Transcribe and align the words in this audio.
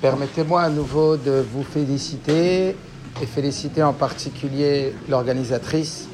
Permettez-moi 0.00 0.62
à 0.62 0.70
nouveau 0.70 1.18
de 1.18 1.44
vous 1.52 1.62
féliciter 1.62 2.74
et 3.20 3.26
féliciter 3.26 3.82
en 3.82 3.92
particulier 3.92 4.94
l'organisatrice 5.10 6.08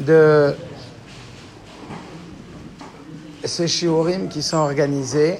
de 0.00 0.56
ces 3.44 3.68
shiurim 3.68 4.28
qui 4.28 4.42
sont 4.42 4.56
organisés 4.56 5.38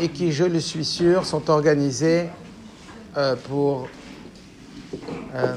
et 0.00 0.08
qui, 0.08 0.32
je 0.32 0.44
le 0.44 0.58
suis 0.58 0.84
sûr, 0.84 1.24
sont 1.24 1.48
organisés 1.48 2.28
euh, 3.16 3.36
pour 3.36 3.88
euh, 5.36 5.56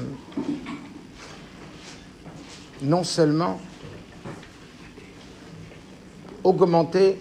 non 2.82 3.02
seulement 3.02 3.60
augmenter 6.48 7.18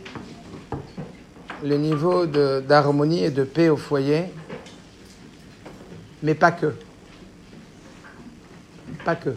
le 1.63 1.77
niveau 1.77 2.26
d'harmonie 2.26 3.23
et 3.23 3.31
de 3.31 3.44
paix 3.44 3.68
au 3.70 3.77
foyer, 3.77 4.26
mais 6.23 6.34
pas 6.34 6.52
que. 6.52 6.73
Pas 9.04 9.16
que. 9.16 9.35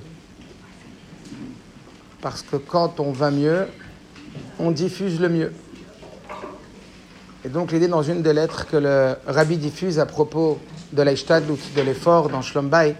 Parce 2.21 2.43
que 2.43 2.57
quand 2.57 3.01
on 3.01 3.11
va 3.11 3.31
mieux, 3.31 3.67
on 4.59 4.71
diffuse 4.71 5.21
le 5.21 5.29
mieux. 5.29 5.53
Et 7.45 7.49
donc 7.49 7.73
l'idée 7.73 7.89
dans 7.89 8.03
une 8.03 8.23
des 8.23 8.35
lettres 8.35 8.67
que 8.67 8.77
le 8.77 9.17
rabbi 9.27 9.57
diffuse 9.57 9.99
à 9.99 10.07
propos 10.07 10.61
de 10.93 11.03
l'Eishtadlut, 11.03 11.59
de 11.75 11.81
l'effort 11.81 12.29
dans 12.29 12.43
Shlombait, 12.43 12.97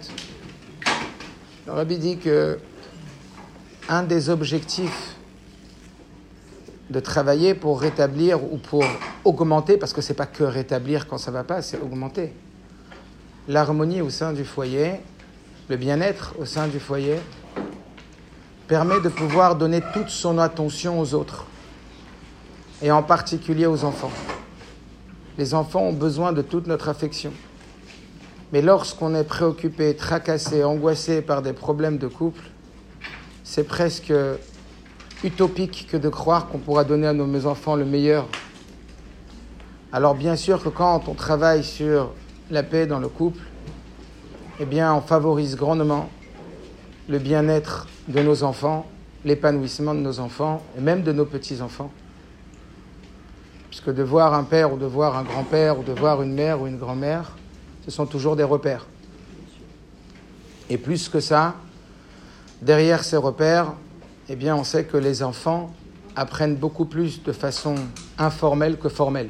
le 1.67 1.71
rabbi 1.71 1.97
dit 1.97 2.17
que 2.17 2.57
un 3.87 4.03
des 4.03 4.29
objectifs 4.29 5.10
de 6.91 6.99
travailler 6.99 7.53
pour 7.53 7.79
rétablir 7.79 8.43
ou 8.43 8.57
pour 8.57 8.83
augmenter, 9.23 9.77
parce 9.77 9.93
que 9.93 10.01
c'est 10.01 10.13
pas 10.13 10.25
que 10.25 10.43
rétablir 10.43 11.07
quand 11.07 11.17
ça 11.17 11.31
va 11.31 11.43
pas, 11.43 11.61
c'est 11.61 11.79
augmenter 11.79 12.33
l'harmonie 13.47 14.01
au 14.01 14.09
sein 14.09 14.33
du 14.33 14.45
foyer, 14.45 14.99
le 15.69 15.77
bien-être 15.77 16.35
au 16.39 16.45
sein 16.45 16.67
du 16.67 16.79
foyer, 16.79 17.17
permet 18.67 18.99
de 19.01 19.09
pouvoir 19.09 19.55
donner 19.55 19.81
toute 19.93 20.09
son 20.09 20.37
attention 20.37 20.99
aux 20.99 21.13
autres, 21.13 21.45
et 22.81 22.91
en 22.91 23.03
particulier 23.03 23.65
aux 23.65 23.83
enfants. 23.83 24.11
Les 25.37 25.53
enfants 25.53 25.83
ont 25.83 25.93
besoin 25.93 26.33
de 26.33 26.41
toute 26.41 26.67
notre 26.67 26.89
affection. 26.89 27.31
Mais 28.53 28.61
lorsqu'on 28.61 29.15
est 29.15 29.23
préoccupé, 29.23 29.95
tracassé, 29.95 30.63
angoissé 30.63 31.21
par 31.21 31.41
des 31.41 31.53
problèmes 31.53 31.97
de 31.97 32.07
couple, 32.07 32.43
c'est 33.43 33.63
presque 33.63 34.13
utopique 35.23 35.87
que 35.91 35.97
de 35.97 36.09
croire 36.09 36.47
qu'on 36.47 36.57
pourra 36.57 36.83
donner 36.83 37.07
à 37.07 37.13
nos 37.13 37.45
enfants 37.45 37.75
le 37.75 37.85
meilleur. 37.85 38.27
Alors 39.93 40.15
bien 40.15 40.35
sûr 40.35 40.63
que 40.63 40.69
quand 40.69 41.07
on 41.07 41.13
travaille 41.13 41.63
sur 41.63 42.11
la 42.49 42.63
paix 42.63 42.87
dans 42.87 42.99
le 42.99 43.07
couple, 43.07 43.41
eh 44.59 44.65
bien 44.65 44.93
on 44.93 45.01
favorise 45.01 45.55
grandement 45.55 46.09
le 47.07 47.19
bien-être 47.19 47.87
de 48.07 48.21
nos 48.21 48.43
enfants, 48.43 48.85
l'épanouissement 49.25 49.93
de 49.93 49.99
nos 49.99 50.19
enfants 50.19 50.61
et 50.77 50.81
même 50.81 51.03
de 51.03 51.11
nos 51.11 51.25
petits-enfants. 51.25 51.91
Puisque 53.69 53.93
de 53.93 54.03
voir 54.03 54.33
un 54.33 54.43
père 54.43 54.73
ou 54.73 54.77
de 54.77 54.85
voir 54.85 55.17
un 55.17 55.23
grand-père 55.23 55.79
ou 55.79 55.83
de 55.83 55.93
voir 55.93 56.21
une 56.21 56.33
mère 56.33 56.61
ou 56.61 56.67
une 56.67 56.77
grand-mère, 56.77 57.37
ce 57.85 57.91
sont 57.91 58.05
toujours 58.05 58.35
des 58.35 58.43
repères. 58.43 58.85
Et 60.69 60.77
plus 60.77 61.09
que 61.09 61.19
ça, 61.19 61.55
derrière 62.61 63.03
ces 63.03 63.17
repères, 63.17 63.73
eh 64.31 64.37
bien, 64.37 64.55
on 64.55 64.63
sait 64.63 64.85
que 64.85 64.95
les 64.95 65.23
enfants 65.23 65.73
apprennent 66.15 66.55
beaucoup 66.55 66.85
plus 66.85 67.21
de 67.21 67.33
façon 67.33 67.75
informelle 68.17 68.77
que 68.77 68.87
formelle. 68.87 69.27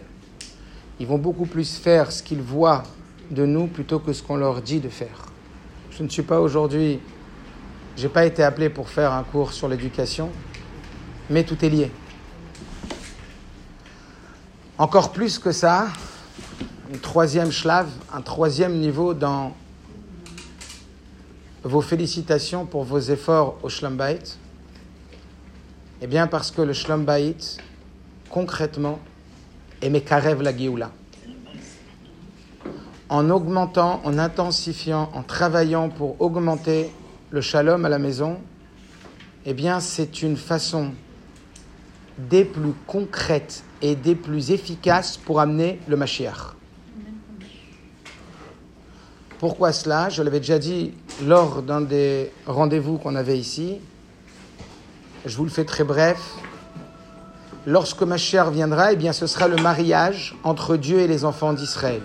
Ils 1.00 1.08
vont 1.08 1.18
beaucoup 1.18 1.48
plus 1.48 1.76
faire 1.76 2.12
ce 2.12 2.22
qu'ils 2.22 2.44
voient 2.44 2.84
de 3.32 3.44
nous 3.44 3.66
plutôt 3.66 3.98
que 3.98 4.14
ce 4.14 4.22
qu'on 4.22 4.36
leur 4.36 4.62
dit 4.62 4.80
de 4.80 4.90
faire. 4.90 5.26
Je 5.90 6.04
ne 6.04 6.08
suis 6.08 6.22
pas 6.22 6.40
aujourd'hui, 6.40 7.00
j'ai 7.98 8.10
pas 8.10 8.28
été 8.28 8.44
appelé 8.44 8.70
pour 8.70 8.90
faire 8.90 9.12
un 9.12 9.24
cours 9.24 9.54
sur 9.54 9.68
l'éducation, 9.68 10.30
mais 11.32 11.46
tout 11.46 11.66
est 11.66 11.70
lié. 11.70 11.92
Encore 14.78 15.12
plus 15.12 15.40
que 15.40 15.52
ça, 15.52 15.88
un 16.94 16.98
troisième 17.00 17.52
schlave, 17.52 17.90
un 18.14 18.22
troisième 18.22 18.78
niveau 18.78 19.16
dans 19.16 19.56
vos 21.64 21.82
félicitations 21.82 22.68
pour 22.68 22.84
vos 22.84 23.00
efforts 23.00 23.58
au 23.64 23.70
Shlambait 23.70 24.20
Eh 26.04 26.08
bien, 26.08 26.26
parce 26.26 26.50
que 26.50 26.64
le 26.64 26.74
Shlambait, 26.74 27.36
concrètement, 28.32 28.98
est 29.84 29.90
Mekarev 29.92 30.42
la 30.42 30.58
Géoula. 30.58 30.92
En 33.08 33.30
augmentant, 33.30 34.02
en 34.04 34.18
intensifiant, 34.18 35.12
en 35.14 35.22
travaillant 35.22 35.90
pour 35.90 36.20
augmenter 36.20 36.90
le 37.30 37.42
shalom 37.42 37.86
à 37.86 37.90
la 37.90 38.00
maison, 38.00 38.40
eh 39.46 39.54
bien, 39.54 39.80
c'est 39.80 40.24
une 40.24 40.38
façon 40.38 40.92
des 42.18 42.46
plus 42.46 42.74
concrètes 42.88 43.64
et 43.84 43.96
des 43.96 44.16
plus 44.16 44.50
efficaces 44.50 45.18
pour 45.18 45.40
amener 45.40 45.80
le 45.88 45.98
Mashiach. 45.98 46.56
Pourquoi 49.38 49.72
cela? 49.72 50.10
Je 50.10 50.24
l'avais 50.24 50.40
déjà 50.40 50.58
dit 50.58 50.94
lors 51.24 51.62
d'un 51.62 51.82
des 51.82 52.32
rendez-vous 52.48 52.98
qu'on 52.98 53.16
avait 53.16 53.38
ici. 53.38 53.80
Je 55.24 55.38
vous 55.38 55.44
le 55.44 55.52
fais 55.52 55.66
très 55.66 55.84
bref. 55.84 56.20
Lorsque 57.68 58.02
Mashiach 58.02 58.50
viendra, 58.50 58.94
eh 58.94 58.96
bien, 58.96 59.14
ce 59.14 59.28
sera 59.28 59.48
le 59.48 59.58
mariage 59.58 60.36
entre 60.44 60.78
Dieu 60.78 61.00
et 61.00 61.08
les 61.08 61.26
enfants 61.26 61.54
d'Israël. 61.54 62.02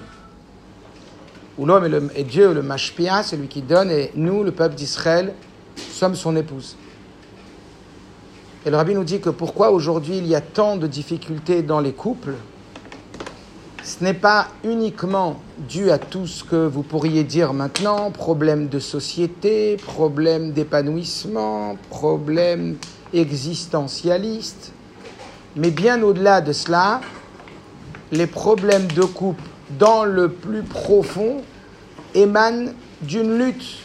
Où 1.56 1.64
l'homme 1.64 2.10
est, 2.14 2.24
Dieu, 2.24 2.52
le 2.52 2.60
Mashpia, 2.60 3.22
c'est 3.22 3.38
lui 3.38 3.48
qui 3.48 3.62
donne, 3.62 3.90
et 3.90 4.12
nous, 4.14 4.44
le 4.44 4.52
peuple 4.52 4.74
d'Israël, 4.74 5.32
sommes 5.76 6.14
son 6.14 6.36
épouse. 6.36 6.76
Et 8.66 8.70
le 8.70 8.76
rabbi 8.76 8.94
nous 8.94 9.04
dit 9.04 9.20
que 9.20 9.30
pourquoi 9.30 9.70
aujourd'hui 9.70 10.18
il 10.18 10.26
y 10.26 10.34
a 10.34 10.42
tant 10.42 10.76
de 10.76 10.86
difficultés 10.86 11.62
dans 11.62 11.80
les 11.80 11.92
couples, 11.92 12.34
ce 13.82 14.04
n'est 14.04 14.12
pas 14.12 14.48
uniquement 14.62 15.40
dû 15.56 15.90
à 15.90 15.96
tout 15.96 16.26
ce 16.26 16.44
que 16.44 16.66
vous 16.66 16.82
pourriez 16.82 17.24
dire 17.24 17.54
maintenant, 17.54 18.10
problème 18.10 18.68
de 18.68 18.78
société, 18.78 19.78
problème 19.78 20.52
d'épanouissement, 20.52 21.78
problème 21.88 22.76
existentialiste, 23.12 24.72
mais 25.54 25.70
bien 25.70 26.02
au-delà 26.02 26.40
de 26.40 26.52
cela, 26.52 27.00
les 28.12 28.26
problèmes 28.26 28.86
de 28.88 29.02
couple 29.02 29.42
dans 29.78 30.04
le 30.04 30.30
plus 30.30 30.62
profond 30.62 31.42
émanent 32.14 32.72
d'une 33.02 33.38
lutte 33.38 33.78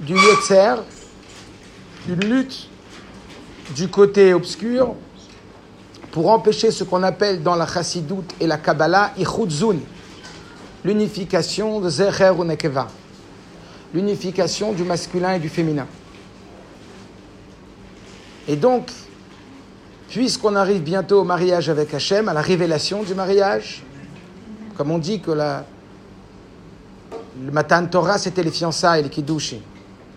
du 0.00 0.14
Yetzer, 0.14 0.74
d'une 2.06 2.24
lutte 2.24 2.68
du 3.74 3.88
côté 3.88 4.32
obscur 4.32 4.94
pour 6.12 6.30
empêcher 6.30 6.70
ce 6.70 6.84
qu'on 6.84 7.02
appelle 7.02 7.42
dans 7.42 7.56
la 7.56 7.66
Chassidoute 7.66 8.32
et 8.40 8.46
la 8.46 8.58
Kabbalah 8.58 9.12
l'unification 10.84 11.80
de 11.80 11.90
Zecher 11.90 12.30
ou 12.30 12.44
Nekeva, 12.44 12.86
l'unification 13.92 14.72
du 14.72 14.84
masculin 14.84 15.34
et 15.34 15.38
du 15.38 15.48
féminin. 15.48 15.86
Et 18.48 18.56
donc, 18.56 18.90
puisqu'on 20.08 20.54
arrive 20.54 20.82
bientôt 20.82 21.20
au 21.20 21.24
mariage 21.24 21.68
avec 21.68 21.92
Hachem, 21.92 22.28
à 22.28 22.32
la 22.32 22.40
révélation 22.40 23.02
du 23.02 23.14
mariage, 23.14 23.82
comme 24.76 24.90
on 24.90 24.98
dit 24.98 25.20
que 25.20 25.32
le 25.32 25.62
Matan 27.52 27.86
Torah, 27.86 28.18
c'était 28.18 28.42
les 28.42 28.50
fiançailles, 28.50 29.02
les 29.02 29.10
kiddushim. 29.10 29.60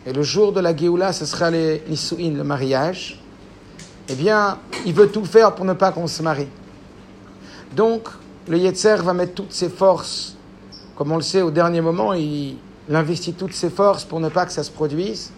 Et 0.06 0.13
le 0.13 0.23
jour 0.23 0.53
de 0.53 0.59
la 0.59 0.75
Géoula, 0.75 1.13
ce 1.13 1.25
sera 1.25 1.50
les 1.51 1.84
Nisuin, 1.88 2.31
le 2.31 2.44
mariage 2.44 3.19
eh 4.09 4.16
bien, 4.16 4.57
il 4.85 4.94
veut 4.94 5.09
tout 5.09 5.23
faire 5.23 5.53
pour 5.53 5.66
ne 5.66 5.73
pas 5.73 5.91
qu'on 5.91 6.08
se 6.08 6.23
marie. 6.23 6.47
Donc, 7.75 8.09
le 8.47 8.58
Yetzer 8.58 8.96
va 9.03 9.14
mettre 9.14 9.35
toutes 9.35 9.53
ses 9.53 9.70
forces, 9.70 10.35
comme 10.96 11.11
on 11.11 11.17
le 11.17 11.22
sait 11.22 11.43
au 11.43 11.52
dernier 11.52 11.82
moment, 11.82 12.14
il, 12.14 12.58
investit 12.91 13.34
toutes 13.34 13.53
ses 13.53 13.70
forces 13.70 14.03
pour 14.03 14.20
ne 14.20 14.29
pas 14.29 14.47
que 14.47 14.52
ça 14.52 14.64
se 14.64 14.72
produise. 14.72 15.32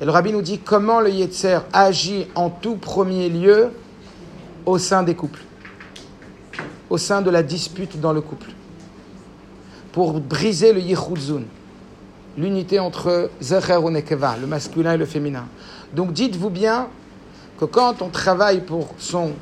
Et 0.00 0.04
le 0.04 0.10
rabbi 0.10 0.32
nous 0.32 0.40
dit 0.40 0.58
comment 0.58 1.00
le 1.00 1.10
Yetzer 1.10 1.58
agit 1.72 2.26
en 2.34 2.48
tout 2.48 2.76
premier 2.76 3.28
lieu 3.28 3.70
au 4.64 4.78
sein 4.78 5.02
des 5.02 5.14
couples, 5.14 5.42
au 6.88 6.96
sein 6.96 7.20
de 7.20 7.28
la 7.28 7.42
dispute 7.42 8.00
dans 8.00 8.12
le 8.12 8.22
couple, 8.22 8.50
pour 9.92 10.18
briser 10.20 10.72
le 10.72 10.80
Yichudzun, 10.80 11.42
l'unité 12.38 12.78
entre 12.78 13.30
Zecher 13.42 13.78
et 13.86 13.90
Nekeva, 13.90 14.36
le 14.40 14.46
masculin 14.46 14.94
et 14.94 14.96
le 14.96 15.04
féminin. 15.04 15.44
Donc 15.94 16.12
dites-vous 16.12 16.50
bien 16.50 16.88
que 17.58 17.66
quand 17.66 18.00
on 18.00 18.08
travaille 18.08 18.62
pour 18.62 18.94
son 18.96 19.32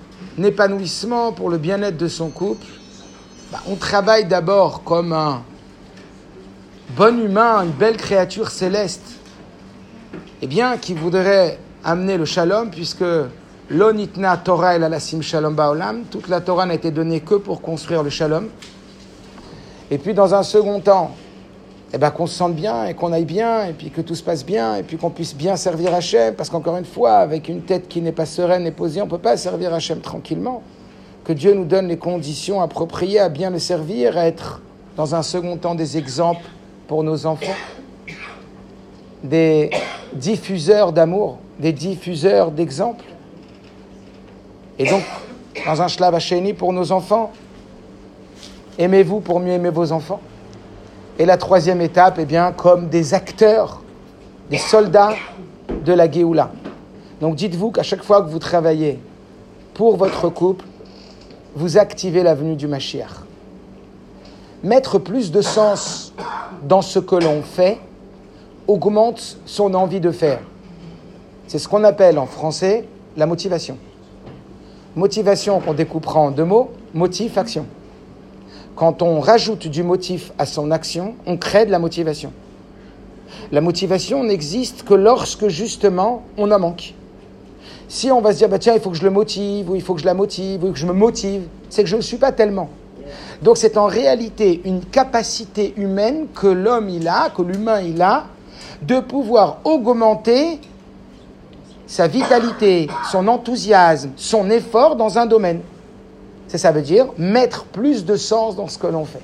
épanouissement, 0.43 1.33
pour 1.33 1.51
le 1.51 1.59
bien-être 1.59 1.97
de 1.97 2.09
son 2.09 2.31
couple, 2.31 2.67
bah, 3.53 3.61
on 3.69 3.77
travaille 3.77 4.25
d'abord 4.25 4.83
comme 4.83 5.13
un 5.13 5.43
bon 6.97 7.23
humain, 7.23 7.63
une 7.65 7.71
belle 7.71 7.97
créature 7.97 8.51
céleste, 8.51 9.18
eh 10.43 10.47
bien, 10.47 10.77
qui 10.77 10.95
voudrait 10.95 11.59
amener 11.85 12.17
le 12.17 12.25
shalom, 12.25 12.71
puisque 12.71 13.05
L'onitna 13.71 14.39
Torah 14.39 14.77
el 14.77 14.85
alasim 14.85 15.21
shalom 15.21 15.55
baolam. 15.55 16.05
Toute 16.11 16.29
la 16.29 16.41
Torah 16.41 16.65
n'a 16.65 16.73
été 16.73 16.91
donnée 16.91 17.21
que 17.21 17.35
pour 17.35 17.61
construire 17.61 18.03
le 18.03 18.09
shalom. 18.09 18.49
Et 19.91 19.99
puis 19.99 20.15
dans 20.15 20.35
un 20.35 20.43
second 20.43 20.81
temps, 20.81 21.11
eh 21.93 21.99
ben, 21.99 22.11
qu'on 22.11 22.27
se 22.27 22.35
sente 22.35 22.55
bien 22.55 22.87
et 22.87 22.95
qu'on 22.95 23.13
aille 23.13 23.27
bien 23.27 23.67
et 23.67 23.75
puis 23.75 23.91
que 23.91 24.01
tout 24.01 24.15
se 24.15 24.23
passe 24.23 24.43
bien 24.45 24.77
et 24.77 24.83
puis 24.83 24.97
qu'on 24.97 25.11
puisse 25.11 25.35
bien 25.35 25.57
servir 25.57 25.95
Hachem. 25.95 26.35
Parce 26.35 26.49
qu'encore 26.49 26.79
une 26.79 26.87
fois, 26.87 27.17
avec 27.17 27.49
une 27.49 27.61
tête 27.61 27.89
qui 27.89 28.01
n'est 28.01 28.13
pas 28.13 28.25
sereine 28.25 28.67
et 28.67 28.71
posée, 28.71 29.03
on 29.03 29.05
ne 29.05 29.11
peut 29.11 29.19
pas 29.19 29.37
servir 29.37 29.75
Hachem 29.75 30.01
tranquillement. 30.01 30.63
Que 31.25 31.35
Dieu 31.35 31.53
nous 31.53 31.67
donne 31.67 31.89
les 31.89 31.99
conditions 31.99 32.63
appropriées 32.63 33.21
à 33.21 33.29
bien 33.29 33.51
le 33.51 33.59
servir, 33.59 34.17
à 34.17 34.25
être 34.25 34.63
dans 34.97 35.15
un 35.15 35.23
second 35.23 35.59
temps 35.59 35.75
des 35.75 35.99
exemples 35.99 36.47
pour 36.87 37.05
nos 37.05 37.27
enfants, 37.27 37.53
des 39.23 39.71
diffuseurs 40.13 40.93
d'amour, 40.93 41.39
des 41.59 41.73
diffuseurs 41.73 42.51
d'exemples. 42.51 43.05
Et 44.79 44.89
donc, 44.89 45.03
dans 45.67 45.83
un 45.83 45.89
shlav 45.89 46.19
pour 46.57 46.73
nos 46.73 46.93
enfants, 46.93 47.33
aimez-vous 48.79 49.21
pour 49.21 49.41
mieux 49.41 49.53
aimer 49.53 49.71
vos 49.71 49.93
enfants? 49.93 50.21
Et 51.19 51.27
la 51.27 51.37
troisième 51.37 51.81
étape, 51.81 52.19
eh 52.21 52.25
bien, 52.25 52.53
comme 52.53 52.89
des 52.89 53.13
acteurs, 53.13 53.83
des 54.51 54.59
soldats 54.59 55.15
de 55.85 55.93
la 55.93 56.11
Géoula. 56.11 56.51
Donc 57.21 57.35
dites-vous 57.35 57.73
qu'à 57.73 57.83
chaque 57.83 58.05
fois 58.05 58.23
que 58.23 58.31
vous 58.31 58.39
travaillez 58.39 59.01
pour 59.75 59.97
votre 59.97 60.29
couple, 60.29 60.65
vous 61.55 61.77
activez 61.77 62.23
la 62.23 62.35
venue 62.35 62.55
du 62.55 62.69
Mashiach. 62.69 63.11
Mettre 64.63 64.99
plus 64.99 65.33
de 65.33 65.43
sens 65.43 66.15
dans 66.63 66.83
ce 66.83 66.99
que 66.99 67.17
l'on 67.17 67.43
fait 67.43 67.79
augmente 68.69 69.39
son 69.47 69.75
envie 69.75 70.01
de 70.01 70.13
faire. 70.13 70.41
C'est 71.49 71.59
ce 71.59 71.67
qu'on 71.67 71.83
appelle 71.83 72.19
en 72.19 72.27
français 72.27 72.85
la 73.17 73.27
motivation. 73.27 73.77
Motivation 74.95 75.61
qu'on 75.61 75.75
découpera 75.75 76.21
en 76.21 76.31
deux 76.31 76.45
mots, 76.45 76.71
motif, 76.95 77.37
action 77.39 77.67
quand 78.79 79.03
on 79.03 79.19
rajoute 79.19 79.67
du 79.67 79.83
motif 79.83 80.31
à 80.39 80.47
son 80.47 80.71
action, 80.71 81.17
on 81.27 81.37
crée 81.37 81.67
de 81.67 81.73
la 81.73 81.81
motivation. 81.81 82.33
La 83.51 83.61
motivation 83.61 84.23
n'existe 84.23 84.85
que 84.85 84.95
lorsque 84.95 85.49
justement 85.49 86.23
on 86.37 86.53
en 86.53 86.61
manque. 86.61 86.95
Si 87.89 88.13
on 88.13 88.21
va 88.21 88.33
se 88.33 88.39
dire, 88.39 88.49
bah 88.49 88.61
tiens, 88.61 88.75
il 88.75 88.81
faut 88.81 88.91
que 88.91 88.97
je 88.97 89.03
le 89.03 89.11
motive, 89.11 89.69
ou 89.69 89.75
il 89.75 89.83
faut 89.83 89.95
que 89.95 90.01
je 90.01 90.07
la 90.07 90.15
motive, 90.15 90.63
ou 90.63 90.71
que 90.71 90.79
je 90.79 90.87
me 90.87 90.93
motive, 90.93 91.43
c'est 91.69 91.83
que 91.83 91.89
je 91.89 91.97
ne 91.97 92.01
suis 92.03 92.19
pas 92.19 92.31
tellement. 92.31 92.69
Donc 93.43 93.57
c'est 93.57 93.77
en 93.79 93.87
réalité 93.87 94.61
une 94.65 94.85
capacité 94.85 95.75
humaine 95.77 96.29
que 96.33 96.47
l'homme 96.47 96.89
il 96.89 97.09
a, 97.09 97.31
que 97.31 97.43
l'humain 97.43 97.81
il 97.81 98.01
a, 98.01 98.27
de 98.83 99.01
pouvoir 99.01 99.59
augmenter 99.65 100.61
sa 101.87 102.07
vitalité, 102.07 102.89
son 103.11 103.29
enthousiasme, 103.29 104.11
son 104.17 104.51
effort 104.51 104.97
dans 104.97 105.19
un 105.19 105.27
domaine. 105.27 105.61
Ça, 106.47 106.59
ça 106.59 106.71
veut 106.71 106.83
dire 106.83 107.07
mettre 107.17 107.65
plus 107.65 108.05
de 108.05 108.17
sens 108.17 108.57
dans 108.57 108.69
ce 108.69 108.79
que 108.79 108.87
l'on 108.87 109.05
fait. 109.05 109.23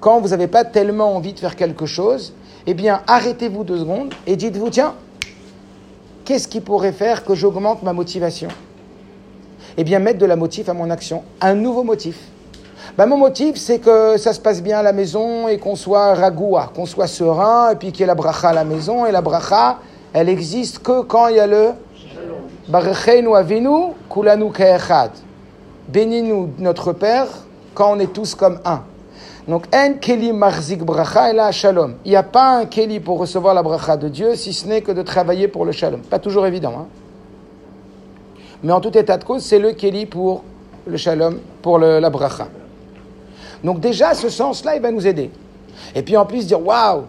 Quand 0.00 0.20
vous 0.20 0.28
n'avez 0.28 0.48
pas 0.48 0.64
tellement 0.64 1.14
envie 1.14 1.32
de 1.32 1.38
faire 1.38 1.56
quelque 1.56 1.86
chose, 1.86 2.32
eh 2.66 2.74
bien, 2.74 3.02
arrêtez-vous 3.06 3.64
deux 3.64 3.78
secondes 3.78 4.12
et 4.26 4.36
dites-vous, 4.36 4.70
tiens, 4.70 4.94
qu'est-ce 6.24 6.48
qui 6.48 6.60
pourrait 6.60 6.92
faire 6.92 7.24
que 7.24 7.34
j'augmente 7.34 7.82
ma 7.82 7.92
motivation? 7.92 8.48
Eh 9.76 9.84
bien, 9.84 9.98
mettre 9.98 10.18
de 10.18 10.26
la 10.26 10.36
motif 10.36 10.68
à 10.68 10.74
mon 10.74 10.90
action, 10.90 11.22
un 11.40 11.54
nouveau 11.54 11.82
motif. 11.82 12.18
Ben, 12.96 13.06
mon 13.06 13.16
motif, 13.16 13.56
c'est 13.56 13.78
que 13.78 14.16
ça 14.18 14.32
se 14.32 14.40
passe 14.40 14.62
bien 14.62 14.78
à 14.78 14.82
la 14.82 14.92
maison 14.92 15.48
et 15.48 15.58
qu'on 15.58 15.76
soit 15.76 16.14
ragoua, 16.14 16.70
qu'on 16.74 16.86
soit 16.86 17.06
serein, 17.06 17.70
et 17.70 17.76
puis 17.76 17.90
qu'il 17.90 18.00
y 18.00 18.02
ait 18.04 18.06
la 18.06 18.14
bracha 18.14 18.50
à 18.50 18.52
la 18.52 18.64
maison. 18.64 19.06
Et 19.06 19.12
la 19.12 19.22
bracha, 19.22 19.78
elle 20.12 20.28
existe 20.28 20.80
que 20.80 21.02
quand 21.02 21.28
il 21.28 21.36
y 21.36 21.40
a 21.40 21.46
le 21.46 21.70
Barecheinu 22.68 23.34
Avinu, 23.34 23.92
Kulanu 24.10 24.52
Ke'echad. 24.52 25.10
Bénis-nous, 25.88 26.50
notre 26.58 26.92
Père, 26.92 27.26
quand 27.74 27.92
on 27.92 27.98
est 27.98 28.12
tous 28.12 28.34
comme 28.34 28.60
un. 28.64 28.82
Donc, 29.48 29.66
en 29.74 29.94
keli 29.94 30.32
marzik 30.32 30.84
bracha 30.84 31.30
et 31.30 31.34
la 31.34 31.50
shalom. 31.50 31.96
Il 32.04 32.10
n'y 32.10 32.16
a 32.16 32.22
pas 32.22 32.58
un 32.58 32.66
keli 32.66 33.00
pour 33.00 33.18
recevoir 33.18 33.54
la 33.54 33.62
bracha 33.62 33.96
de 33.96 34.08
Dieu, 34.08 34.36
si 34.36 34.52
ce 34.52 34.68
n'est 34.68 34.82
que 34.82 34.92
de 34.92 35.02
travailler 35.02 35.48
pour 35.48 35.64
le 35.64 35.72
shalom. 35.72 36.00
Pas 36.02 36.20
toujours 36.20 36.46
évident. 36.46 36.74
Hein. 36.78 36.86
Mais 38.62 38.72
en 38.72 38.80
tout 38.80 38.96
état 38.96 39.16
de 39.16 39.24
cause, 39.24 39.42
c'est 39.42 39.58
le 39.58 39.72
keli 39.72 40.06
pour 40.06 40.44
le 40.86 40.96
shalom, 40.96 41.40
pour 41.60 41.78
la 41.78 42.10
bracha. 42.10 42.46
Donc 43.64 43.80
déjà, 43.80 44.14
ce 44.14 44.28
sens-là, 44.28 44.76
il 44.76 44.82
va 44.82 44.90
nous 44.90 45.06
aider. 45.06 45.30
Et 45.94 46.02
puis 46.02 46.16
en 46.16 46.26
plus, 46.26 46.46
dire, 46.46 46.64
waouh, 46.64 47.02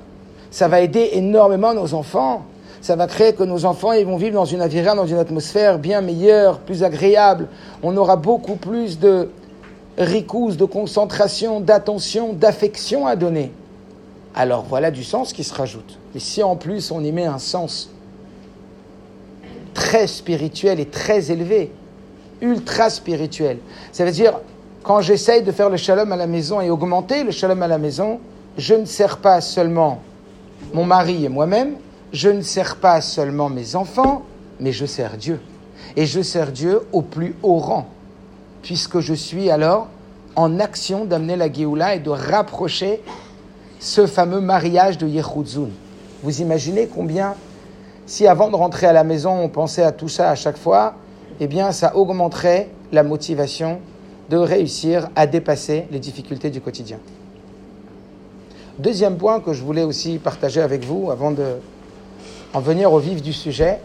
ça 0.51 0.67
va 0.67 0.81
aider 0.81 1.09
énormément 1.13 1.73
nos 1.73 1.93
enfants. 1.93 2.45
Ça 2.79 2.95
va 2.95 3.07
créer 3.07 3.33
que 3.33 3.43
nos 3.43 3.63
enfants 3.63 3.93
ils 3.93 4.05
vont 4.05 4.17
vivre 4.17 4.35
dans 4.35 4.45
une 4.45 4.61
aviran, 4.61 4.93
dans 4.95 5.07
une 5.07 5.17
atmosphère 5.17 5.79
bien 5.79 6.01
meilleure, 6.01 6.59
plus 6.59 6.83
agréable. 6.83 7.47
On 7.81 7.95
aura 7.95 8.17
beaucoup 8.17 8.57
plus 8.57 8.99
de 8.99 9.29
ricous, 9.97 10.57
de 10.57 10.65
concentration, 10.65 11.61
d'attention, 11.61 12.33
d'affection 12.33 13.07
à 13.07 13.15
donner. 13.15 13.53
Alors 14.35 14.65
voilà 14.67 14.91
du 14.91 15.03
sens 15.03 15.31
qui 15.31 15.45
se 15.45 15.53
rajoute. 15.53 15.97
Et 16.13 16.19
si 16.19 16.43
en 16.43 16.57
plus 16.57 16.91
on 16.91 17.01
y 17.01 17.13
met 17.13 17.25
un 17.25 17.39
sens 17.39 17.89
très 19.73 20.05
spirituel 20.07 20.81
et 20.81 20.85
très 20.85 21.31
élevé, 21.31 21.71
ultra 22.41 22.89
spirituel, 22.89 23.59
ça 23.93 24.03
veut 24.03 24.11
dire 24.11 24.33
quand 24.83 24.99
j'essaye 24.99 25.43
de 25.43 25.51
faire 25.51 25.69
le 25.69 25.77
shalom 25.77 26.11
à 26.11 26.17
la 26.17 26.27
maison 26.27 26.59
et 26.59 26.69
augmenter 26.69 27.23
le 27.23 27.31
shalom 27.31 27.63
à 27.63 27.67
la 27.67 27.77
maison, 27.77 28.19
je 28.57 28.75
ne 28.75 28.85
sers 28.85 29.17
pas 29.17 29.39
seulement 29.39 29.99
mon 30.73 30.83
mari 30.83 31.25
et 31.25 31.29
moi-même, 31.29 31.75
je 32.11 32.29
ne 32.29 32.41
sers 32.41 32.75
pas 32.75 32.99
seulement 33.01 33.49
mes 33.49 33.75
enfants, 33.75 34.23
mais 34.59 34.71
je 34.71 34.85
sers 34.85 35.17
Dieu. 35.17 35.39
Et 35.95 36.05
je 36.05 36.21
sers 36.21 36.51
Dieu 36.51 36.81
au 36.91 37.01
plus 37.01 37.35
haut 37.43 37.57
rang, 37.57 37.87
puisque 38.61 38.99
je 38.99 39.13
suis 39.13 39.49
alors 39.49 39.87
en 40.35 40.59
action 40.59 41.05
d'amener 41.05 41.35
la 41.35 41.51
Géoula 41.51 41.95
et 41.95 41.99
de 41.99 42.09
rapprocher 42.09 43.01
ce 43.79 44.05
fameux 44.05 44.41
mariage 44.41 44.97
de 44.97 45.07
Yehudzun. 45.07 45.69
Vous 46.23 46.41
imaginez 46.41 46.87
combien, 46.87 47.35
si 48.05 48.27
avant 48.27 48.49
de 48.49 48.55
rentrer 48.55 48.87
à 48.87 48.93
la 48.93 49.03
maison, 49.03 49.31
on 49.31 49.49
pensait 49.49 49.83
à 49.83 49.91
tout 49.91 50.09
ça 50.09 50.29
à 50.29 50.35
chaque 50.35 50.57
fois, 50.57 50.95
eh 51.39 51.47
bien, 51.47 51.71
ça 51.71 51.95
augmenterait 51.95 52.69
la 52.91 53.03
motivation 53.03 53.79
de 54.29 54.37
réussir 54.37 55.09
à 55.15 55.27
dépasser 55.27 55.85
les 55.91 55.99
difficultés 55.99 56.49
du 56.49 56.61
quotidien. 56.61 56.97
Deuxième 58.79 59.17
point 59.17 59.39
que 59.39 59.53
je 59.53 59.63
voulais 59.63 59.83
aussi 59.83 60.17
partager 60.17 60.61
avec 60.61 60.83
vous 60.83 61.11
avant 61.11 61.31
de 61.31 61.57
en 62.53 62.59
venir 62.59 62.93
au 62.93 62.99
vif 62.99 63.21
du 63.21 63.33
sujet, 63.33 63.79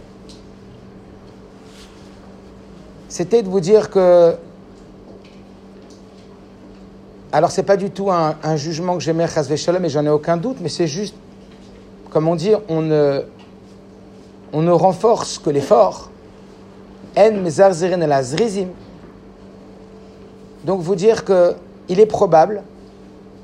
c'était 3.09 3.43
de 3.43 3.49
vous 3.49 3.61
dire 3.61 3.91
que. 3.91 4.37
Alors, 7.33 7.51
ce 7.51 7.61
n'est 7.61 7.67
pas 7.67 7.77
du 7.77 7.91
tout 7.91 8.11
un, 8.11 8.57
jugement 8.57 8.95
que 8.95 9.03
j'aimais, 9.03 9.27
Shalom, 9.29 9.85
et 9.85 9.91
j'en 9.91 10.05
ai 10.05 10.09
aucun 10.09 10.39
doute, 10.39 10.59
mais 10.61 10.71
c'est 10.71 10.87
juste, 10.87 11.15
comme 12.11 12.27
on 12.27 12.37
dit, 12.37 12.53
on 12.71 12.81
ne, 12.81 13.23
on 14.55 14.63
ne 14.63 14.71
renforce 14.71 15.39
que 15.39 15.51
l'effort. 15.51 16.11
En 17.17 17.23
Donc, 20.65 20.81
vous 20.81 20.95
dire 20.95 21.25
qu'il 21.25 22.01
est 22.01 22.07
probable 22.07 22.63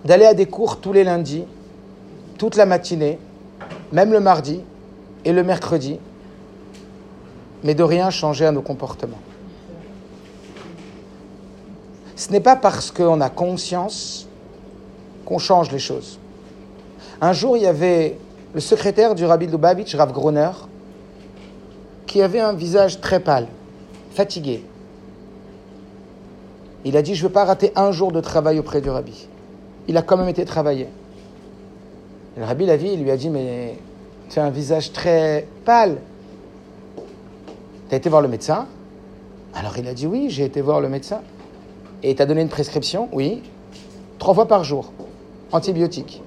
d'aller 0.05 0.27
à 0.27 0.35
des 0.35 0.47
cours 0.47 0.79
tous 0.81 0.93
les 0.93 1.05
lundis, 1.05 1.45
toute 2.39 2.57
la 2.57 2.67
matinée, 2.67 3.19
même 3.93 4.13
le 4.13 4.21
mardi, 4.21 4.61
et 5.25 5.33
le 5.33 5.43
mercredi, 5.43 5.99
mais 7.63 7.75
de 7.75 7.83
rien 7.83 8.11
changer 8.11 8.45
à 8.45 8.53
nos 8.53 8.61
comportements. 8.63 9.21
Ce 12.17 12.31
n'est 12.31 12.41
pas 12.41 12.57
parce 12.57 12.91
qu'on 12.91 13.21
a 13.21 13.31
conscience 13.31 14.29
qu'on 15.25 15.39
change 15.39 15.73
les 15.73 15.79
choses. 15.79 16.19
Un 17.21 17.33
jour, 17.33 17.57
il 17.57 17.63
y 17.63 17.67
avait 17.67 18.19
le 18.53 18.61
secrétaire 18.61 19.15
du 19.15 19.25
Rabbi 19.25 19.47
Lubavitch, 19.47 19.95
Rav 19.95 20.13
Groner, 20.13 20.51
qui 22.07 22.23
avait 22.23 22.41
un 22.41 22.53
visage 22.53 23.01
très 23.01 23.19
pâle, 23.19 23.49
fatigué. 24.13 24.63
Il 26.85 26.97
a 26.97 27.03
dit, 27.03 27.15
je 27.15 27.23
ne 27.23 27.29
veux 27.29 27.33
pas 27.33 27.45
rater 27.45 27.73
un 27.77 27.93
jour 27.93 28.13
de 28.13 28.21
travail 28.21 28.59
auprès 28.59 28.81
du 28.81 28.91
Rabbi. 28.91 29.29
Il 29.89 29.97
a 29.97 30.03
quand 30.03 30.17
même 30.17 30.29
été 30.29 30.45
travaillé. 30.45 30.89
le 32.37 32.45
Rabbi 32.45 32.67
l'a 32.67 32.77
vu, 32.77 32.89
il 32.89 33.03
lui 33.03 33.11
a 33.11 33.17
dit, 33.17 33.31
mais 33.31 33.79
tu 34.31 34.39
as 34.39 34.45
un 34.45 34.51
visage 34.51 34.93
très 34.93 35.47
pâle. 35.65 35.99
Tu 37.89 37.95
as 37.95 37.99
été 37.99 38.09
voir 38.09 38.23
le 38.23 38.29
médecin? 38.29 38.67
Alors 39.55 39.79
il 39.79 39.87
a 39.87 39.95
dit 39.95 40.07
oui, 40.07 40.27
j'ai 40.31 40.45
été 40.45 40.61
voir 40.61 40.81
le 40.81 40.89
médecin. 40.89 41.21
Et 42.03 42.11
il 42.11 42.17
t'a 42.17 42.27
donné 42.27 42.43
une 42.43 42.49
prescription? 42.49 43.09
Oui. 43.13 43.43
Trois 44.19 44.35
fois 44.35 44.49
par 44.49 44.65
jour. 44.65 44.93
Antibiotiques. 45.53 46.23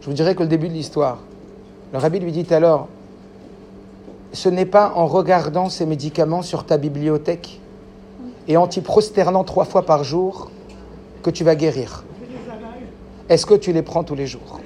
Je 0.00 0.06
vous 0.06 0.12
dirais 0.12 0.34
que 0.34 0.42
le 0.42 0.48
début 0.48 0.68
de 0.68 0.74
l'histoire. 0.74 1.18
Le 1.92 1.98
rabbi 1.98 2.20
lui 2.20 2.32
dit 2.32 2.46
alors, 2.52 2.88
ce 4.32 4.48
n'est 4.48 4.66
pas 4.66 4.92
en 4.94 5.06
regardant 5.06 5.70
ces 5.70 5.86
médicaments 5.86 6.42
sur 6.42 6.64
ta 6.64 6.76
bibliothèque 6.76 7.60
et 8.48 8.56
en 8.56 8.66
t'y 8.66 8.80
prosternant 8.80 9.44
trois 9.44 9.66
fois 9.66 9.84
par 9.84 10.02
jour 10.02 10.50
que 11.22 11.30
tu 11.30 11.44
vas 11.44 11.54
guérir. 11.54 12.04
Est-ce 13.28 13.44
que 13.44 13.54
tu 13.54 13.72
les 13.72 13.82
prends 13.82 14.04
tous 14.04 14.14
les 14.14 14.26
jours? 14.26 14.60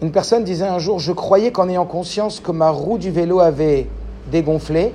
Une 0.00 0.12
personne 0.12 0.44
disait 0.44 0.66
un 0.66 0.78
jour, 0.78 1.00
je 1.00 1.12
croyais 1.12 1.50
qu'en 1.50 1.68
ayant 1.68 1.86
conscience 1.86 2.38
que 2.38 2.52
ma 2.52 2.70
roue 2.70 2.98
du 2.98 3.10
vélo 3.10 3.40
avait 3.40 3.88
dégonflée 4.30 4.92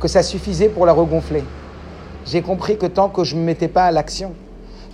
que 0.00 0.08
ça 0.08 0.22
suffisait 0.22 0.68
pour 0.68 0.84
la 0.84 0.92
regonfler. 0.92 1.44
J'ai 2.26 2.42
compris 2.42 2.76
que 2.76 2.86
tant 2.86 3.08
que 3.08 3.24
je 3.24 3.34
ne 3.34 3.40
me 3.40 3.46
mettais 3.46 3.68
pas 3.68 3.84
à 3.84 3.90
l'action, 3.90 4.34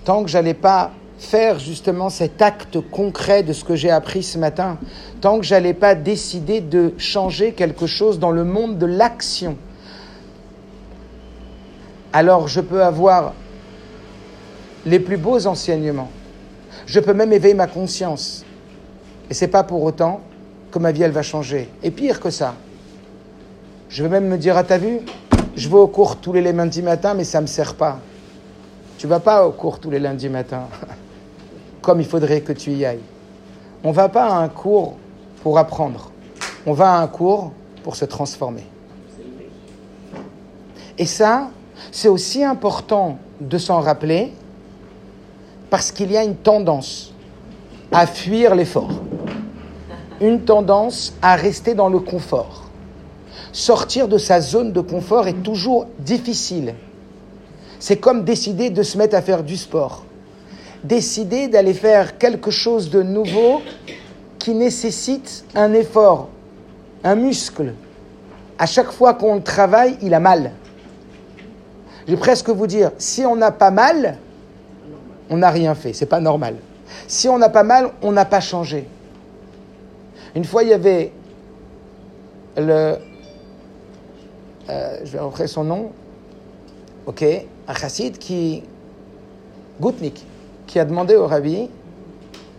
tant 0.05 0.23
que 0.23 0.29
j'allais 0.29 0.55
pas 0.55 0.93
faire 1.19 1.59
justement 1.59 2.11
cet 2.11 2.43
acte 2.43 2.79
concret 2.91 3.43
de 3.43 3.53
ce 3.53 3.65
que 3.65 3.75
j'ai 3.75 3.91
appris 3.91 4.23
ce 4.23 4.39
matin, 4.39 4.79
tant 5.21 5.39
que 5.39 5.45
j'allais 5.45 5.75
pas 5.75 5.95
décider 5.95 6.61
de 6.61 6.95
changer 6.97 7.53
quelque 7.53 7.87
chose 7.87 8.19
dans 8.19 8.31
le 8.31 8.45
monde 8.45 8.79
de 8.79 8.87
l'action, 8.87 9.57
alors 12.13 12.49
je 12.49 12.61
peux 12.61 12.83
avoir 12.83 13.35
les 14.87 15.01
plus 15.01 15.17
beaux 15.17 15.47
enseignements. 15.47 16.11
Je 16.87 17.01
peux 17.01 17.13
même 17.13 17.33
éveiller 17.33 17.55
ma 17.55 17.67
conscience. 17.67 18.45
Et 19.31 19.35
c'est 19.35 19.49
pas 19.49 19.63
pour 19.63 19.83
autant 19.83 20.21
que 20.71 20.79
ma 20.79 20.93
vie 20.93 21.03
elle 21.03 21.13
va 21.13 21.23
changer. 21.23 21.69
Et 21.83 21.91
pire 21.91 22.21
que 22.21 22.31
ça, 22.31 22.55
je 23.89 24.03
vais 24.03 24.09
même 24.09 24.27
me 24.27 24.39
dire 24.39 24.57
ah 24.57 24.65
t'as 24.65 24.79
vu, 24.79 25.01
je 25.57 25.69
vais 25.69 25.77
au 25.77 25.89
cours 25.89 26.17
tous 26.17 26.33
les 26.33 26.53
lundis 26.53 26.83
matins, 26.83 27.15
mais 27.15 27.25
ça 27.25 27.41
me 27.41 27.47
sert 27.47 27.75
pas. 27.75 27.99
Tu 28.97 29.07
vas 29.07 29.21
pas 29.21 29.47
au 29.47 29.53
cours 29.53 29.79
tous 29.79 29.91
les 29.91 29.99
lundis 29.99 30.29
matins, 30.29 30.67
comme 31.83 32.01
il 32.01 32.07
faudrait 32.07 32.41
que 32.41 32.53
tu 32.53 32.73
y 32.73 32.85
ailles. 32.85 32.99
On 33.85 33.93
va 33.93 34.09
pas 34.09 34.27
à 34.27 34.39
un 34.39 34.49
cours 34.49 34.97
pour 35.43 35.59
apprendre. 35.59 36.11
On 36.67 36.73
va 36.73 36.95
à 36.95 36.99
un 36.99 37.07
cours 37.07 37.53
pour 37.85 37.97
se 37.97 38.05
transformer. 38.05 38.67
Et 40.99 41.07
ça, 41.07 41.51
c'est 41.91 42.09
aussi 42.09 42.45
important 42.45 43.19
de 43.41 43.59
s'en 43.59 43.81
rappeler 43.81 44.33
parce 45.71 45.93
qu'il 45.93 46.11
y 46.13 46.17
a 46.17 46.25
une 46.25 46.37
tendance 46.37 47.13
à 47.93 48.07
fuir 48.07 48.55
l'effort, 48.55 48.91
une 50.21 50.43
tendance 50.43 51.15
à 51.23 51.37
rester 51.37 51.75
dans 51.75 51.89
le 51.89 51.99
confort. 51.99 52.65
Sortir 53.53 54.09
de 54.09 54.19
sa 54.19 54.41
zone 54.41 54.73
de 54.73 54.81
confort 54.81 55.27
est 55.27 55.43
toujours 55.43 55.87
difficile. 55.99 56.75
C'est 57.79 57.97
comme 57.97 58.25
décider 58.25 58.71
de 58.71 58.83
se 58.83 58.99
mettre 58.99 59.17
à 59.17 59.23
faire 59.23 59.43
du 59.43 59.57
sport. 59.57 60.05
Décider 60.85 61.49
d'aller 61.49 61.75
faire 61.75 62.19
quelque 62.19 62.51
chose 62.51 62.91
de 62.91 63.03
nouveau 63.03 63.63
qui 64.39 64.55
nécessite 64.55 65.45
un 65.55 65.73
effort, 65.73 66.29
un 67.05 67.15
muscle. 67.15 67.75
À 68.59 68.67
chaque 68.67 68.91
fois 68.91 69.15
qu'on 69.15 69.37
le 69.37 69.43
travaille, 69.43 69.97
il 70.03 70.15
a 70.15 70.21
mal. 70.21 70.53
Je 72.09 72.15
vais 72.15 72.19
presque 72.19 72.49
vous 72.49 72.67
dire, 72.67 72.91
si 72.97 73.27
on 73.27 73.37
n'a 73.37 73.53
pas 73.53 73.71
mal, 73.71 74.17
on 75.29 75.37
n'a 75.37 75.51
rien 75.51 75.75
fait. 75.75 75.93
C'est 75.93 76.07
pas 76.07 76.21
normal. 76.21 76.57
Si 77.07 77.29
on 77.29 77.37
n'a 77.37 77.51
pas 77.51 77.65
mal, 77.65 77.91
on 78.01 78.13
n'a 78.13 78.25
pas 78.25 78.41
changé. 78.41 78.89
Une 80.35 80.45
fois, 80.45 80.63
il 80.63 80.71
y 80.71 80.73
avait 80.73 81.13
le. 82.57 82.97
Euh, 84.71 84.99
je 85.05 85.13
vais 85.13 85.19
reprendre 85.19 85.51
son 85.51 85.65
nom. 85.65 85.93
Ok, 87.05 87.23
un 87.23 87.75
chassid 87.75 88.17
qui. 88.17 88.63
Goutnik, 89.79 90.25
qui 90.67 90.79
a 90.79 90.85
demandé 90.87 91.15
au 91.15 91.27
rabbi 91.27 91.69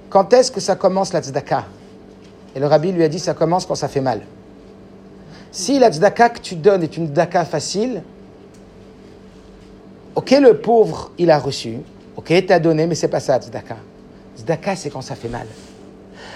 quand 0.09 0.31
est-ce 0.31 0.51
que 0.51 0.59
ça 0.59 0.75
commence 0.75 1.11
la 1.11 1.21
tzedaka? 1.21 1.65
Et 2.55 2.59
le 2.59 2.65
rabbi 2.65 2.91
lui 2.91 3.03
a 3.03 3.09
dit 3.09 3.19
ça 3.19 3.33
commence 3.33 3.65
quand 3.65 3.75
ça 3.75 3.87
fait 3.87 3.99
mal. 3.99 4.21
Si 5.51 5.79
la 5.79 5.91
tzedaka 5.91 6.29
que 6.29 6.39
tu 6.39 6.55
donnes 6.55 6.83
est 6.83 6.95
une 6.97 7.07
tzedaka 7.07 7.45
facile, 7.45 8.03
ok, 10.19 10.31
le 10.41 10.57
pauvre, 10.57 11.11
il 11.17 11.31
a 11.31 11.39
reçu, 11.39 11.77
ok, 12.17 12.33
t'as 12.45 12.59
donné, 12.59 12.87
mais 12.87 12.95
c'est 12.95 13.07
pas 13.07 13.21
ça, 13.21 13.39
tzedaka. 13.39 13.77
Tzedaka, 14.35 14.75
c'est 14.75 14.89
quand 14.89 14.99
ça 14.99 15.15
fait 15.15 15.29
mal. 15.29 15.47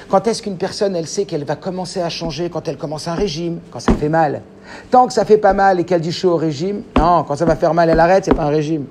Quand 0.08 0.26
est-ce 0.26 0.42
qu'une 0.42 0.56
personne, 0.56 0.96
elle 0.96 1.06
sait 1.06 1.26
qu'elle 1.26 1.44
va 1.44 1.58
commencer 1.58 2.00
à 2.00 2.08
changer 2.08 2.50
quand 2.50 2.66
elle 2.70 2.78
commence 2.78 3.10
un 3.10 3.14
régime? 3.14 3.60
Quand 3.72 3.82
ça 3.82 3.94
fait 3.94 4.08
mal. 4.08 4.42
Tant 4.90 5.06
que 5.06 5.12
ça 5.12 5.26
fait 5.26 5.38
pas 5.38 5.52
mal 5.52 5.82
et 5.82 5.84
qu'elle 5.84 6.00
dit 6.00 6.12
je 6.14 6.18
suis 6.18 6.28
au 6.28 6.38
régime, 6.38 6.84
non, 6.98 7.26
quand 7.26 7.36
ça 7.36 7.44
va 7.44 7.58
faire 7.58 7.74
mal, 7.74 7.90
elle 7.90 8.00
arrête, 8.00 8.24
c'est 8.24 8.34
pas 8.34 8.44
un 8.44 8.50
régime. 8.50 8.86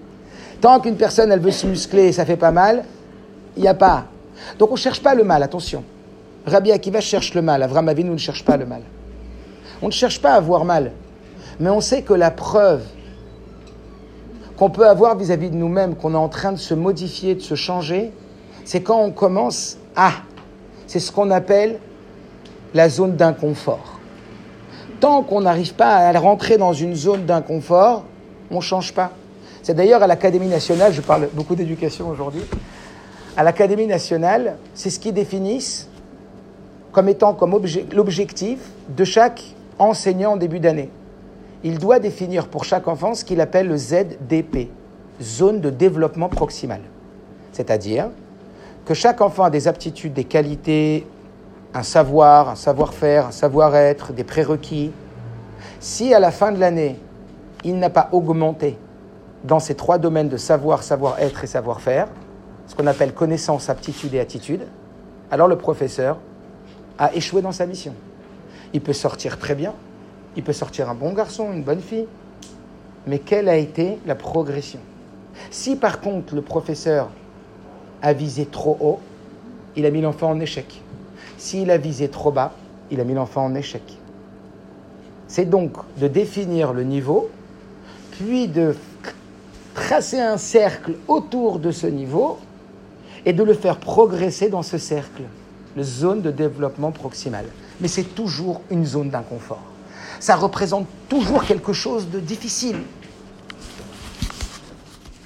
Tant 0.61 0.79
qu'une 0.79 0.97
personne, 0.97 1.33
elle 1.33 1.41
veut 1.41 1.53
se 1.53 1.67
muscler 1.67 2.09
et 2.09 2.13
ça 2.13 2.27
fait 2.27 2.37
pas 2.37 2.51
mal, 2.53 2.85
il 3.57 3.63
n'y 3.63 3.69
a 3.69 3.75
pas. 3.75 4.05
Donc 4.59 4.69
on 4.73 4.75
ne 4.75 4.79
cherche 4.79 5.03
pas 5.03 5.15
le 5.15 5.25
mal, 5.25 5.43
attention. 5.43 5.85
Rabbi 6.45 6.71
Akiva 6.71 7.01
cherche 7.01 7.33
le 7.33 7.41
mal, 7.41 7.63
Avram 7.63 7.89
Avinu 7.89 8.11
ne 8.11 8.19
cherche 8.19 8.45
pas 8.45 8.59
le 8.59 8.67
mal. 8.67 8.83
On 9.81 9.87
ne 9.87 9.93
cherche 9.93 10.21
pas 10.21 10.33
à 10.33 10.37
avoir 10.37 10.67
mal, 10.67 10.93
mais 11.59 11.71
on 11.71 11.81
sait 11.81 12.03
que 12.03 12.13
la 12.13 12.31
preuve 12.31 12.83
qu'on 14.57 14.71
peut 14.71 14.87
avoir 14.87 15.17
vis-à-vis 15.17 15.51
de 15.51 15.57
nous-mêmes, 15.57 15.95
qu'on 15.95 16.15
est 16.15 16.17
en 16.17 16.29
train 16.29 16.53
de 16.53 16.59
se 16.59 16.75
modifier, 16.75 17.35
de 17.35 17.41
se 17.41 17.55
changer, 17.55 18.13
c'est 18.65 18.83
quand 18.83 19.01
on 19.01 19.11
commence 19.11 19.79
à. 19.97 20.13
C'est 20.87 21.01
ce 21.01 21.11
qu'on 21.11 21.31
appelle 21.31 21.79
la 22.75 22.89
zone 22.89 23.17
d'inconfort. 23.17 23.99
Tant 25.01 25.23
qu'on 25.23 25.41
n'arrive 25.41 25.75
pas 25.75 25.97
à 25.97 26.19
rentrer 26.19 26.59
dans 26.59 26.73
une 26.73 26.95
zone 26.95 27.25
d'inconfort, 27.25 28.05
on 28.51 28.57
ne 28.57 28.61
change 28.61 28.93
pas. 28.93 29.11
C'est 29.63 29.75
d'ailleurs 29.75 30.03
à 30.03 30.07
l'Académie 30.07 30.49
nationale, 30.49 30.93
je 30.93 31.01
parle 31.01 31.29
beaucoup 31.33 31.55
d'éducation 31.55 32.09
aujourd'hui, 32.09 32.43
à 33.37 33.43
l'Académie 33.43 33.87
nationale, 33.87 34.57
c'est 34.75 34.91
ce 34.91 34.99
qui 34.99 35.13
définissent 35.13 35.89
comme 36.93 37.09
étant 37.09 37.33
comme 37.33 37.59
l'objectif 37.93 38.59
de 38.89 39.05
chaque 39.05 39.43
enseignant 39.79 40.33
en 40.33 40.37
début 40.37 40.61
d'année. 40.61 40.91
Il 41.65 41.79
doit 41.79 41.99
définir 41.99 42.49
pour 42.49 42.65
chaque 42.65 42.89
enfant 42.89 43.15
ce 43.15 43.25
qu'il 43.25 43.41
appelle 43.41 43.69
le 43.69 43.77
ZDP, 43.77 44.69
zone 45.21 45.61
de 45.61 45.71
développement 45.71 46.29
proximal. 46.29 46.81
C'est-à-dire 47.53 48.09
que 48.85 48.95
chaque 48.95 49.21
enfant 49.21 49.45
a 49.45 49.51
des 49.51 49.69
aptitudes, 49.69 50.13
des 50.13 50.25
qualités, 50.25 51.07
un 51.75 51.83
savoir, 51.83 52.49
un 52.49 52.55
savoir-faire, 52.57 53.29
un 53.29 53.31
savoir-être, 53.31 54.13
des 54.13 54.25
prérequis. 54.25 54.91
Si 55.79 56.13
à 56.13 56.21
la 56.21 56.31
fin 56.31 56.51
de 56.51 56.59
l'année, 56.59 56.99
il 57.65 57.79
n'a 57.79 57.91
pas 57.91 58.09
augmenté 58.13 58.77
dans 59.45 59.61
ces 59.61 59.75
trois 59.75 59.99
domaines 59.99 60.29
de 60.29 60.37
savoir, 60.37 60.83
savoir-être 60.83 61.45
et 61.45 61.47
savoir-faire, 61.47 62.09
ce 62.67 62.75
qu'on 62.75 62.87
appelle 62.87 63.13
connaissance, 63.13 63.69
aptitude 63.69 64.15
et 64.15 64.21
attitude, 64.21 64.67
alors 65.31 65.49
le 65.49 65.57
professeur 65.57 66.19
a 66.99 67.15
échoué 67.15 67.43
dans 67.43 67.53
sa 67.53 67.67
mission. 67.67 67.95
Il 68.73 68.81
peut 68.81 68.93
sortir 68.93 69.39
très 69.39 69.55
bien, 69.55 69.75
il 70.37 70.43
peut 70.43 70.53
sortir 70.53 70.89
un 70.89 70.95
bon 70.95 71.13
garçon, 71.13 71.53
une 71.53 71.63
bonne 71.63 71.81
fille, 71.81 72.07
mais 73.07 73.19
quelle 73.19 73.49
a 73.49 73.57
été 73.57 73.99
la 74.07 74.15
progression? 74.15 74.81
Si 75.51 75.77
par 75.77 76.01
contre 76.01 76.35
le 76.35 76.43
professeur 76.43 77.09
a 78.01 78.13
visé 78.13 78.47
trop 78.47 78.77
haut, 78.81 79.01
il 79.77 79.87
a 79.87 79.91
mis 79.91 80.01
l'enfant 80.01 80.31
en 80.31 80.41
échec. 80.41 80.81
S'il 81.39 81.71
a 81.71 81.79
visé 81.79 82.09
trop 82.09 82.31
bas, 82.31 82.53
il 82.91 83.01
a 83.01 83.05
mis 83.05 83.15
l'enfant 83.15 83.45
en 83.45 83.55
échec. 83.55 83.83
C'est 85.29 85.47
donc 85.47 85.73
de 85.99 86.09
définir 86.09 86.73
le 86.73 86.85
niveau, 86.85 87.31
puis 88.13 88.49
de 88.49 88.77
tracer 89.75 90.21
un 90.21 90.37
cercle 90.37 90.95
autour 91.09 91.59
de 91.59 91.71
ce 91.71 91.87
niveau 91.87 92.39
et 93.25 93.33
de 93.33 93.43
le 93.43 93.55
faire 93.55 93.79
progresser 93.79 94.51
dans 94.51 94.63
ce 94.63 94.79
cercle, 94.79 95.23
la 95.77 95.83
zone 95.83 96.21
de 96.21 96.31
développement 96.31 96.93
proximal. 96.93 97.47
Mais 97.81 97.89
c'est 97.89 98.15
toujours 98.15 98.61
une 98.71 98.85
zone 98.85 99.09
d'inconfort. 99.09 99.72
Ça 100.23 100.37
représente 100.37 100.87
toujours 101.09 101.45
quelque 101.45 101.73
chose 101.73 102.09
de 102.09 102.21
difficile. 102.21 102.85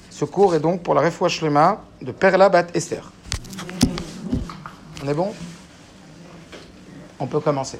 Ce 0.09 0.25
cours 0.25 0.55
est 0.55 0.59
donc 0.59 0.81
pour 0.81 0.95
la 0.95 1.01
Refouach 1.01 1.43
Lema 1.43 1.83
de 2.01 2.11
Perla 2.11 2.49
Bat 2.49 2.65
Esther. 2.73 3.11
On 5.03 5.07
est 5.07 5.13
bon? 5.13 5.35
On 7.19 7.27
peut 7.27 7.39
commencer. 7.39 7.77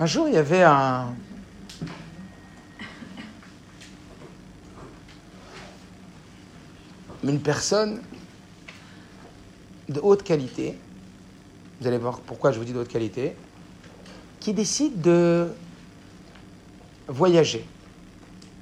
Un 0.00 0.06
jour, 0.06 0.26
il 0.26 0.34
y 0.34 0.38
avait 0.38 0.64
un, 0.64 1.14
une 7.22 7.40
personne 7.40 8.02
de 9.88 10.00
haute 10.00 10.22
qualité, 10.22 10.76
vous 11.80 11.86
allez 11.86 11.98
voir 11.98 12.20
pourquoi 12.20 12.52
je 12.52 12.58
vous 12.58 12.64
dis 12.64 12.72
de 12.72 12.78
haute 12.78 12.88
qualité, 12.88 13.34
qui 14.40 14.52
décide 14.52 15.00
de 15.00 15.48
voyager, 17.08 17.66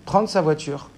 prendre 0.05 0.29
sa 0.29 0.41
voiture. 0.41 0.89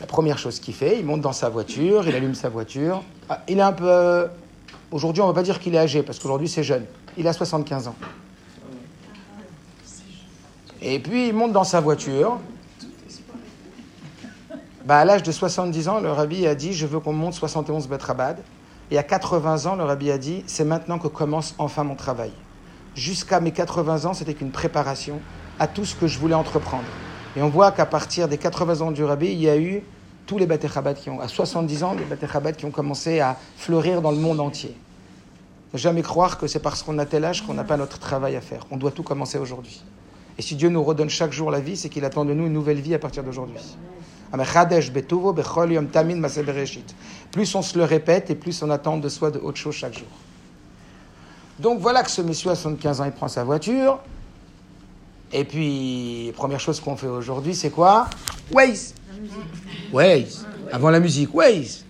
La 0.00 0.06
première 0.06 0.38
chose 0.38 0.58
qu'il 0.58 0.74
fait, 0.74 0.98
il 0.98 1.06
monte 1.06 1.20
dans 1.20 1.32
sa 1.32 1.48
voiture, 1.48 2.08
il 2.08 2.14
allume 2.14 2.34
sa 2.34 2.48
voiture. 2.48 3.02
Ah, 3.28 3.42
il 3.48 3.58
est 3.58 3.62
un 3.62 3.72
peu... 3.72 4.26
Aujourd'hui, 4.90 5.22
on 5.22 5.26
ne 5.26 5.32
va 5.32 5.34
pas 5.34 5.44
dire 5.44 5.60
qu'il 5.60 5.74
est 5.74 5.78
âgé, 5.78 6.02
parce 6.02 6.18
qu'aujourd'hui, 6.18 6.48
c'est 6.48 6.64
jeune. 6.64 6.84
Il 7.16 7.26
a 7.28 7.32
75 7.32 7.88
ans. 7.88 7.96
Et 10.80 10.98
puis, 10.98 11.28
il 11.28 11.34
monte 11.34 11.52
dans 11.52 11.64
sa 11.64 11.80
voiture, 11.80 12.40
bah, 14.84 14.98
à 14.98 15.04
l'âge 15.04 15.22
de 15.22 15.30
70 15.30 15.88
ans, 15.88 16.00
le 16.00 16.10
rabbi 16.10 16.46
a 16.46 16.54
dit 16.54 16.72
Je 16.72 16.86
veux 16.86 17.00
qu'on 17.00 17.12
monte 17.12 17.34
71 17.34 17.88
Betrabad. 17.88 18.38
Et 18.90 18.98
à 18.98 19.02
80 19.02 19.66
ans, 19.66 19.76
le 19.76 19.84
rabbi 19.84 20.10
a 20.10 20.18
dit 20.18 20.42
C'est 20.46 20.64
maintenant 20.64 20.98
que 20.98 21.08
commence 21.08 21.54
enfin 21.58 21.84
mon 21.84 21.94
travail. 21.94 22.32
Jusqu'à 22.94 23.40
mes 23.40 23.52
80 23.52 24.04
ans, 24.06 24.14
c'était 24.14 24.34
qu'une 24.34 24.50
préparation 24.50 25.20
à 25.58 25.66
tout 25.66 25.84
ce 25.84 25.94
que 25.94 26.06
je 26.06 26.18
voulais 26.18 26.34
entreprendre. 26.34 26.84
Et 27.36 27.42
on 27.42 27.48
voit 27.48 27.70
qu'à 27.72 27.86
partir 27.86 28.28
des 28.28 28.38
80 28.38 28.80
ans 28.80 28.90
du 28.90 29.04
rabbi, 29.04 29.28
il 29.28 29.40
y 29.40 29.48
a 29.48 29.56
eu 29.56 29.82
tous 30.26 30.36
les 30.36 30.46
Bate 30.46 30.66
Chabad 30.68 30.96
qui 30.96 31.10
ont, 31.10 31.20
à 31.20 31.28
70 31.28 31.84
ans, 31.84 31.94
les 31.94 32.52
qui 32.52 32.64
ont 32.64 32.70
commencé 32.70 33.20
à 33.20 33.36
fleurir 33.56 34.02
dans 34.02 34.10
le 34.10 34.18
monde 34.18 34.40
entier. 34.40 34.76
Ne 35.72 35.78
jamais 35.78 36.02
croire 36.02 36.38
que 36.38 36.46
c'est 36.46 36.58
parce 36.58 36.82
qu'on 36.82 36.98
a 36.98 37.06
tel 37.06 37.24
âge 37.24 37.46
qu'on 37.46 37.54
n'a 37.54 37.64
pas 37.64 37.76
notre 37.76 37.98
travail 37.98 38.36
à 38.36 38.40
faire. 38.40 38.66
On 38.70 38.76
doit 38.76 38.90
tout 38.90 39.02
commencer 39.02 39.38
aujourd'hui. 39.38 39.82
Et 40.36 40.42
si 40.42 40.54
Dieu 40.54 40.68
nous 40.68 40.82
redonne 40.82 41.08
chaque 41.08 41.32
jour 41.32 41.50
la 41.50 41.60
vie, 41.60 41.76
c'est 41.76 41.88
qu'il 41.88 42.04
attend 42.04 42.24
de 42.24 42.34
nous 42.34 42.46
une 42.46 42.52
nouvelle 42.52 42.80
vie 42.80 42.94
à 42.94 42.98
partir 42.98 43.22
d'aujourd'hui. 43.22 43.60
Plus 47.32 47.54
on 47.54 47.62
se 47.62 47.78
le 47.78 47.84
répète 47.84 48.30
et 48.30 48.34
plus 48.34 48.62
on 48.62 48.70
attend 48.70 48.96
de 48.96 49.08
soi 49.08 49.30
de 49.30 49.38
autre 49.38 49.58
chose 49.58 49.74
chaque 49.74 49.94
jour. 49.94 50.08
Donc 51.58 51.80
voilà 51.80 52.02
que 52.02 52.10
ce 52.10 52.22
monsieur 52.22 52.50
à 52.50 52.54
75 52.54 53.00
ans, 53.00 53.04
il 53.04 53.12
prend 53.12 53.28
sa 53.28 53.44
voiture. 53.44 53.98
Et 55.32 55.44
puis, 55.44 56.32
première 56.36 56.60
chose 56.60 56.80
qu'on 56.80 56.96
fait 56.96 57.06
aujourd'hui, 57.06 57.54
c'est 57.54 57.70
quoi? 57.70 58.08
Waze. 58.50 58.94
Waze. 59.92 60.46
Avant 60.70 60.90
la 60.90 61.00
musique, 61.00 61.34
Waze. 61.34 61.84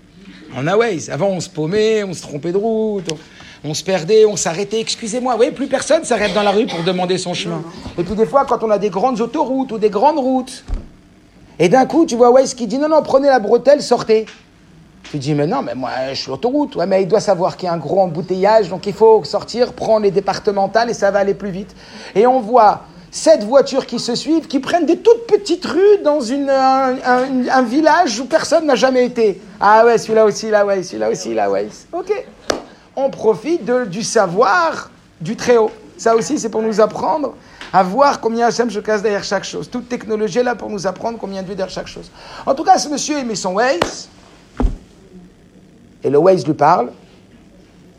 On 0.55 0.67
a 0.67 0.77
Waze. 0.77 1.11
Avant, 1.11 1.29
on 1.29 1.41
se 1.41 1.49
paumait, 1.49 2.05
on 2.05 2.13
se 2.13 2.23
trompait 2.23 2.53
de 2.53 2.59
route, 2.59 3.09
on, 3.65 3.75
se 3.75 3.83
perdait, 3.83 4.27
on 4.27 4.37
s'arrêtait. 4.37 4.81
Excusez-moi, 4.81 5.35
voyez, 5.37 5.51
plus 5.51 5.67
personne 5.67 6.05
s'arrête 6.05 6.35
dans 6.35 6.43
la 6.43 6.51
rue 6.51 6.67
pour 6.67 6.83
demander 6.85 7.19
son 7.19 7.35
chemin. 7.35 7.63
Et 7.99 8.05
puis 8.05 8.15
des 8.15 8.27
fois, 8.27 8.45
quand 8.45 8.63
on 8.63 8.71
a 8.71 8.79
des 8.79 8.91
grandes 8.91 9.21
autoroutes 9.21 9.73
ou 9.73 9.79
des 9.79 9.91
grandes 9.91 10.19
routes, 10.19 10.65
et 11.63 11.69
d'un 11.69 11.87
coup, 11.87 12.07
tu 12.07 12.17
vois 12.17 12.33
Waze 12.33 12.55
qui 12.55 12.67
dit 12.67 12.77
non, 12.77 12.89
non, 12.89 13.03
prenez 13.03 13.29
la 13.29 13.39
bretelle, 13.39 13.83
sortez. 13.83 14.27
Tu 15.05 15.19
dis, 15.19 15.33
mais 15.33 15.47
non, 15.47 15.63
mais 15.63 15.77
moi, 15.77 15.91
je 16.11 16.21
suis 16.21 16.31
autoroute. 16.33 16.75
Ouais, 16.75 16.87
mais 16.87 17.03
il 17.03 17.07
doit 17.07 17.21
savoir 17.21 17.57
qu'il 17.57 17.69
y 17.69 17.71
a 17.71 17.73
un 17.73 17.79
gros 17.79 18.01
embouteillage, 18.01 18.69
donc 18.69 18.85
il 18.89 18.93
faut 18.93 19.23
sortir, 19.23 19.73
prendre 19.73 20.01
les 20.01 20.11
départementales 20.11 20.91
et 20.91 20.95
ça 20.95 21.13
va 21.13 21.21
aller 21.21 21.35
plus 21.35 21.51
vite. 21.51 21.73
Et 22.17 22.27
on 22.27 22.41
voit 22.41 22.81
sept 23.13 23.45
voitures 23.45 23.87
qui 23.87 24.01
se 24.01 24.17
suivent, 24.17 24.49
qui 24.49 24.59
prennent 24.59 24.87
des 24.87 24.97
toutes 24.97 25.29
petites 25.29 25.65
rues 25.65 25.99
dans 26.03 26.33
un, 26.33 27.63
village 27.63 28.19
où 28.19 28.25
personne 28.25 28.67
n'a 28.67 28.75
jamais 28.75 29.05
été. 29.05 29.41
Ah 29.61 29.85
ouais, 29.85 29.99
celui-là 29.99 30.25
aussi, 30.25 30.51
là, 30.51 30.67
ouais, 30.67 30.83
celui-là 30.83 31.11
aussi, 31.11 31.33
là, 31.33 31.49
ouais. 31.49 31.69
Ok. 31.93 32.13
On 32.97 33.09
profite 33.09 33.71
du 33.89 34.03
savoir 34.03 34.91
du 35.21 35.37
Très-Haut. 35.37 35.71
Ça 35.97 36.17
aussi, 36.17 36.41
c'est 36.41 36.49
pour 36.49 36.63
nous 36.63 36.81
apprendre 36.81 37.35
à 37.73 37.83
voir 37.83 38.21
combien 38.21 38.47
Hachem 38.47 38.71
se 38.71 38.81
casse 38.81 39.03
derrière 39.03 39.25
chaque 39.25 39.45
chose. 39.45 39.71
Toute 39.71 39.89
technologie 39.89 40.41
est 40.41 40.43
là 40.43 40.55
pour 40.55 40.69
nous 40.69 40.87
apprendre 40.87 41.19
combien 41.19 41.43
Dieu 41.43 41.55
derrière 41.55 41.73
chaque 41.73 41.87
chose. 41.87 42.11
En 42.45 42.55
tout 42.55 42.65
cas, 42.65 42.77
ce 42.77 42.89
monsieur 42.89 43.19
aimait 43.19 43.35
son 43.35 43.55
Waze. 43.55 44.09
Et 46.05 46.11
le 46.11 46.19
Waze 46.19 46.47
lui 46.47 46.53
parle. 46.53 46.91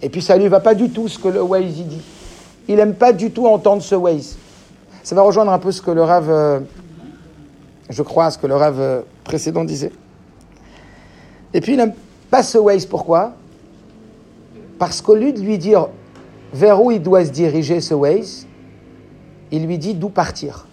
Et 0.02 0.10
puis 0.10 0.22
ça 0.22 0.38
lui 0.38 0.48
va 0.48 0.60
pas 0.60 0.76
du 0.76 0.90
tout 0.90 1.08
ce 1.08 1.18
que 1.18 1.28
le 1.28 1.42
Waze 1.42 1.80
y 1.80 1.84
dit. 1.84 2.02
Il 2.68 2.80
aime 2.80 2.94
pas 2.94 3.14
du 3.14 3.32
tout 3.32 3.48
entendre 3.48 3.82
ce 3.82 3.96
Waze. 3.96 4.38
Ça 5.02 5.16
va 5.16 5.24
rejoindre 5.24 5.52
un 5.52 5.60
peu 5.60 5.72
ce 5.72 5.82
que 5.82 5.92
le 5.92 6.04
rave, 6.04 6.30
euh, 6.30 6.60
je 7.90 8.04
crois, 8.04 8.30
ce 8.30 8.38
que 8.38 8.48
le 8.48 8.56
rave 8.56 8.80
euh, 8.80 9.02
précédent 9.24 9.64
disait. 9.64 9.92
Et 11.54 11.62
puis 11.62 11.74
il 11.74 11.78
n'aime 11.78 11.94
pas 12.30 12.44
ce 12.44 12.60
Waze. 12.60 12.86
Pourquoi? 12.86 13.34
Parce 14.78 15.02
qu'au 15.02 15.16
lieu 15.16 15.34
de 15.34 15.40
lui 15.40 15.58
dire 15.58 15.88
vers 16.54 16.82
où 16.82 16.92
il 16.92 17.02
doit 17.02 17.26
se 17.26 17.32
diriger 17.32 17.82
ce 17.82 17.96
Waze, 17.96 18.46
il 19.54 19.68
lui 19.68 19.78
dit 19.78 19.94
d'où 19.94 20.10
partir. 20.10 20.66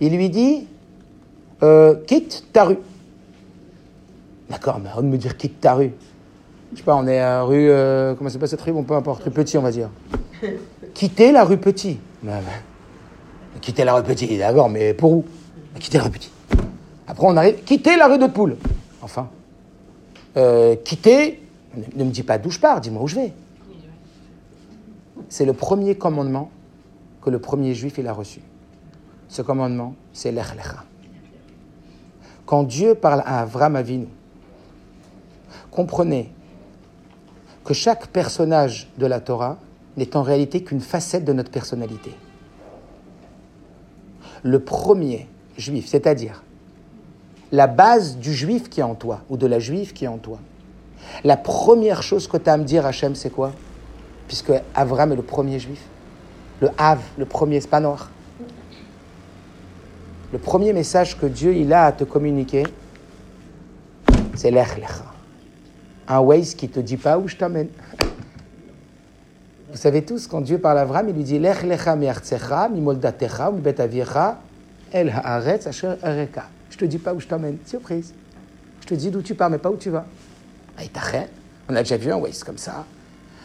Il 0.00 0.14
lui 0.14 0.28
dit 0.28 0.66
euh, 1.62 1.94
quitte 2.06 2.46
ta 2.52 2.64
rue. 2.64 2.78
D'accord, 4.50 4.80
mais 4.82 4.90
avant 4.90 5.02
de 5.02 5.06
me 5.06 5.16
dire 5.16 5.36
quitte 5.36 5.60
ta 5.60 5.74
rue. 5.74 5.92
Je 6.72 6.78
sais 6.78 6.82
pas, 6.82 6.96
on 6.96 7.06
est 7.06 7.20
à 7.20 7.42
rue. 7.42 7.70
Euh, 7.70 8.14
comment 8.14 8.28
s'appelle 8.28 8.48
cette 8.48 8.60
rue? 8.60 8.72
Bon, 8.72 8.82
peu 8.82 8.94
importe, 8.94 9.22
rue 9.22 9.30
Petit, 9.30 9.56
on 9.56 9.62
va 9.62 9.70
dire. 9.70 9.88
Quitter 10.94 11.30
la 11.30 11.44
rue 11.44 11.58
Petit. 11.58 11.98
quitter 13.60 13.84
la 13.84 13.94
rue 13.94 14.02
Petit, 14.02 14.36
d'accord, 14.36 14.68
mais 14.68 14.94
pour 14.94 15.12
où? 15.12 15.24
Quitter 15.78 15.98
la 15.98 16.04
rue 16.04 16.10
Petit. 16.10 16.32
Après, 17.06 17.26
on 17.26 17.36
arrive. 17.36 17.62
Quitter 17.62 17.96
la 17.96 18.08
rue 18.08 18.18
de 18.18 18.26
Poule. 18.26 18.56
Enfin. 19.00 19.28
Euh, 20.36 20.74
quitter. 20.84 21.40
Ne 21.94 22.02
me 22.02 22.10
dis 22.10 22.24
pas 22.24 22.38
d'où 22.38 22.50
je 22.50 22.58
pars, 22.58 22.80
dis-moi 22.80 23.02
où 23.02 23.06
je 23.06 23.14
vais. 23.14 23.32
C'est 25.28 25.44
le 25.44 25.52
premier 25.52 25.94
commandement 25.94 26.50
que 27.22 27.30
le 27.30 27.38
premier 27.38 27.74
juif 27.74 27.98
il 27.98 28.06
a 28.06 28.12
reçu. 28.12 28.40
Ce 29.28 29.42
commandement, 29.42 29.94
c'est 30.12 30.32
l'Echlecha. 30.32 30.84
Quand 32.46 32.62
Dieu 32.62 32.94
parle 32.94 33.22
à 33.26 33.40
Avram 33.40 33.76
Avinu, 33.76 34.08
comprenez 35.70 36.32
que 37.64 37.74
chaque 37.74 38.06
personnage 38.06 38.88
de 38.96 39.04
la 39.04 39.20
Torah 39.20 39.58
n'est 39.98 40.16
en 40.16 40.22
réalité 40.22 40.62
qu'une 40.62 40.80
facette 40.80 41.24
de 41.24 41.34
notre 41.34 41.50
personnalité. 41.50 42.14
Le 44.42 44.60
premier 44.60 45.28
juif, 45.58 45.86
c'est-à-dire 45.86 46.42
la 47.52 47.66
base 47.66 48.16
du 48.16 48.32
juif 48.32 48.70
qui 48.70 48.80
est 48.80 48.84
en 48.84 48.94
toi, 48.94 49.20
ou 49.28 49.36
de 49.36 49.46
la 49.46 49.58
juive 49.58 49.92
qui 49.92 50.04
est 50.04 50.08
en 50.08 50.18
toi, 50.18 50.38
la 51.24 51.36
première 51.36 52.02
chose 52.02 52.28
que 52.28 52.36
tu 52.36 52.48
as 52.48 52.54
à 52.54 52.56
me 52.56 52.64
dire, 52.64 52.86
Hachem, 52.86 53.14
c'est 53.14 53.30
quoi? 53.30 53.52
Puisque 54.26 54.52
Avram 54.74 55.12
est 55.12 55.16
le 55.16 55.22
premier 55.22 55.58
juif. 55.58 55.82
Le 56.60 56.68
Av, 56.76 56.98
le 57.16 57.24
premier, 57.24 57.60
c'est 57.60 57.68
pas 57.68 57.80
noir. 57.80 58.10
Le 60.32 60.38
premier 60.38 60.72
message 60.72 61.18
que 61.18 61.26
Dieu 61.26 61.54
il 61.54 61.72
a 61.72 61.86
à 61.86 61.92
te 61.92 62.04
communiquer, 62.04 62.64
c'est 64.34 64.50
l'Echlecha. 64.50 65.04
Un 66.08 66.20
Waze 66.20 66.54
qui 66.54 66.68
te 66.68 66.80
dit 66.80 66.96
pas 66.96 67.18
où 67.18 67.28
je 67.28 67.36
t'amène. 67.36 67.68
Vous 69.70 69.76
savez 69.76 70.04
tous, 70.04 70.26
quand 70.26 70.40
Dieu 70.40 70.58
parle 70.58 70.78
à 70.78 70.82
Avram, 70.82 71.08
il 71.08 71.14
lui 71.14 71.22
dit 71.22 71.38
Lech 71.38 71.62
lecha 71.62 71.94
mi'artzecha, 71.94 72.68
mi-moldatecha, 72.68 73.50
mi-betavicha, 73.50 74.38
el 74.92 75.10
haaretz 75.10 75.66
asher. 75.66 75.94
Je 76.70 76.76
te 76.76 76.84
dis 76.84 76.98
pas 76.98 77.14
où 77.14 77.20
je 77.20 77.26
t'emmène. 77.26 77.58
Surprise. 77.66 78.14
Je 78.80 78.86
te 78.86 78.94
dis 78.94 79.10
d'où 79.10 79.22
tu 79.22 79.34
pars, 79.34 79.50
mais 79.50 79.58
pas 79.58 79.70
où 79.70 79.76
tu 79.76 79.90
vas. 79.90 80.06
Ah, 80.78 80.82
On 81.68 81.74
a 81.74 81.82
déjà 81.82 81.96
vu 81.96 82.10
un 82.10 82.16
Waze 82.16 82.42
comme 82.42 82.58
ça. 82.58 82.84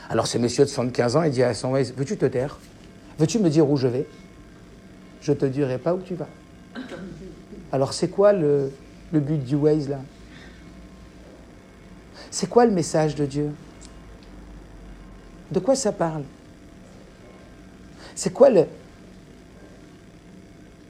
Alors 0.09 0.27
ce 0.27 0.37
monsieur 0.37 0.63
de 0.63 0.69
75 0.69 1.15
ans, 1.15 1.23
il 1.23 1.31
dit 1.31 1.43
à 1.43 1.53
son 1.53 1.71
Waze 1.71 1.93
Veux-tu 1.95 2.17
te 2.17 2.25
taire? 2.25 2.57
Veux-tu 3.19 3.39
me 3.39 3.49
dire 3.49 3.69
où 3.69 3.77
je 3.77 3.87
vais? 3.87 4.07
Je 5.21 5.33
te 5.33 5.45
dirai 5.45 5.77
pas 5.77 5.93
où 5.93 6.01
tu 6.01 6.15
vas. 6.15 6.27
Alors 7.71 7.93
c'est 7.93 8.09
quoi 8.09 8.33
le, 8.33 8.71
le 9.11 9.19
but 9.19 9.43
du 9.43 9.55
Waze 9.55 9.89
là? 9.89 9.99
C'est 12.29 12.49
quoi 12.49 12.65
le 12.65 12.71
message 12.71 13.15
de 13.15 13.25
Dieu? 13.25 13.51
De 15.51 15.59
quoi 15.59 15.75
ça 15.75 15.91
parle? 15.91 16.23
C'est 18.15 18.31
quoi 18.31 18.49
le... 18.49 18.65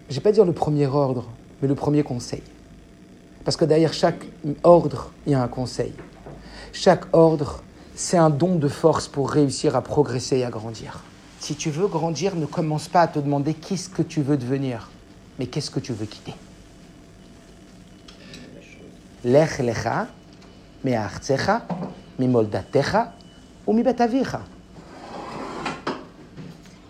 Je 0.08 0.14
ne 0.14 0.16
vais 0.16 0.22
pas 0.22 0.32
dire 0.32 0.46
le 0.46 0.54
premier 0.54 0.88
ordre, 0.88 1.30
mais 1.62 1.68
le 1.68 1.76
premier 1.76 2.04
conseil. 2.04 2.44
Parce 3.44 3.58
que 3.58 3.66
derrière 3.66 3.94
chaque 3.94 4.26
ordre, 4.64 5.12
il 5.26 5.34
y 5.34 5.36
a 5.36 5.44
un 5.44 5.48
conseil. 5.48 5.94
Chaque 6.72 7.04
ordre, 7.14 7.62
c'est 7.96 8.18
un 8.18 8.30
don 8.30 8.56
de 8.56 8.68
force 8.68 9.08
pour 9.08 9.30
réussir 9.30 9.76
à 9.76 9.82
progresser 9.82 10.38
et 10.38 10.46
à 10.46 10.50
grandir. 10.50 11.04
Si 11.44 11.56
tu 11.56 11.72
veux 11.72 11.88
grandir, 11.88 12.38
ne 12.38 12.46
commence 12.46 12.88
pas 12.88 13.02
à 13.02 13.08
te 13.10 13.20
demander 13.20 13.54
qu'est-ce 13.54 13.90
que 13.90 14.02
tu 14.02 14.22
veux 14.22 14.38
devenir, 14.38 14.90
mais 15.38 15.46
qu'est-ce 15.46 15.70
que 15.70 15.82
tu 15.82 15.92
veux 15.92 16.06
quitter. 16.06 16.34
Lech 19.26 19.60
lecha, 19.60 20.08
me'artzecha, 20.86 21.68
mimoldatecha, 22.18 23.14
ou 23.68 23.84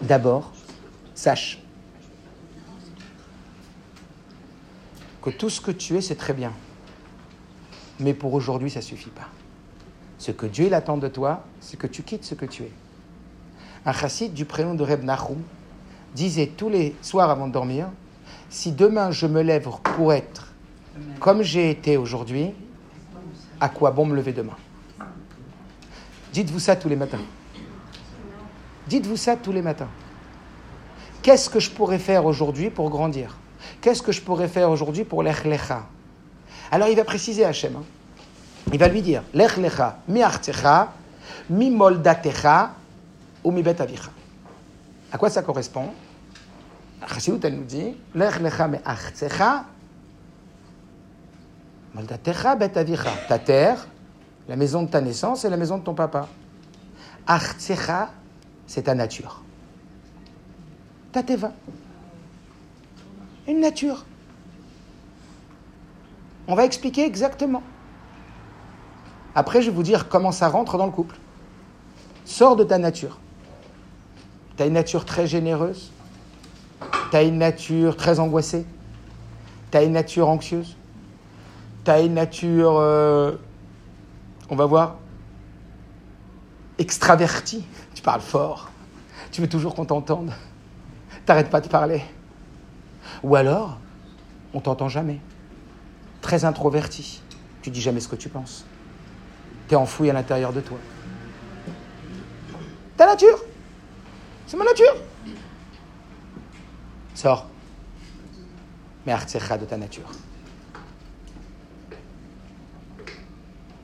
D'abord, 0.03 0.53
sache 1.15 1.59
que 5.23 5.31
tout 5.31 5.49
ce 5.49 5.61
que 5.61 5.71
tu 5.71 5.97
es, 5.97 6.01
c'est 6.01 6.13
très 6.13 6.33
bien. 6.33 6.53
Mais 7.99 8.13
pour 8.13 8.35
aujourd'hui, 8.35 8.69
ça 8.69 8.81
ne 8.81 8.85
suffit 8.85 9.09
pas. 9.09 9.29
Ce 10.19 10.29
que 10.29 10.45
Dieu 10.45 10.67
il 10.67 10.75
attend 10.75 10.97
de 10.97 11.07
toi, 11.07 11.43
c'est 11.59 11.77
que 11.77 11.87
tu 11.87 12.03
quittes 12.03 12.23
ce 12.25 12.35
que 12.35 12.45
tu 12.45 12.61
es. 12.61 12.71
Un 13.85 13.91
chassid 13.93 14.33
du 14.33 14.45
prénom 14.45 14.75
de 14.75 14.83
Reb 14.83 15.03
Nahum 15.03 15.41
disait 16.15 16.47
tous 16.47 16.69
les 16.69 16.95
soirs 17.01 17.29
avant 17.29 17.47
de 17.47 17.53
dormir 17.53 17.87
Si 18.49 18.71
demain 18.71 19.11
je 19.11 19.27
me 19.27 19.41
lève 19.41 19.67
pour 19.95 20.13
être 20.13 20.53
comme 21.19 21.41
j'ai 21.41 21.69
été 21.69 21.97
aujourd'hui, 21.97 22.51
à 23.59 23.69
quoi 23.69 23.91
bon 23.91 24.05
me 24.05 24.15
lever 24.15 24.33
demain? 24.33 24.55
Dites-vous 26.31 26.59
ça 26.59 26.75
tous 26.75 26.89
les 26.89 26.95
matins. 26.95 27.21
Dites-vous 28.87 29.17
ça 29.17 29.35
tous 29.35 29.51
les 29.51 29.61
matins. 29.61 29.87
Qu'est-ce 31.21 31.49
que 31.49 31.59
je 31.59 31.71
pourrais 31.71 31.99
faire 31.99 32.25
aujourd'hui 32.25 32.69
pour 32.69 32.89
grandir? 32.89 33.37
Qu'est-ce 33.81 34.01
que 34.01 34.11
je 34.11 34.21
pourrais 34.21 34.47
faire 34.47 34.69
aujourd'hui 34.69 35.03
pour 35.03 35.23
l'echlecha 35.23 35.85
Alors 36.71 36.89
il 36.89 36.95
va 36.95 37.03
préciser 37.03 37.45
Hachem. 37.45 37.75
Hein. 37.77 37.83
Il 38.71 38.79
va 38.79 38.87
lui 38.87 39.01
dire 39.01 39.23
l'echlecha 39.33 39.99
mi 40.07 40.21
artecha, 40.21 40.93
mi 41.49 41.71
moldatecha 41.71 42.71
ou 43.43 43.51
mi 43.51 43.63
betavicha. 43.63 44.09
À 45.11 45.17
quoi 45.17 45.29
ça 45.29 45.41
correspond? 45.43 45.91
Chassidut, 47.07 47.39
elle 47.43 47.57
nous 47.57 47.65
dit 47.65 47.95
l'echlecha 48.15 48.67
mi 48.67 48.77
artecha, 48.85 49.65
moldatecha 51.93 52.55
betavicha. 52.55 53.11
Ta 53.27 53.39
terre, 53.39 53.87
la 54.47 54.55
maison 54.55 54.83
de 54.83 54.89
ta 54.89 55.01
naissance 55.01 55.45
et 55.45 55.49
la 55.49 55.57
maison 55.57 55.77
de 55.77 55.83
ton 55.83 55.93
papa. 55.93 56.27
Artecha, 57.27 58.11
c'est 58.67 58.83
ta 58.83 58.95
nature. 58.95 59.41
Ta 61.11 61.23
teva. 61.23 61.51
Une 63.47 63.59
nature. 63.59 64.05
On 66.47 66.55
va 66.55 66.65
expliquer 66.65 67.05
exactement. 67.05 67.63
Après, 69.35 69.61
je 69.61 69.69
vais 69.69 69.75
vous 69.75 69.83
dire 69.83 70.09
comment 70.09 70.31
ça 70.31 70.47
rentre 70.47 70.77
dans 70.77 70.85
le 70.85 70.91
couple. 70.91 71.17
Sors 72.25 72.55
de 72.55 72.63
ta 72.63 72.77
nature. 72.77 73.19
Tu 74.57 74.63
as 74.63 74.65
une 74.67 74.73
nature 74.73 75.05
très 75.05 75.27
généreuse? 75.27 75.91
Tu 77.09 77.17
as 77.17 77.23
une 77.23 77.37
nature 77.37 77.97
très 77.97 78.19
angoissée? 78.19 78.65
Tu 79.71 79.77
as 79.77 79.83
une 79.83 79.93
nature 79.93 80.29
anxieuse? 80.29 80.75
Tu 81.83 81.91
as 81.91 82.01
une 82.01 82.13
nature, 82.13 82.77
euh, 82.77 83.33
on 84.49 84.55
va 84.55 84.65
voir, 84.65 84.95
extravertie? 86.77 87.65
Tu 87.93 88.01
parles 88.01 88.21
fort. 88.21 88.69
Tu 89.31 89.41
veux 89.41 89.49
toujours 89.49 89.73
qu'on 89.75 89.85
t'entende. 89.85 90.31
T'arrêtes 91.25 91.49
pas 91.49 91.61
de 91.61 91.67
parler. 91.67 92.03
Ou 93.23 93.35
alors, 93.35 93.79
on 94.53 94.59
t'entend 94.59 94.89
jamais. 94.89 95.19
Très 96.21 96.45
introverti. 96.45 97.21
Tu 97.61 97.71
dis 97.71 97.81
jamais 97.81 97.99
ce 97.99 98.07
que 98.07 98.15
tu 98.15 98.29
penses. 98.29 98.65
Tu 99.67 99.73
es 99.73 99.77
enfoui 99.77 100.09
à 100.09 100.13
l'intérieur 100.13 100.53
de 100.53 100.61
toi. 100.61 100.77
Ta 102.97 103.07
nature? 103.07 103.39
C'est 104.47 104.57
ma 104.57 104.65
nature. 104.65 104.95
Sors. 107.15 107.47
Mais 109.05 109.11
de 109.57 109.65
ta 109.65 109.77
nature. 109.77 110.09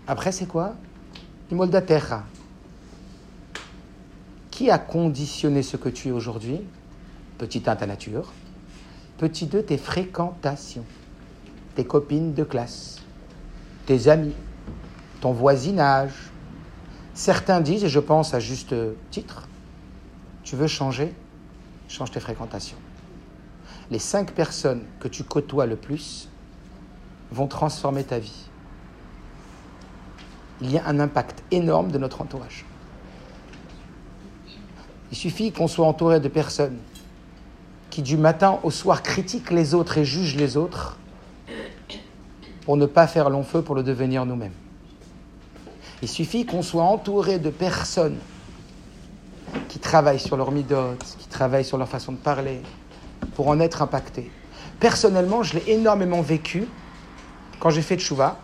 Après, 0.07 0.31
c'est 0.31 0.45
quoi? 0.47 0.75
Terra. 1.81 2.23
Qui 4.49 4.71
a 4.71 4.77
conditionné 4.77 5.63
ce 5.63 5.77
que 5.77 5.89
tu 5.89 6.09
es 6.09 6.11
aujourd'hui? 6.11 6.61
Petit 7.37 7.63
1, 7.65 7.75
ta 7.75 7.85
nature. 7.85 8.31
Petit 9.17 9.47
2, 9.47 9.63
tes 9.63 9.77
fréquentations. 9.77 10.85
Tes 11.75 11.85
copines 11.85 12.33
de 12.33 12.43
classe. 12.43 13.01
Tes 13.85 14.07
amis. 14.07 14.35
Ton 15.21 15.33
voisinage. 15.33 16.13
Certains 17.13 17.59
disent, 17.59 17.83
et 17.83 17.89
je 17.89 17.99
pense 17.99 18.33
à 18.33 18.39
juste 18.39 18.73
titre, 19.11 19.48
tu 20.49 20.55
veux 20.55 20.67
changer 20.67 21.13
Change 21.89 22.09
tes 22.09 22.19
fréquentations. 22.19 22.77
Les 23.91 23.99
cinq 23.99 24.31
personnes 24.31 24.81
que 24.99 25.07
tu 25.07 25.23
côtoies 25.23 25.67
le 25.67 25.75
plus 25.75 26.27
vont 27.31 27.45
transformer 27.45 28.03
ta 28.03 28.17
vie. 28.17 28.47
Il 30.61 30.71
y 30.71 30.79
a 30.79 30.87
un 30.87 30.99
impact 30.99 31.43
énorme 31.51 31.91
de 31.91 31.99
notre 31.99 32.21
entourage. 32.21 32.65
Il 35.11 35.17
suffit 35.17 35.51
qu'on 35.51 35.67
soit 35.67 35.85
entouré 35.85 36.19
de 36.19 36.27
personnes 36.27 36.79
qui 37.91 38.01
du 38.01 38.17
matin 38.17 38.59
au 38.63 38.71
soir 38.71 39.03
critiquent 39.03 39.51
les 39.51 39.75
autres 39.75 39.99
et 39.99 40.05
jugent 40.05 40.35
les 40.35 40.57
autres 40.57 40.97
pour 42.65 42.75
ne 42.75 42.87
pas 42.87 43.05
faire 43.05 43.29
long 43.29 43.43
feu 43.43 43.61
pour 43.61 43.75
le 43.75 43.83
devenir 43.83 44.25
nous-mêmes. 44.25 44.53
Il 46.01 46.07
suffit 46.07 46.47
qu'on 46.47 46.63
soit 46.63 46.83
entouré 46.83 47.37
de 47.37 47.51
personnes 47.51 48.17
qui 49.67 49.79
travaillent 49.79 50.19
sur 50.19 50.37
leur 50.37 50.51
midote, 50.51 51.03
qui 51.17 51.27
travaillent 51.27 51.65
sur 51.65 51.77
leur 51.77 51.87
façon 51.87 52.11
de 52.11 52.17
parler, 52.17 52.61
pour 53.35 53.47
en 53.47 53.59
être 53.59 53.81
impactés. 53.81 54.31
Personnellement, 54.79 55.43
je 55.43 55.55
l'ai 55.57 55.73
énormément 55.73 56.21
vécu 56.21 56.67
quand 57.59 57.69
j'ai 57.69 57.81
fait 57.81 57.95
de 57.95 58.01
chouva, 58.01 58.37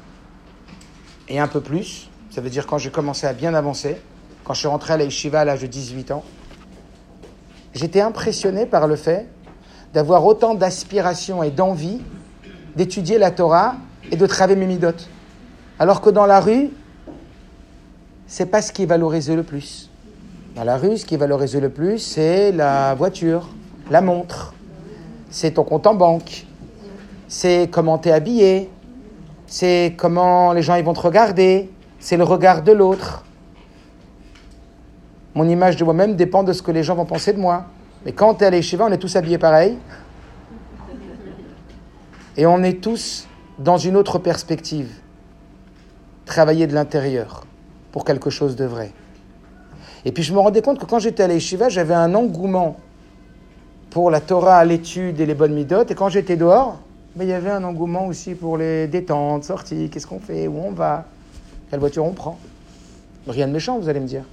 et 1.28 1.40
un 1.40 1.48
peu 1.48 1.62
plus, 1.62 2.10
ça 2.30 2.42
veut 2.42 2.50
dire 2.50 2.68
quand 2.68 2.78
j'ai 2.78 2.92
commencé 2.92 3.26
à 3.26 3.34
bien 3.34 3.54
avancer, 3.54 3.98
quand 4.44 4.54
je 4.54 4.60
suis 4.60 4.68
rentré 4.68 4.94
à 4.94 4.98
la 4.98 5.06
à 5.06 5.46
l'âge 5.46 5.62
de 5.62 5.68
18 5.68 6.12
ans, 6.12 6.24
j'étais 7.74 8.02
impressionné 8.02 8.66
par 8.66 8.88
le 8.88 8.96
fait 8.96 9.28
d'avoir 9.94 10.26
autant 10.26 10.54
d'aspiration 10.54 11.42
et 11.42 11.52
d'envie 11.52 12.02
d'étudier 12.76 13.18
la 13.18 13.32
Torah 13.32 13.76
et 14.12 14.18
de 14.18 14.26
travailler 14.28 14.60
mes 14.60 14.68
midotes. 14.68 15.10
Alors 15.80 16.02
que 16.02 16.10
dans 16.10 16.26
la 16.26 16.40
rue, 16.40 16.70
c'est 18.28 18.46
pas 18.46 18.62
ce 18.62 18.72
qui 18.72 18.84
est 18.84 18.88
valorisé 18.88 19.36
le 19.36 19.44
plus. 19.44 19.90
La 20.64 20.78
rue, 20.78 20.98
ce 20.98 21.06
qui 21.06 21.16
est 21.16 21.18
valorisé 21.18 21.60
le 21.60 21.70
plus, 21.70 22.00
c'est 22.00 22.54
la 22.54 22.96
voiture, 22.96 23.50
la 23.92 24.02
montre, 24.02 24.54
c'est 25.30 25.52
ton 25.52 25.64
compte 25.64 25.86
en 25.86 25.94
banque, 25.94 26.46
c'est 27.28 27.70
comment 27.70 27.98
tu 27.98 28.08
es 28.08 28.14
habillé, 28.14 28.70
c'est 29.48 29.94
comment 29.98 30.54
les 30.54 30.62
gens 30.62 30.82
vont 30.82 30.94
te 30.94 31.02
regarder, 31.02 31.70
c'est 32.00 32.16
le 32.16 32.24
regard 32.24 32.64
de 32.64 32.72
l'autre. 32.72 33.26
Mon 35.34 35.48
image 35.48 35.76
de 35.76 35.84
moi-même 35.84 36.16
dépend 36.16 36.44
de 36.44 36.54
ce 36.54 36.62
que 36.62 36.72
les 36.72 36.84
gens 36.84 36.96
vont 36.96 37.06
penser 37.06 37.34
de 37.34 37.40
moi. 37.40 37.66
Mais 38.06 38.14
quand 38.14 38.36
tu 38.36 38.44
es 38.46 38.48
à 38.48 38.50
l'échevet, 38.50 38.84
on 38.84 38.92
est 38.92 38.98
tous 38.98 39.16
habillés 39.18 39.38
pareil. 39.38 39.78
Et 42.38 42.46
on 42.46 42.64
est 42.64 42.82
tous 42.82 43.28
dans 43.60 43.78
une 43.78 43.98
autre 43.98 44.20
perspective. 44.20 44.90
Travailler 46.26 46.66
de 46.66 46.74
l'intérieur 46.74 47.46
pour 47.92 48.06
quelque 48.06 48.30
chose 48.30 48.56
de 48.56 48.66
vrai. 48.66 48.94
Et 50.06 50.12
puis 50.12 50.24
je 50.24 50.34
me 50.34 50.40
rendais 50.40 50.62
compte 50.62 50.80
que 50.80 50.86
quand 50.86 51.00
j'étais 51.00 51.24
à 51.24 51.28
l'Eshiva, 51.28 51.68
j'avais 51.68 51.96
un 51.96 52.14
engouement 52.14 52.78
pour 53.90 54.12
la 54.12 54.22
Torah, 54.22 54.64
l'étude 54.64 55.20
et 55.20 55.26
les 55.26 55.34
bonnes 55.34 55.54
midotes. 55.54 55.90
Et 55.90 55.96
quand 55.96 56.10
j'étais 56.10 56.36
dehors, 56.36 56.80
ben, 57.16 57.24
il 57.24 57.30
y 57.30 57.34
avait 57.34 57.50
un 57.50 57.64
engouement 57.64 58.06
aussi 58.06 58.36
pour 58.36 58.58
les 58.58 58.88
détentes, 58.88 59.46
sorties, 59.46 59.90
qu'est-ce 59.90 60.06
qu'on 60.06 60.20
fait, 60.20 60.48
où 60.48 60.58
on 60.60 60.72
va, 60.72 61.06
quelle 61.70 61.80
voiture 61.80 62.06
on 62.06 62.12
prend. 62.12 62.38
Rien 63.28 63.48
de 63.48 63.54
méchant, 63.54 63.80
vous 63.80 63.90
allez 63.90 64.00
me 64.00 64.06
dire. 64.06 64.24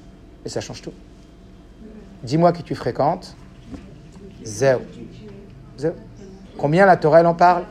Mais 0.45 0.51
ça 0.51 0.61
change 0.61 0.83
tout. 0.83 0.93
Dis-moi 2.23 2.53
qui 2.53 2.63
tu 2.63 2.75
fréquentes. 2.75 3.35
Zéro. 4.45 4.83
Zéro. 5.79 5.95
Combien 6.59 6.85
la 6.85 6.97
Torah, 6.97 7.21
elle 7.21 7.27
en 7.27 7.35
parle? 7.35 7.63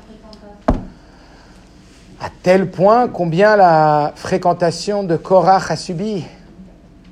À 2.20 2.30
tel 2.42 2.70
point 2.70 3.08
combien 3.08 3.56
la 3.56 4.14
fréquentation 4.16 5.04
de 5.04 5.18
Korach 5.18 5.70
a 5.70 5.76
subi? 5.76 6.26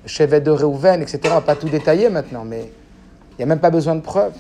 Chevet 0.06 0.42
de 0.42 0.52
Réhouven, 0.52 1.02
etc. 1.02 1.20
On 1.38 1.42
pas 1.42 1.56
tout 1.56 1.70
détailler 1.70 2.10
maintenant, 2.10 2.46
mais 2.46 2.72
il 3.32 3.38
n'y 3.38 3.44
a 3.44 3.46
même 3.46 3.60
pas 3.60 3.70
besoin 3.70 3.96
de 3.96 4.02
preuves. 4.02 4.34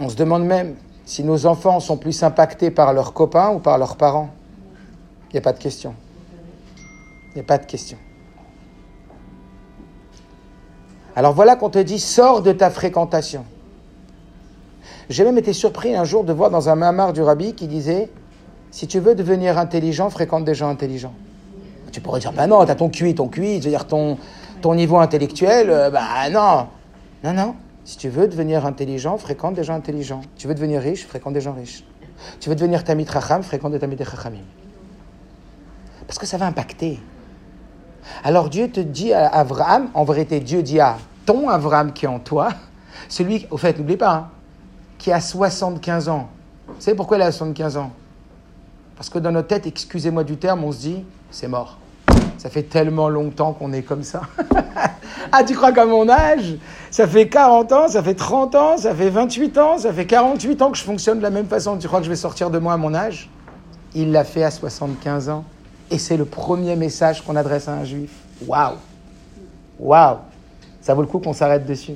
On 0.00 0.08
se 0.08 0.16
demande 0.16 0.44
même 0.44 0.74
si 1.04 1.22
nos 1.24 1.46
enfants 1.46 1.80
sont 1.80 1.96
plus 1.96 2.22
impactés 2.22 2.70
par 2.70 2.92
leurs 2.92 3.12
copains 3.12 3.50
ou 3.50 3.58
par 3.58 3.78
leurs 3.78 3.96
parents. 3.96 4.30
Il 5.30 5.34
n'y 5.34 5.38
a 5.38 5.42
pas 5.42 5.52
de 5.52 5.58
question. 5.58 5.94
Il 7.30 7.34
n'y 7.36 7.40
a 7.40 7.44
pas 7.44 7.58
de 7.58 7.66
question. 7.66 7.98
Alors 11.14 11.34
voilà 11.34 11.56
qu'on 11.56 11.70
te 11.70 11.78
dit, 11.78 11.98
sors 11.98 12.42
de 12.42 12.52
ta 12.52 12.70
fréquentation. 12.70 13.44
J'ai 15.10 15.24
même 15.24 15.38
été 15.38 15.52
surpris 15.52 15.94
un 15.94 16.04
jour 16.04 16.24
de 16.24 16.32
voir 16.32 16.50
dans 16.50 16.68
un 16.68 16.74
mamar 16.74 17.12
du 17.12 17.22
rabbi 17.22 17.54
qui 17.54 17.66
disait, 17.66 18.10
si 18.70 18.86
tu 18.86 18.98
veux 18.98 19.14
devenir 19.14 19.58
intelligent, 19.58 20.08
fréquente 20.08 20.44
des 20.44 20.54
gens 20.54 20.68
intelligents. 20.68 21.14
Tu 21.92 22.00
pourrais 22.00 22.20
dire, 22.20 22.32
bah 22.32 22.46
non, 22.46 22.64
tu 22.64 22.70
as 22.70 22.74
ton 22.74 22.88
QI, 22.88 23.14
ton 23.14 23.28
QI, 23.28 23.60
c'est-à-dire 23.60 23.86
ton, 23.86 24.18
ton 24.60 24.74
niveau 24.74 24.98
intellectuel, 24.98 25.70
euh, 25.70 25.90
bah 25.90 26.28
non. 26.30 26.66
Non, 27.22 27.32
non. 27.32 27.54
Si 27.84 27.98
tu 27.98 28.08
veux 28.08 28.28
devenir 28.28 28.64
intelligent, 28.66 29.18
fréquente 29.18 29.54
des 29.54 29.64
gens 29.64 29.74
intelligents. 29.74 30.22
Tu 30.36 30.48
veux 30.48 30.54
devenir 30.54 30.80
riche, 30.80 31.06
fréquente 31.06 31.34
des 31.34 31.40
gens 31.40 31.52
riches. 31.52 31.84
Tu 32.40 32.48
veux 32.48 32.54
devenir 32.54 32.84
tamit 32.84 33.04
racham, 33.04 33.42
fréquente 33.42 33.72
des 33.72 33.78
tamit 33.78 33.96
rachamim. 34.02 34.44
Parce 36.06 36.18
que 36.18 36.26
ça 36.26 36.38
va 36.38 36.46
impacter. 36.46 37.00
Alors 38.24 38.48
Dieu 38.48 38.70
te 38.70 38.80
dit 38.80 39.12
à 39.12 39.28
Abraham, 39.28 39.88
en 39.94 40.04
vérité, 40.04 40.40
Dieu 40.40 40.62
dit 40.62 40.80
à 40.80 40.96
ton 41.26 41.48
Abraham 41.48 41.92
qui 41.92 42.04
est 42.06 42.08
en 42.08 42.18
toi, 42.18 42.50
celui, 43.08 43.46
au 43.50 43.56
fait, 43.56 43.78
n'oublie 43.78 43.96
pas, 43.96 44.14
hein, 44.14 44.30
qui 44.98 45.12
a 45.12 45.20
75 45.20 46.08
ans. 46.08 46.28
Vous 46.66 46.74
savez 46.80 46.96
pourquoi 46.96 47.16
il 47.18 47.22
a 47.22 47.32
75 47.32 47.76
ans? 47.76 47.90
Parce 48.96 49.10
que 49.10 49.18
dans 49.18 49.32
notre 49.32 49.48
tête, 49.48 49.66
excusez-moi 49.66 50.24
du 50.24 50.36
terme, 50.36 50.64
on 50.64 50.72
se 50.72 50.78
dit, 50.78 51.04
c'est 51.30 51.48
mort. 51.48 51.78
Ça 52.42 52.50
fait 52.50 52.64
tellement 52.64 53.08
longtemps 53.08 53.52
qu'on 53.52 53.72
est 53.72 53.82
comme 53.82 54.02
ça. 54.02 54.22
ah, 55.32 55.44
tu 55.44 55.54
crois 55.54 55.70
qu'à 55.70 55.86
mon 55.86 56.08
âge, 56.08 56.56
ça 56.90 57.06
fait 57.06 57.28
40 57.28 57.70
ans, 57.70 57.86
ça 57.86 58.02
fait 58.02 58.16
30 58.16 58.54
ans, 58.56 58.76
ça 58.78 58.92
fait 58.92 59.10
28 59.10 59.58
ans, 59.58 59.78
ça 59.78 59.92
fait 59.92 60.06
48 60.06 60.60
ans 60.60 60.72
que 60.72 60.76
je 60.76 60.82
fonctionne 60.82 61.18
de 61.18 61.22
la 61.22 61.30
même 61.30 61.46
façon. 61.46 61.78
Tu 61.78 61.86
crois 61.86 62.00
que 62.00 62.04
je 62.04 62.10
vais 62.10 62.16
sortir 62.16 62.50
de 62.50 62.58
moi 62.58 62.72
à 62.72 62.76
mon 62.76 62.96
âge? 62.96 63.30
Il 63.94 64.10
l'a 64.10 64.24
fait 64.24 64.42
à 64.42 64.50
75 64.50 65.28
ans. 65.28 65.44
Et 65.92 65.98
c'est 65.98 66.16
le 66.16 66.24
premier 66.24 66.74
message 66.74 67.22
qu'on 67.24 67.36
adresse 67.36 67.68
à 67.68 67.74
un 67.74 67.84
juif. 67.84 68.10
Waouh 68.44 68.74
Waouh 69.78 70.16
Ça 70.80 70.94
vaut 70.94 71.02
le 71.02 71.06
coup 71.06 71.20
qu'on 71.20 71.34
s'arrête 71.34 71.64
dessus. 71.64 71.94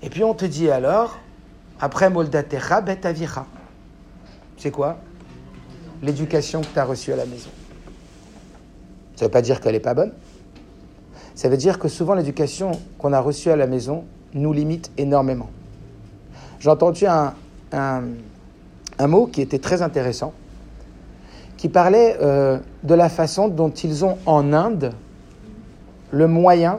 Et 0.00 0.10
puis 0.10 0.22
on 0.22 0.32
te 0.32 0.44
dit 0.44 0.70
alors, 0.70 1.18
après 1.80 2.08
Moldatecha, 2.08 2.82
Bet 2.82 3.00
C'est 4.56 4.70
quoi? 4.70 4.98
L'éducation 6.04 6.60
que 6.60 6.68
tu 6.72 6.78
as 6.78 6.84
reçue 6.84 7.12
à 7.12 7.16
la 7.16 7.26
maison. 7.26 7.50
Ça 9.16 9.24
ne 9.24 9.28
veut 9.28 9.32
pas 9.32 9.42
dire 9.42 9.60
qu'elle 9.60 9.72
n'est 9.72 9.80
pas 9.80 9.94
bonne. 9.94 10.12
Ça 11.34 11.48
veut 11.48 11.56
dire 11.56 11.78
que 11.78 11.88
souvent 11.88 12.14
l'éducation 12.14 12.72
qu'on 12.98 13.12
a 13.12 13.20
reçue 13.20 13.50
à 13.50 13.56
la 13.56 13.66
maison 13.66 14.04
nous 14.34 14.52
limite 14.52 14.90
énormément. 14.98 15.48
J'ai 16.60 16.70
entendu 16.70 17.06
un, 17.06 17.34
un, 17.72 19.06
mot 19.06 19.26
qui 19.26 19.40
était 19.40 19.58
très 19.58 19.82
intéressant, 19.82 20.32
qui 21.56 21.68
parlait 21.68 22.16
euh, 22.20 22.58
de 22.82 22.94
la 22.94 23.08
façon 23.08 23.48
dont 23.48 23.70
ils 23.70 24.04
ont 24.04 24.18
en 24.26 24.52
Inde 24.52 24.92
le 26.10 26.26
moyen 26.26 26.78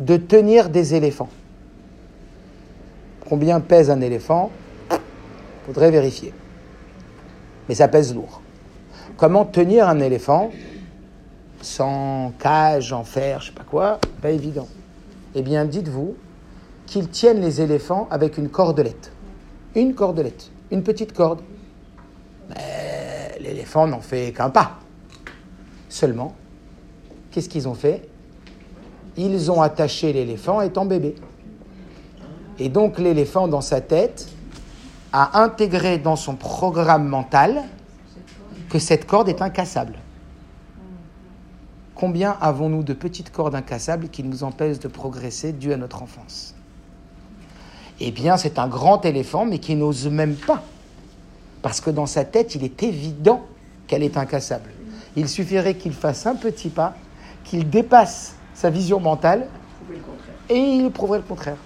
de 0.00 0.16
tenir 0.16 0.70
des 0.70 0.94
éléphants. 0.94 1.28
Combien 3.28 3.60
pèse 3.60 3.90
un 3.90 4.00
éléphant? 4.00 4.50
Faudrait 5.66 5.90
vérifier. 5.90 6.32
Mais 7.68 7.74
ça 7.74 7.88
pèse 7.88 8.14
lourd. 8.14 8.40
Comment 9.18 9.44
tenir 9.44 9.88
un 9.88 10.00
éléphant? 10.00 10.50
Sans 11.60 12.32
cage, 12.38 12.92
en 12.92 13.04
fer, 13.04 13.40
je 13.40 13.46
sais 13.46 13.52
pas 13.52 13.64
quoi 13.64 13.98
Pas 14.22 14.30
évident. 14.30 14.68
Eh 15.34 15.42
bien, 15.42 15.64
dites-vous 15.64 16.16
qu'ils 16.86 17.08
tiennent 17.08 17.40
les 17.40 17.60
éléphants 17.60 18.08
avec 18.10 18.38
une 18.38 18.48
cordelette. 18.48 19.12
Une 19.74 19.94
cordelette, 19.94 20.50
une 20.70 20.82
petite 20.82 21.12
corde. 21.12 21.40
Mais 22.48 23.38
l'éléphant 23.40 23.86
n'en 23.86 24.00
fait 24.00 24.32
qu'un 24.32 24.50
pas. 24.50 24.78
Seulement, 25.88 26.34
qu'est-ce 27.30 27.48
qu'ils 27.48 27.68
ont 27.68 27.74
fait? 27.74 28.08
Ils 29.16 29.50
ont 29.50 29.60
attaché 29.60 30.12
l'éléphant 30.12 30.60
étant 30.60 30.86
bébé. 30.86 31.16
Et 32.58 32.68
donc 32.68 32.98
l'éléphant, 32.98 33.48
dans 33.48 33.60
sa 33.60 33.80
tête, 33.80 34.28
a 35.12 35.42
intégré 35.42 35.98
dans 35.98 36.16
son 36.16 36.34
programme 36.34 37.06
mental 37.06 37.62
que 38.68 38.78
cette 38.78 39.06
corde 39.06 39.28
est 39.28 39.42
incassable. 39.42 39.94
Combien 41.98 42.36
avons-nous 42.40 42.84
de 42.84 42.92
petites 42.92 43.32
cordes 43.32 43.56
incassables 43.56 44.08
qui 44.08 44.22
nous 44.22 44.44
empêchent 44.44 44.78
de 44.78 44.86
progresser 44.86 45.52
dû 45.52 45.72
à 45.72 45.76
notre 45.76 46.00
enfance? 46.00 46.54
Eh 47.98 48.12
bien, 48.12 48.36
c'est 48.36 48.60
un 48.60 48.68
grand 48.68 49.04
éléphant, 49.04 49.44
mais 49.44 49.58
qui 49.58 49.74
n'ose 49.74 50.06
même 50.06 50.36
pas. 50.36 50.62
Parce 51.60 51.80
que 51.80 51.90
dans 51.90 52.06
sa 52.06 52.24
tête, 52.24 52.54
il 52.54 52.62
est 52.62 52.84
évident 52.84 53.44
qu'elle 53.88 54.04
est 54.04 54.16
incassable. 54.16 54.70
Il 55.16 55.28
suffirait 55.28 55.74
qu'il 55.74 55.92
fasse 55.92 56.24
un 56.24 56.36
petit 56.36 56.68
pas, 56.68 56.94
qu'il 57.42 57.68
dépasse 57.68 58.36
sa 58.54 58.70
vision 58.70 59.00
mentale, 59.00 59.48
et 60.48 60.56
il 60.56 60.92
prouverait 60.92 61.18
le 61.18 61.24
contraire. 61.24 61.56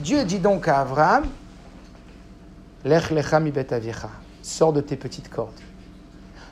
Dieu 0.00 0.22
dit 0.26 0.38
donc 0.38 0.68
à 0.68 0.80
Abraham, 0.80 1.24
Lech 2.84 3.10
lecha 3.10 3.40
mi 3.40 3.52
bet. 3.52 3.68
Sors 4.42 4.74
de 4.74 4.82
tes 4.82 4.96
petites 4.96 5.30
cordes. 5.30 5.52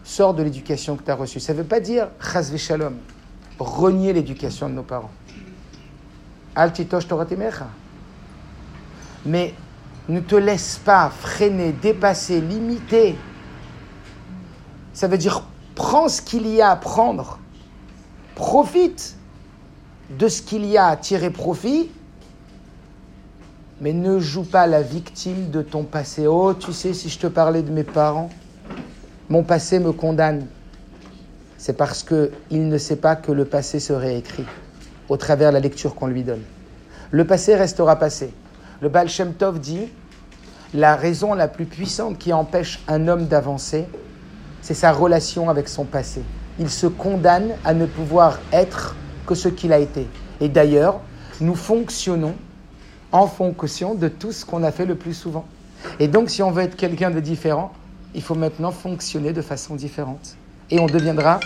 Sors 0.06 0.34
de 0.34 0.44
l'éducation 0.44 0.96
que 0.96 1.02
tu 1.02 1.10
as 1.10 1.16
reçue. 1.16 1.40
Ça 1.40 1.52
ne 1.52 1.58
veut 1.58 1.64
pas 1.64 1.80
dire 1.80 2.08
chas 2.20 2.56
shalom, 2.56 2.94
renier 3.58 4.12
l'éducation 4.12 4.68
de 4.68 4.74
nos 4.74 4.84
parents. 4.84 5.10
Al 6.54 6.72
titosh. 6.72 7.08
Mais 9.26 9.52
ne 10.08 10.20
te 10.20 10.36
laisse 10.36 10.78
pas 10.78 11.10
freiner, 11.10 11.72
dépasser, 11.72 12.40
limiter. 12.40 13.16
Ça 14.92 15.08
veut 15.08 15.18
dire 15.18 15.42
prends 15.74 16.08
ce 16.08 16.22
qu'il 16.22 16.46
y 16.46 16.62
a 16.62 16.70
à 16.70 16.76
prendre. 16.76 17.40
Profite 18.36 19.16
de 20.08 20.28
ce 20.28 20.40
qu'il 20.40 20.64
y 20.66 20.78
a 20.78 20.86
à 20.86 20.96
tirer 20.96 21.30
profit 21.30 21.90
mais 23.80 23.92
ne 23.92 24.18
joue 24.18 24.44
pas 24.44 24.66
la 24.66 24.80
victime 24.82 25.50
de 25.50 25.62
ton 25.62 25.82
passé. 25.82 26.26
Oh, 26.26 26.54
tu 26.54 26.72
sais, 26.72 26.94
si 26.94 27.08
je 27.08 27.18
te 27.18 27.26
parlais 27.26 27.62
de 27.62 27.70
mes 27.70 27.84
parents, 27.84 28.30
mon 29.28 29.42
passé 29.42 29.78
me 29.78 29.92
condamne. 29.92 30.46
C'est 31.58 31.76
parce 31.76 32.04
qu'il 32.04 32.68
ne 32.68 32.78
sait 32.78 32.96
pas 32.96 33.16
que 33.16 33.32
le 33.32 33.44
passé 33.44 33.80
serait 33.80 34.16
écrit 34.18 34.44
au 35.08 35.16
travers 35.16 35.50
de 35.50 35.54
la 35.54 35.60
lecture 35.60 35.94
qu'on 35.94 36.06
lui 36.06 36.22
donne. 36.22 36.42
Le 37.10 37.24
passé 37.24 37.54
restera 37.54 37.96
passé. 37.96 38.32
Le 38.80 38.88
Baal 38.88 39.08
dit 39.60 39.88
la 40.74 40.96
raison 40.96 41.34
la 41.34 41.48
plus 41.48 41.64
puissante 41.64 42.18
qui 42.18 42.32
empêche 42.32 42.82
un 42.88 43.08
homme 43.08 43.26
d'avancer, 43.26 43.86
c'est 44.62 44.74
sa 44.74 44.92
relation 44.92 45.48
avec 45.48 45.68
son 45.68 45.84
passé. 45.84 46.22
Il 46.58 46.70
se 46.70 46.86
condamne 46.86 47.54
à 47.64 47.72
ne 47.72 47.86
pouvoir 47.86 48.40
être 48.52 48.96
que 49.26 49.34
ce 49.34 49.48
qu'il 49.48 49.72
a 49.72 49.78
été. 49.78 50.06
Et 50.40 50.48
d'ailleurs, 50.48 51.00
nous 51.40 51.54
fonctionnons 51.54 52.34
en 53.12 53.26
fonction 53.26 53.94
de 53.94 54.08
tout 54.08 54.32
ce 54.32 54.44
qu'on 54.44 54.62
a 54.62 54.72
fait 54.72 54.86
le 54.86 54.96
plus 54.96 55.14
souvent. 55.14 55.46
Et 56.00 56.08
donc, 56.08 56.30
si 56.30 56.42
on 56.42 56.50
veut 56.50 56.64
être 56.64 56.76
quelqu'un 56.76 57.10
de 57.10 57.20
différent, 57.20 57.72
il 58.14 58.22
faut 58.22 58.34
maintenant 58.34 58.70
fonctionner 58.70 59.32
de 59.32 59.42
façon 59.42 59.74
différente. 59.74 60.36
Et 60.70 60.80
on 60.80 60.86
deviendra 60.86 61.40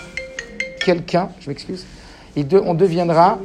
quelqu'un, 0.84 1.30
je 1.40 1.48
m'excuse, 1.48 1.84
on 2.36 2.74
deviendra, 2.74 3.38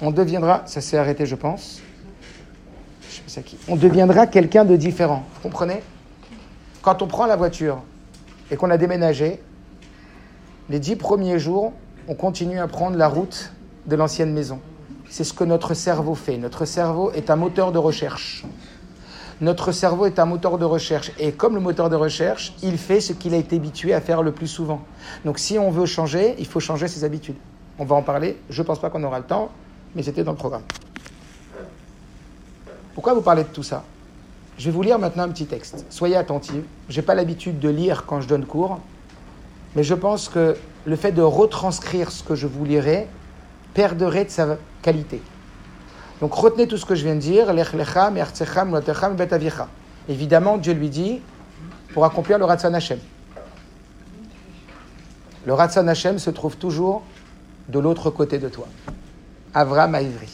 on 0.00 0.10
deviendra, 0.10 0.62
ça 0.66 0.80
s'est 0.80 0.96
arrêté, 0.96 1.26
je 1.26 1.34
pense. 1.34 1.80
Je 3.10 3.30
sais 3.30 3.42
qui. 3.42 3.58
On 3.68 3.76
deviendra 3.76 4.26
quelqu'un 4.26 4.64
de 4.64 4.76
différent. 4.76 5.24
Vous 5.34 5.40
comprenez? 5.40 5.82
Quand 6.82 7.02
on 7.02 7.06
prend 7.06 7.26
la 7.26 7.36
voiture 7.36 7.82
et 8.50 8.56
qu'on 8.56 8.70
a 8.70 8.78
déménagé, 8.78 9.40
les 10.70 10.78
dix 10.78 10.96
premiers 10.96 11.38
jours, 11.38 11.72
on 12.06 12.14
continue 12.14 12.60
à 12.60 12.68
prendre 12.68 12.96
la 12.96 13.08
route 13.08 13.52
de 13.86 13.96
l'ancienne 13.96 14.32
maison. 14.32 14.60
C'est 15.10 15.24
ce 15.24 15.32
que 15.32 15.44
notre 15.44 15.74
cerveau 15.74 16.14
fait. 16.14 16.36
Notre 16.36 16.64
cerveau 16.64 17.10
est 17.12 17.30
un 17.30 17.36
moteur 17.36 17.72
de 17.72 17.78
recherche. 17.78 18.44
Notre 19.40 19.70
cerveau 19.70 20.06
est 20.06 20.18
un 20.18 20.24
moteur 20.24 20.58
de 20.58 20.64
recherche. 20.64 21.12
Et 21.18 21.32
comme 21.32 21.54
le 21.54 21.60
moteur 21.60 21.90
de 21.90 21.96
recherche, 21.96 22.54
il 22.62 22.76
fait 22.76 23.00
ce 23.00 23.12
qu'il 23.12 23.34
a 23.34 23.36
été 23.36 23.56
habitué 23.56 23.94
à 23.94 24.00
faire 24.00 24.22
le 24.22 24.32
plus 24.32 24.48
souvent. 24.48 24.82
Donc 25.24 25.38
si 25.38 25.58
on 25.58 25.70
veut 25.70 25.86
changer, 25.86 26.34
il 26.38 26.46
faut 26.46 26.60
changer 26.60 26.88
ses 26.88 27.04
habitudes. 27.04 27.36
On 27.78 27.84
va 27.84 27.94
en 27.94 28.02
parler. 28.02 28.36
Je 28.50 28.60
ne 28.62 28.66
pense 28.66 28.80
pas 28.80 28.90
qu'on 28.90 29.04
aura 29.04 29.18
le 29.18 29.24
temps, 29.24 29.50
mais 29.94 30.02
c'était 30.02 30.24
dans 30.24 30.32
le 30.32 30.36
programme. 30.36 30.64
Pourquoi 32.94 33.14
vous 33.14 33.22
parlez 33.22 33.44
de 33.44 33.48
tout 33.48 33.62
ça? 33.62 33.84
Je 34.58 34.64
vais 34.64 34.70
vous 34.72 34.82
lire 34.82 34.98
maintenant 34.98 35.22
un 35.22 35.28
petit 35.28 35.46
texte. 35.46 35.86
Soyez 35.88 36.16
attentifs. 36.16 36.64
Je 36.88 36.96
n'ai 36.96 37.06
pas 37.06 37.14
l'habitude 37.14 37.60
de 37.60 37.68
lire 37.68 38.06
quand 38.06 38.20
je 38.20 38.26
donne 38.26 38.44
cours, 38.44 38.80
mais 39.76 39.84
je 39.84 39.94
pense 39.94 40.28
que 40.28 40.56
le 40.84 40.96
fait 40.96 41.12
de 41.12 41.22
retranscrire 41.22 42.10
ce 42.10 42.24
que 42.24 42.34
je 42.34 42.48
vous 42.48 42.64
lirai 42.64 43.06
perdrait 43.72 44.24
de 44.24 44.30
sa 44.30 44.56
qualité. 44.82 45.22
Donc 46.20 46.34
retenez 46.34 46.66
tout 46.66 46.76
ce 46.76 46.84
que 46.84 46.94
je 46.94 47.04
viens 47.04 47.14
de 47.14 47.20
dire. 47.20 47.52
Évidemment, 50.08 50.56
Dieu 50.58 50.72
lui 50.72 50.90
dit 50.90 51.20
pour 51.92 52.04
accomplir 52.04 52.38
le 52.38 52.44
Ratzon 52.44 52.74
Hashem. 52.74 52.98
Le 55.46 55.54
Ratzon 55.54 55.86
Hashem 55.86 56.18
se 56.18 56.30
trouve 56.30 56.56
toujours 56.56 57.02
de 57.68 57.78
l'autre 57.78 58.10
côté 58.10 58.38
de 58.38 58.48
toi. 58.48 58.66
Avram 59.54 59.94
Aivri. 59.94 60.30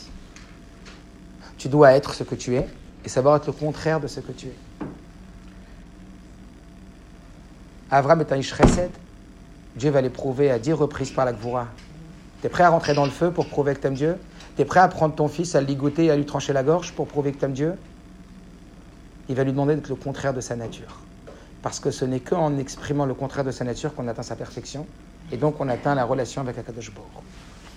Tu 1.59 1.69
dois 1.69 1.93
être 1.93 2.15
ce 2.15 2.25
que 2.25 2.35
tu 2.35 2.57
es 2.57 2.67
et 3.05 3.09
savoir 3.09 3.37
être 3.37 3.47
le 3.47 3.53
contraire 3.53 4.01
de 4.01 4.07
ce 4.07 4.21
que 4.21 4.33
tu 4.33 4.47
es. 4.47 4.57
Avram 7.91 8.21
est 8.21 8.33
un 8.33 8.37
Ish 8.37 8.55
Dieu 9.77 9.91
va 9.91 10.01
l'éprouver 10.01 10.51
à 10.51 10.59
dix 10.59 10.73
reprises 10.73 11.11
par 11.11 11.25
la 11.25 11.33
Gvura. 11.33 11.67
Tu 12.41 12.47
es 12.47 12.51
prêt 12.51 12.65
à 12.65 12.71
rentrer 12.71 12.95
dans 12.95 13.05
le 13.05 13.11
feu 13.11 13.31
pour 13.31 13.47
prouver 13.47 13.75
que 13.75 13.81
tu 13.81 13.87
aimes 13.87 13.95
Dieu? 13.95 14.17
Tu 14.57 14.65
prêt 14.65 14.81
à 14.81 14.89
prendre 14.89 15.15
ton 15.15 15.29
fils, 15.29 15.55
à 15.55 15.61
le 15.61 15.67
ligoter 15.67 16.11
à 16.11 16.17
lui 16.17 16.27
trancher 16.27 16.53
la 16.53 16.63
gorge 16.63 16.93
pour 16.93 17.07
prouver 17.07 17.33
que 17.33 17.39
tu 17.39 17.45
aimes 17.45 17.53
Dieu? 17.53 17.75
Il 19.29 19.35
va 19.35 19.45
lui 19.45 19.53
demander 19.53 19.75
d'être 19.75 19.89
le 19.89 19.95
contraire 19.95 20.35
de 20.35 20.41
sa 20.41 20.55
nature. 20.55 21.01
Parce 21.63 21.81
que 21.81 21.91
ce 21.91 22.05
n'est 22.05 22.21
qu'en 22.21 22.59
exprimant 22.59 23.07
le 23.07 23.15
contraire 23.15 23.45
de 23.45 23.51
sa 23.51 23.65
nature 23.65 23.95
qu'on 23.95 24.07
atteint 24.07 24.23
sa 24.23 24.37
perfection. 24.37 24.87
Et 25.33 25.37
donc 25.37 25.61
on 25.61 25.69
atteint 25.69 25.95
la 25.95 26.05
relation 26.05 26.43
avec 26.43 26.59
Akadosh. 26.59 26.93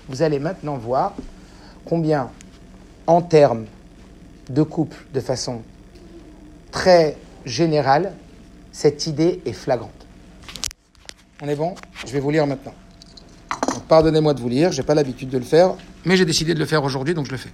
Vous 0.09 0.21
allez 0.21 0.39
maintenant 0.39 0.77
voir 0.77 1.13
combien, 1.85 2.29
en 3.07 3.21
termes 3.21 3.65
de 4.49 4.63
couple, 4.63 4.97
de 5.13 5.19
façon 5.19 5.61
très 6.71 7.17
générale, 7.45 8.13
cette 8.71 9.07
idée 9.07 9.41
est 9.45 9.53
flagrante. 9.53 9.91
On 11.41 11.47
est 11.47 11.55
bon? 11.55 11.75
Je 12.05 12.11
vais 12.11 12.19
vous 12.19 12.29
lire 12.29 12.45
maintenant. 12.45 12.73
Pardonnez-moi 13.87 14.33
de 14.33 14.41
vous 14.41 14.49
lire, 14.49 14.71
je 14.71 14.81
n'ai 14.81 14.85
pas 14.85 14.95
l'habitude 14.95 15.29
de 15.29 15.37
le 15.37 15.45
faire, 15.45 15.75
mais 16.05 16.17
j'ai 16.17 16.25
décidé 16.25 16.53
de 16.53 16.59
le 16.59 16.65
faire 16.65 16.83
aujourd'hui, 16.83 17.13
donc 17.13 17.25
je 17.25 17.31
le 17.31 17.37
fais. 17.37 17.51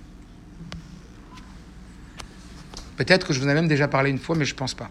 Peut-être 2.98 3.28
que 3.28 3.34
je 3.34 3.39
vous 3.39 3.48
ai 3.48 3.54
même 3.54 3.67
déjà 3.67 3.88
parlé 3.88 4.10
une 4.10 4.19
fois, 4.19 4.36
mais 4.36 4.46
je 4.46 4.54
ne 4.54 4.58
pense 4.58 4.74
pas. 4.74 4.89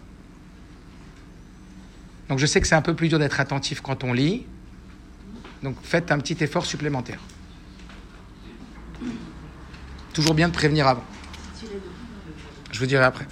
Donc 2.29 2.39
je 2.39 2.45
sais 2.45 2.61
que 2.61 2.67
c'est 2.67 2.75
un 2.75 2.81
peu 2.81 2.95
plus 2.95 3.09
dur 3.09 3.19
d'être 3.19 3.39
attentif 3.39 3.81
quand 3.81 4.03
on 4.03 4.13
lit, 4.13 4.45
donc 5.61 5.75
faites 5.83 6.11
un 6.11 6.19
petit 6.19 6.41
effort 6.43 6.65
supplémentaire. 6.65 7.19
Toujours 10.13 10.33
bien 10.33 10.47
de 10.47 10.53
prévenir 10.53 10.87
avant. 10.87 11.03
Je 12.71 12.79
vous 12.79 12.85
dirai 12.85 13.03
après. 13.03 13.27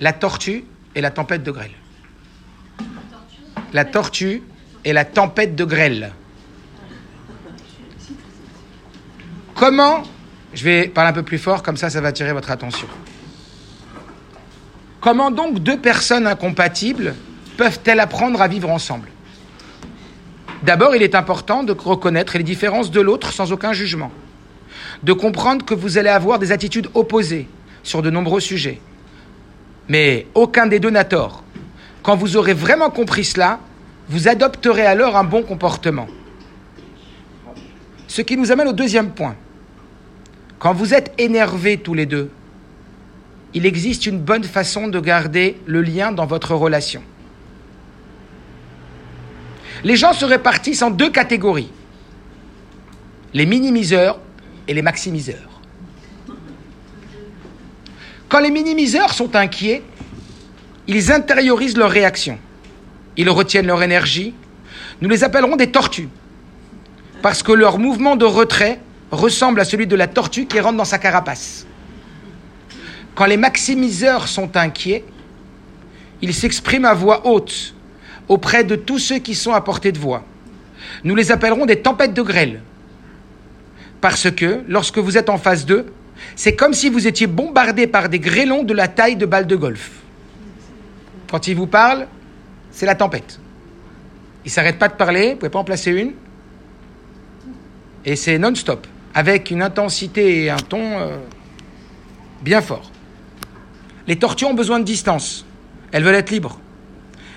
La 0.00 0.12
tortue 0.12 0.64
et 0.94 1.00
la 1.00 1.10
tempête 1.10 1.42
de 1.42 1.50
grêle. 1.50 1.72
La 3.72 3.84
tortue 3.84 4.42
et 4.84 4.92
la 4.92 5.04
tempête 5.04 5.54
de 5.54 5.64
grêle. 5.64 6.12
Comment, 9.54 10.02
je 10.54 10.64
vais 10.64 10.88
parler 10.88 11.10
un 11.10 11.14
peu 11.14 11.22
plus 11.22 11.38
fort, 11.38 11.62
comme 11.62 11.76
ça, 11.76 11.90
ça 11.90 12.00
va 12.00 12.08
attirer 12.08 12.32
votre 12.32 12.50
attention. 12.50 12.88
Comment 15.00 15.30
donc 15.30 15.60
deux 15.60 15.78
personnes 15.78 16.26
incompatibles 16.26 17.14
peuvent-elles 17.56 18.00
apprendre 18.00 18.40
à 18.40 18.48
vivre 18.48 18.70
ensemble? 18.70 19.08
D'abord, 20.62 20.94
il 20.94 21.02
est 21.02 21.14
important 21.14 21.64
de 21.64 21.72
reconnaître 21.72 22.38
les 22.38 22.44
différences 22.44 22.90
de 22.90 23.00
l'autre 23.00 23.32
sans 23.32 23.52
aucun 23.52 23.72
jugement. 23.72 24.12
De 25.02 25.12
comprendre 25.12 25.64
que 25.64 25.74
vous 25.74 25.98
allez 25.98 26.08
avoir 26.08 26.38
des 26.38 26.52
attitudes 26.52 26.88
opposées 26.94 27.48
sur 27.82 28.00
de 28.00 28.10
nombreux 28.10 28.40
sujets. 28.40 28.80
Mais 29.88 30.26
aucun 30.34 30.66
des 30.66 30.78
deux 30.78 30.90
n'a 30.90 31.04
tort. 31.04 31.42
Quand 32.04 32.14
vous 32.14 32.36
aurez 32.36 32.54
vraiment 32.54 32.90
compris 32.90 33.24
cela, 33.24 33.58
vous 34.08 34.28
adopterez 34.28 34.86
alors 34.86 35.16
un 35.16 35.24
bon 35.24 35.42
comportement. 35.42 36.08
Ce 38.08 38.22
qui 38.22 38.36
nous 38.36 38.52
amène 38.52 38.68
au 38.68 38.72
deuxième 38.72 39.10
point. 39.10 39.36
Quand 40.58 40.74
vous 40.74 40.94
êtes 40.94 41.12
énervés 41.18 41.78
tous 41.78 41.94
les 41.94 42.06
deux, 42.06 42.30
il 43.54 43.66
existe 43.66 44.06
une 44.06 44.18
bonne 44.18 44.44
façon 44.44 44.88
de 44.88 45.00
garder 45.00 45.58
le 45.66 45.82
lien 45.82 46.12
dans 46.12 46.26
votre 46.26 46.54
relation. 46.54 47.02
Les 49.84 49.96
gens 49.96 50.12
se 50.12 50.24
répartissent 50.24 50.82
en 50.82 50.90
deux 50.90 51.10
catégories. 51.10 51.70
Les 53.34 53.46
minimiseurs 53.46 54.20
et 54.68 54.74
les 54.74 54.82
maximiseurs. 54.82 55.60
Quand 58.28 58.40
les 58.40 58.50
minimiseurs 58.50 59.12
sont 59.12 59.36
inquiets, 59.36 59.82
ils 60.86 61.12
intériorisent 61.12 61.76
leurs 61.76 61.90
réactions. 61.90 62.38
Ils 63.16 63.30
retiennent 63.30 63.66
leur 63.66 63.82
énergie. 63.82 64.34
Nous 65.00 65.08
les 65.08 65.24
appellerons 65.24 65.56
des 65.56 65.70
tortues. 65.70 66.08
Parce 67.20 67.42
que 67.42 67.52
leur 67.52 67.78
mouvement 67.78 68.16
de 68.16 68.24
retrait 68.24 68.80
ressemble 69.10 69.60
à 69.60 69.64
celui 69.64 69.86
de 69.86 69.96
la 69.96 70.06
tortue 70.06 70.46
qui 70.46 70.58
rentre 70.60 70.78
dans 70.78 70.84
sa 70.84 70.98
carapace. 70.98 71.66
Quand 73.14 73.26
les 73.26 73.36
maximiseurs 73.36 74.28
sont 74.28 74.56
inquiets, 74.56 75.04
ils 76.22 76.34
s'expriment 76.34 76.86
à 76.86 76.94
voix 76.94 77.26
haute 77.26 77.74
auprès 78.28 78.64
de 78.64 78.76
tous 78.76 78.98
ceux 78.98 79.18
qui 79.18 79.34
sont 79.34 79.52
à 79.52 79.60
portée 79.60 79.92
de 79.92 79.98
voix. 79.98 80.24
Nous 81.04 81.14
les 81.14 81.30
appellerons 81.30 81.66
des 81.66 81.80
tempêtes 81.80 82.14
de 82.14 82.22
grêle. 82.22 82.62
Parce 84.00 84.30
que 84.30 84.62
lorsque 84.66 84.98
vous 84.98 85.18
êtes 85.18 85.28
en 85.28 85.38
phase 85.38 85.66
2, 85.66 85.86
c'est 86.34 86.54
comme 86.54 86.72
si 86.72 86.88
vous 86.88 87.06
étiez 87.06 87.26
bombardé 87.26 87.86
par 87.86 88.08
des 88.08 88.18
grêlons 88.18 88.62
de 88.62 88.72
la 88.72 88.88
taille 88.88 89.16
de 89.16 89.26
balles 89.26 89.46
de 89.46 89.56
golf. 89.56 89.90
Quand 91.30 91.46
ils 91.46 91.54
vous 91.54 91.66
parlent, 91.66 92.06
c'est 92.72 92.86
la 92.86 92.94
tempête. 92.94 93.38
Ils 94.44 94.48
ne 94.48 94.52
s'arrêtent 94.52 94.78
pas 94.78 94.88
de 94.88 94.94
parler, 94.94 95.28
vous 95.28 95.30
ne 95.30 95.34
pouvez 95.36 95.50
pas 95.50 95.58
en 95.60 95.64
placer 95.64 95.92
une. 95.92 96.12
Et 98.04 98.16
c'est 98.16 98.38
non-stop, 98.38 98.86
avec 99.14 99.50
une 99.50 99.62
intensité 99.62 100.44
et 100.44 100.50
un 100.50 100.56
ton 100.56 100.98
euh, 100.98 101.18
bien 102.42 102.60
fort. 102.60 102.90
Les 104.08 104.16
tortues 104.16 104.46
ont 104.46 104.54
besoin 104.54 104.80
de 104.80 104.84
distance. 104.84 105.46
Elles 105.92 106.02
veulent 106.02 106.16
être 106.16 106.30
libres. 106.30 106.58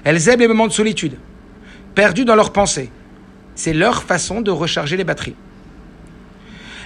Elles 0.04 0.30
aiment 0.30 0.40
les 0.40 0.48
moments 0.48 0.68
de 0.68 0.72
solitude, 0.72 1.18
perdues 1.94 2.26
dans 2.26 2.36
leurs 2.36 2.54
pensées. 2.54 2.90
C'est 3.54 3.74
leur 3.74 4.04
façon 4.04 4.42
de 4.42 4.52
recharger 4.52 4.98
les 4.98 5.04
batteries. 5.04 5.36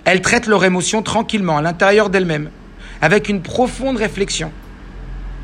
Elles 0.06 0.22
traitent 0.22 0.48
leurs 0.48 0.66
émotions 0.66 1.02
tranquillement 1.02 1.58
à 1.58 1.62
l'intérieur 1.62 2.10
d'elles-mêmes, 2.10 2.50
avec 3.02 3.30
une 3.30 3.42
profonde 3.42 3.98
réflexion, 3.98 4.52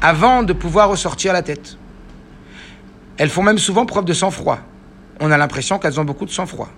avant 0.02 0.44
de 0.44 0.54
pouvoir 0.54 0.90
ressortir 0.90 1.34
la 1.34 1.42
tête. 1.42 1.78
Elles 3.18 3.30
font 3.30 3.44
même 3.44 3.58
souvent 3.58 3.86
preuve 3.86 4.06
de 4.06 4.14
sang-froid. 4.14 4.60
On 5.20 5.32
a 5.32 5.38
l'impression 5.38 5.80
qu'elles 5.80 6.00
ont 6.00 6.06
beaucoup 6.06 6.26
de 6.26 6.32
sang-froid. 6.32 6.70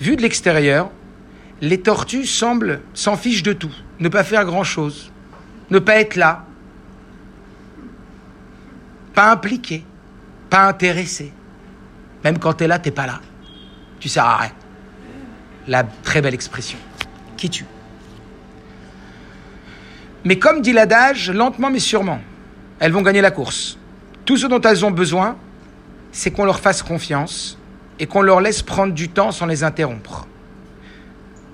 Vu 0.00 0.16
de 0.16 0.22
l'extérieur, 0.22 0.90
les 1.60 1.80
tortues 1.80 2.26
semblent 2.26 2.82
s'en 2.92 3.16
fichent 3.16 3.42
de 3.42 3.52
tout, 3.52 3.72
ne 4.00 4.08
pas 4.08 4.24
faire 4.24 4.44
grand-chose, 4.44 5.10
ne 5.70 5.78
pas 5.78 5.96
être 6.00 6.16
là, 6.16 6.44
pas 9.14 9.30
impliqué, 9.30 9.84
pas 10.50 10.66
intéressé. 10.66 11.32
Même 12.24 12.38
quand 12.38 12.54
tu 12.54 12.64
es 12.64 12.66
là, 12.66 12.78
t'es 12.78 12.90
pas 12.90 13.06
là. 13.06 13.20
Tu 14.00 14.08
sers 14.08 14.24
à. 14.24 14.48
La 15.66 15.84
très 15.84 16.20
belle 16.20 16.34
expression. 16.34 16.78
Qui 17.36 17.48
tue 17.48 17.66
Mais 20.24 20.38
comme 20.38 20.60
dit 20.60 20.72
l'adage, 20.72 21.30
lentement 21.30 21.70
mais 21.70 21.78
sûrement, 21.78 22.20
elles 22.78 22.92
vont 22.92 23.02
gagner 23.02 23.20
la 23.20 23.30
course. 23.30 23.78
Tout 24.24 24.36
ce 24.36 24.46
dont 24.46 24.60
elles 24.60 24.84
ont 24.84 24.90
besoin, 24.90 25.36
c'est 26.12 26.30
qu'on 26.30 26.44
leur 26.44 26.60
fasse 26.60 26.82
confiance 26.82 27.58
et 27.98 28.06
qu'on 28.06 28.22
leur 28.22 28.40
laisse 28.40 28.62
prendre 28.62 28.92
du 28.92 29.08
temps 29.08 29.32
sans 29.32 29.46
les 29.46 29.64
interrompre. 29.64 30.26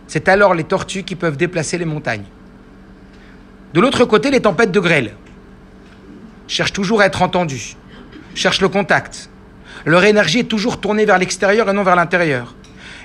C'est 0.08 0.28
alors 0.28 0.54
les 0.54 0.64
tortues 0.64 1.04
qui 1.04 1.14
peuvent 1.14 1.36
déplacer 1.36 1.78
les 1.78 1.84
montagnes. 1.84 2.24
De 3.74 3.80
l'autre 3.80 4.04
côté, 4.04 4.30
les 4.30 4.40
tempêtes 4.40 4.72
de 4.72 4.80
grêle 4.80 5.14
cherchent 6.48 6.72
toujours 6.72 7.00
à 7.00 7.06
être 7.06 7.22
entendues, 7.22 7.76
cherchent 8.34 8.60
le 8.60 8.68
contact. 8.68 9.30
Leur 9.86 10.04
énergie 10.04 10.40
est 10.40 10.44
toujours 10.44 10.80
tournée 10.80 11.06
vers 11.06 11.18
l'extérieur 11.18 11.70
et 11.70 11.72
non 11.72 11.82
vers 11.82 11.96
l'intérieur. 11.96 12.54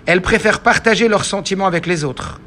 Elles 0.05 0.21
préfèrent 0.21 0.59
partager 0.59 1.07
leurs 1.07 1.25
sentiments 1.25 1.67
avec 1.67 1.85
les 1.85 2.03
autres. 2.03 2.41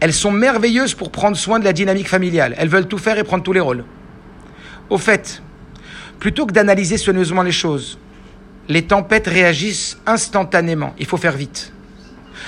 Elles 0.00 0.12
sont 0.12 0.32
merveilleuses 0.32 0.94
pour 0.94 1.10
prendre 1.10 1.36
soin 1.36 1.58
de 1.58 1.64
la 1.64 1.72
dynamique 1.72 2.08
familiale. 2.08 2.54
Elles 2.58 2.68
veulent 2.68 2.88
tout 2.88 2.98
faire 2.98 3.18
et 3.18 3.24
prendre 3.24 3.42
tous 3.42 3.52
les 3.52 3.60
rôles. 3.60 3.84
Au 4.90 4.98
fait, 4.98 5.42
plutôt 6.18 6.46
que 6.46 6.52
d'analyser 6.52 6.96
soigneusement 6.96 7.42
les 7.42 7.52
choses, 7.52 7.98
les 8.68 8.82
tempêtes 8.82 9.26
réagissent 9.26 9.98
instantanément. 10.06 10.94
Il 10.98 11.06
faut 11.06 11.16
faire 11.16 11.36
vite. 11.36 11.72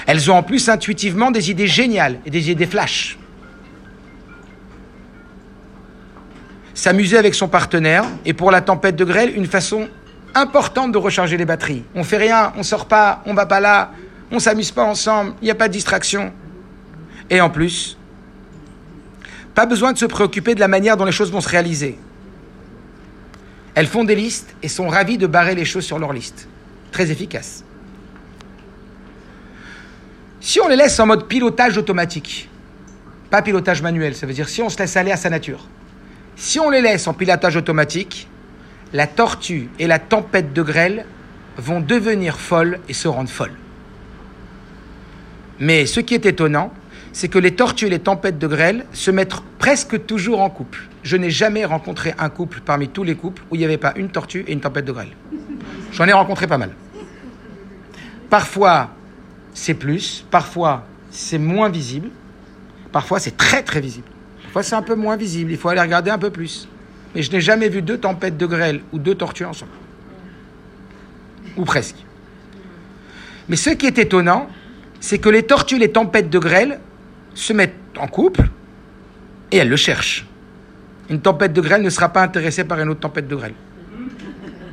Elles 0.07 0.31
ont 0.31 0.37
en 0.37 0.43
plus 0.43 0.69
intuitivement 0.69 1.31
des 1.31 1.51
idées 1.51 1.67
géniales 1.67 2.19
et 2.27 2.31
des 2.31 2.51
idées 2.51 2.67
flash. 2.67 3.19
S'amuser 6.75 7.17
avec 7.17 7.35
son 7.35 7.49
partenaire 7.49 8.05
est 8.25 8.33
pour 8.33 8.51
la 8.51 8.61
tempête 8.61 8.97
de 8.97 9.05
grêle 9.05 9.33
une 9.37 9.47
façon 9.47 9.89
importante 10.35 10.93
de 10.93 10.99
recharger 10.99 11.37
les 11.37 11.45
batteries. 11.45 11.85
On 11.95 12.03
fait 12.03 12.17
rien, 12.17 12.53
on 12.57 12.63
sort 12.63 12.87
pas, 12.87 13.23
on 13.27 13.35
va 13.35 13.47
pas 13.47 13.61
là, 13.61 13.93
on 14.31 14.41
s'amuse 14.41 14.73
pas 14.73 14.85
ensemble, 14.85 15.35
il 15.41 15.45
n'y 15.45 15.51
a 15.51 15.55
pas 15.55 15.69
de 15.69 15.73
distraction. 15.73 16.33
Et 17.31 17.41
en 17.41 17.49
plus, 17.49 17.97
pas 19.55 19.67
besoin 19.67 19.93
de 19.93 19.99
se 19.99 20.07
préoccuper 20.07 20.55
de 20.55 20.61
la 20.61 20.69
manière 20.69 20.97
dont 20.97 21.05
les 21.05 21.13
choses 21.13 21.31
vont 21.31 21.41
se 21.41 21.49
réaliser. 21.49 21.97
Elles 23.75 23.87
font 23.87 24.05
des 24.05 24.15
listes 24.15 24.55
et 24.63 24.69
sont 24.69 24.89
ravies 24.89 25.19
de 25.19 25.27
barrer 25.27 25.55
les 25.55 25.65
choses 25.65 25.85
sur 25.85 25.99
leur 25.99 26.13
liste. 26.13 26.49
Très 26.93 27.11
efficace. 27.11 27.65
Si 30.41 30.61
on 30.61 30.69
les 30.69 30.77
laisse 30.77 31.01
en 31.01 31.07
mode 31.07 31.27
pilotage 31.27 31.77
automatique, 31.79 32.49
pas 33.31 33.43
pilotage 33.43 33.83
manuel, 33.83 34.15
ça 34.15 34.27
veut 34.27 34.33
dire 34.33 34.49
si 34.49 34.63
on 34.63 34.69
se 34.69 34.79
laisse 34.79 34.97
aller 34.97 35.11
à 35.11 35.17
sa 35.17 35.31
nature. 35.31 35.67
Si 36.37 36.61
on 36.61 36.71
les 36.71 36.83
laisse 36.83 37.07
en 37.07 37.15
pilotage 37.15 37.57
automatique, 37.57 38.29
la 38.93 39.07
tortue 39.07 39.69
et 39.79 39.87
la 39.87 39.99
tempête 39.99 40.53
de 40.53 40.63
grêle 40.63 41.07
vont 41.57 41.81
devenir 41.81 42.39
folles 42.39 42.81
et 42.89 42.93
se 42.93 43.09
rendre 43.09 43.31
folles. 43.31 43.57
Mais 45.59 45.87
ce 45.87 46.01
qui 46.01 46.15
est 46.15 46.27
étonnant, 46.27 46.73
c'est 47.15 47.29
que 47.29 47.39
les 47.39 47.55
tortues 47.55 47.87
et 47.87 47.91
les 47.91 48.01
tempêtes 48.01 48.41
de 48.41 48.47
grêle 48.49 48.85
se 48.93 49.13
mettent 49.13 49.37
presque 49.59 50.05
toujours 50.05 50.41
en 50.41 50.51
couple. 50.51 50.83
Je 51.05 51.17
n'ai 51.17 51.31
jamais 51.31 51.65
rencontré 51.65 52.13
un 52.19 52.29
couple 52.29 52.61
parmi 52.61 52.89
tous 52.89 53.05
les 53.05 53.15
couples 53.15 53.41
où 53.51 53.55
il 53.55 53.59
n'y 53.59 53.65
avait 53.65 53.79
pas 53.79 53.93
une 53.95 54.11
tortue 54.11 54.45
et 54.49 54.53
une 54.53 54.61
tempête 54.61 54.85
de 54.85 54.91
grêle. 54.91 55.13
J'en 55.93 56.07
ai 56.07 56.13
rencontré 56.13 56.49
pas 56.49 56.59
mal. 56.59 56.73
Parfois, 58.29 58.91
c'est 59.55 59.75
plus, 59.75 60.27
parfois, 60.29 60.87
c'est 61.11 61.39
moins 61.39 61.69
visible, 61.69 62.09
parfois, 62.91 63.21
c'est 63.21 63.37
très 63.37 63.63
très 63.63 63.81
visible. 63.81 64.09
Parfois, 64.43 64.65
c'est 64.65 64.75
un 64.75 64.83
peu 64.83 64.97
moins 64.97 65.17
visible, 65.17 65.53
il 65.53 65.57
faut 65.57 65.69
aller 65.69 65.81
regarder 65.81 66.11
un 66.11 66.19
peu 66.19 66.31
plus. 66.31 66.69
Mais 67.15 67.23
je 67.23 67.31
n'ai 67.31 67.41
jamais 67.41 67.69
vu 67.69 67.81
deux 67.81 67.99
tempêtes 67.99 68.37
de 68.37 68.47
grêle 68.47 68.81
ou 68.93 68.99
deux 68.99 69.15
tortues 69.15 69.45
ensemble. 69.45 69.71
Ou 71.57 71.65
presque. 71.65 72.05
Mais 73.49 73.55
ce 73.55 73.71
qui 73.71 73.87
est 73.87 73.99
étonnant, 73.99 74.49
c'est 74.99 75.19
que 75.19 75.29
les 75.29 75.45
tortues 75.45 75.77
et 75.77 75.79
les 75.79 75.93
tempêtes 75.93 76.29
de 76.29 76.41
grêle 76.41 76.81
se 77.35 77.53
mettent 77.53 77.75
en 77.99 78.07
couple 78.07 78.49
et 79.51 79.59
elles 79.59 79.69
le 79.69 79.77
cherchent. 79.77 80.27
Une 81.11 81.21
tempête 81.21 81.53
de 81.53 81.61
grêle 81.61 81.83
ne 81.83 81.91
sera 81.91 82.09
pas 82.09 82.23
intéressée 82.23 82.65
par 82.65 82.81
une 82.81 82.89
autre 82.89 83.01
tempête 83.01 83.29
de 83.29 83.37
grêle. 83.37 83.55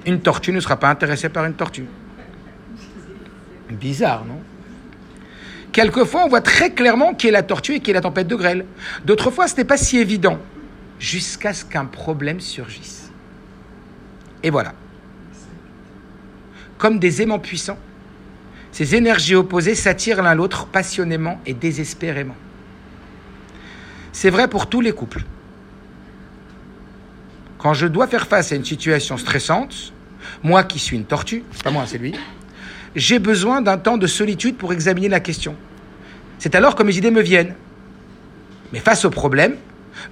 Une 0.05 0.21
tortue 0.21 0.51
ne 0.51 0.59
sera 0.59 0.77
pas 0.77 0.89
intéressée 0.89 1.29
par 1.29 1.45
une 1.45 1.53
tortue. 1.53 1.85
Bizarre, 3.69 4.25
non? 4.25 4.39
Quelquefois, 5.71 6.23
on 6.25 6.27
voit 6.27 6.41
très 6.41 6.71
clairement 6.71 7.13
qui 7.13 7.27
est 7.27 7.31
la 7.31 7.43
tortue 7.43 7.75
et 7.75 7.79
qui 7.79 7.91
est 7.91 7.93
la 7.93 8.01
tempête 8.01 8.27
de 8.27 8.35
grêle. 8.35 8.65
D'autres 9.05 9.31
fois, 9.31 9.47
ce 9.47 9.55
n'est 9.55 9.63
pas 9.63 9.77
si 9.77 9.97
évident, 9.99 10.39
jusqu'à 10.99 11.53
ce 11.53 11.63
qu'un 11.63 11.85
problème 11.85 12.39
surgisse. 12.39 13.11
Et 14.43 14.49
voilà. 14.49 14.73
Comme 16.77 16.99
des 16.99 17.21
aimants 17.21 17.39
puissants, 17.39 17.77
ces 18.71 18.95
énergies 18.95 19.35
opposées 19.35 19.75
s'attirent 19.75 20.23
l'un 20.23 20.33
l'autre 20.33 20.65
passionnément 20.65 21.39
et 21.45 21.53
désespérément. 21.53 22.35
C'est 24.11 24.29
vrai 24.29 24.47
pour 24.47 24.67
tous 24.67 24.81
les 24.81 24.91
couples. 24.91 25.23
Quand 27.57 27.73
je 27.73 27.87
dois 27.87 28.07
faire 28.07 28.27
face 28.27 28.51
à 28.51 28.55
une 28.55 28.65
situation 28.65 29.17
stressante, 29.17 29.93
moi 30.43 30.63
qui 30.63 30.79
suis 30.79 30.97
une 30.97 31.05
tortue, 31.05 31.43
pas 31.63 31.71
moi, 31.71 31.83
c'est 31.85 31.97
lui, 31.97 32.15
j'ai 32.95 33.19
besoin 33.19 33.61
d'un 33.61 33.77
temps 33.77 33.97
de 33.97 34.07
solitude 34.07 34.57
pour 34.57 34.73
examiner 34.73 35.09
la 35.09 35.19
question. 35.19 35.55
C'est 36.39 36.55
alors 36.55 36.75
que 36.75 36.83
mes 36.83 36.97
idées 36.97 37.11
me 37.11 37.21
viennent. 37.21 37.53
Mais 38.73 38.79
face 38.79 39.05
au 39.05 39.09
problème, 39.09 39.55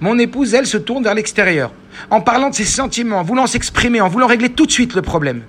mon 0.00 0.18
épouse, 0.18 0.54
elle, 0.54 0.66
se 0.66 0.76
tourne 0.76 1.02
vers 1.02 1.14
l'extérieur, 1.14 1.72
en 2.10 2.20
parlant 2.20 2.50
de 2.50 2.54
ses 2.54 2.64
sentiments, 2.64 3.18
en 3.18 3.22
voulant 3.22 3.46
s'exprimer, 3.46 4.00
en 4.00 4.08
voulant 4.08 4.26
régler 4.26 4.50
tout 4.50 4.66
de 4.66 4.70
suite 4.70 4.94
le 4.94 5.02
problème. 5.02 5.42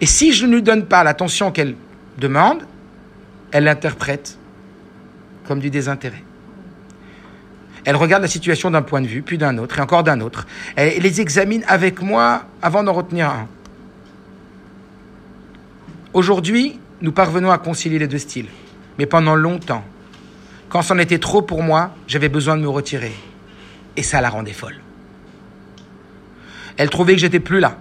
Et 0.00 0.06
si 0.06 0.32
je 0.32 0.46
ne 0.46 0.54
lui 0.54 0.62
donne 0.62 0.86
pas 0.86 1.04
l'attention 1.04 1.50
qu'elle 1.50 1.74
demande, 2.18 2.62
elle 3.50 3.64
l'interprète 3.64 4.38
comme 5.46 5.60
du 5.60 5.70
désintérêt. 5.70 6.22
Elle 7.84 7.96
regarde 7.96 8.22
la 8.22 8.28
situation 8.28 8.70
d'un 8.70 8.82
point 8.82 9.00
de 9.00 9.06
vue, 9.06 9.22
puis 9.22 9.38
d'un 9.38 9.58
autre, 9.58 9.78
et 9.78 9.82
encore 9.82 10.04
d'un 10.04 10.20
autre. 10.20 10.46
Elle 10.76 11.02
les 11.02 11.20
examine 11.20 11.64
avec 11.66 12.00
moi 12.00 12.44
avant 12.60 12.84
d'en 12.84 12.92
retenir 12.92 13.28
un. 13.28 13.48
Aujourd'hui, 16.12 16.78
nous 17.00 17.12
parvenons 17.12 17.50
à 17.50 17.58
concilier 17.58 17.98
les 17.98 18.06
deux 18.06 18.18
styles. 18.18 18.48
Mais 18.98 19.06
pendant 19.06 19.34
longtemps, 19.34 19.84
Quand 20.72 20.80
c'en 20.80 20.96
était 20.96 21.18
trop 21.18 21.42
pour 21.42 21.62
moi, 21.62 21.94
j'avais 22.06 22.30
besoin 22.30 22.56
de 22.56 22.62
me 22.62 22.68
retirer. 22.68 23.12
Et 23.98 24.02
ça 24.02 24.22
la 24.22 24.30
rendait 24.30 24.54
folle. 24.54 24.80
Elle 26.78 26.88
trouvait 26.88 27.12
que 27.12 27.20
j'étais 27.20 27.40
plus 27.40 27.60
là. 27.60 27.76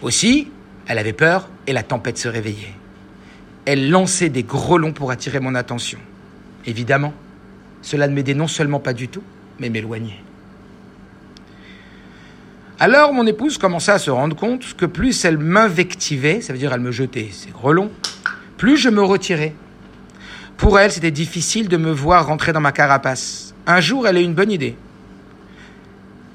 Aussi, 0.00 0.48
elle 0.86 0.98
avait 0.98 1.12
peur 1.12 1.48
et 1.66 1.72
la 1.72 1.82
tempête 1.82 2.18
se 2.18 2.28
réveillait. 2.28 2.74
Elle 3.64 3.90
lançait 3.90 4.28
des 4.28 4.44
grelons 4.44 4.92
pour 4.92 5.10
attirer 5.10 5.40
mon 5.40 5.56
attention. 5.56 5.98
Évidemment, 6.66 7.14
cela 7.82 8.08
ne 8.08 8.14
m'aidait 8.14 8.34
non 8.34 8.48
seulement 8.48 8.80
pas 8.80 8.94
du 8.94 9.08
tout, 9.08 9.22
mais 9.58 9.68
m'éloignait. 9.68 10.20
Alors 12.78 13.12
mon 13.12 13.26
épouse 13.26 13.58
commença 13.58 13.94
à 13.94 13.98
se 13.98 14.10
rendre 14.10 14.34
compte 14.34 14.74
que 14.74 14.86
plus 14.86 15.24
elle 15.24 15.38
m'invectivait, 15.38 16.40
ça 16.40 16.52
veut 16.52 16.58
dire 16.58 16.72
elle 16.72 16.80
me 16.80 16.90
jetait 16.90 17.28
ses 17.32 17.50
grelons, 17.50 17.90
plus 18.56 18.76
je 18.76 18.88
me 18.88 19.02
retirais. 19.02 19.54
Pour 20.56 20.78
elle, 20.78 20.92
c'était 20.92 21.10
difficile 21.10 21.68
de 21.68 21.76
me 21.76 21.90
voir 21.90 22.26
rentrer 22.26 22.52
dans 22.52 22.60
ma 22.60 22.72
carapace. 22.72 23.54
Un 23.66 23.80
jour, 23.80 24.06
elle 24.06 24.16
a 24.16 24.20
eu 24.20 24.24
une 24.24 24.34
bonne 24.34 24.50
idée. 24.50 24.76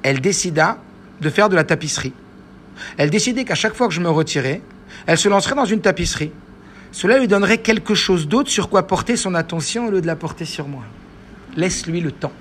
Elle 0.03 0.21
décida 0.21 0.77
de 1.21 1.29
faire 1.29 1.49
de 1.49 1.55
la 1.55 1.63
tapisserie. 1.63 2.13
Elle 2.97 3.09
décidait 3.09 3.45
qu'à 3.45 3.55
chaque 3.55 3.73
fois 3.73 3.87
que 3.87 3.93
je 3.93 4.01
me 4.01 4.09
retirais, 4.09 4.61
elle 5.05 5.17
se 5.17 5.29
lancerait 5.29 5.55
dans 5.55 5.65
une 5.65 5.81
tapisserie. 5.81 6.31
Cela 6.91 7.19
lui 7.19 7.27
donnerait 7.27 7.59
quelque 7.59 7.95
chose 7.95 8.27
d'autre 8.27 8.49
sur 8.49 8.69
quoi 8.69 8.87
porter 8.87 9.17
son 9.17 9.35
attention 9.35 9.87
au 9.87 9.91
lieu 9.91 10.01
de 10.01 10.07
la 10.07 10.15
porter 10.15 10.45
sur 10.45 10.67
moi. 10.67 10.83
Laisse-lui 11.57 11.99
le 12.01 12.11
temps. 12.11 12.31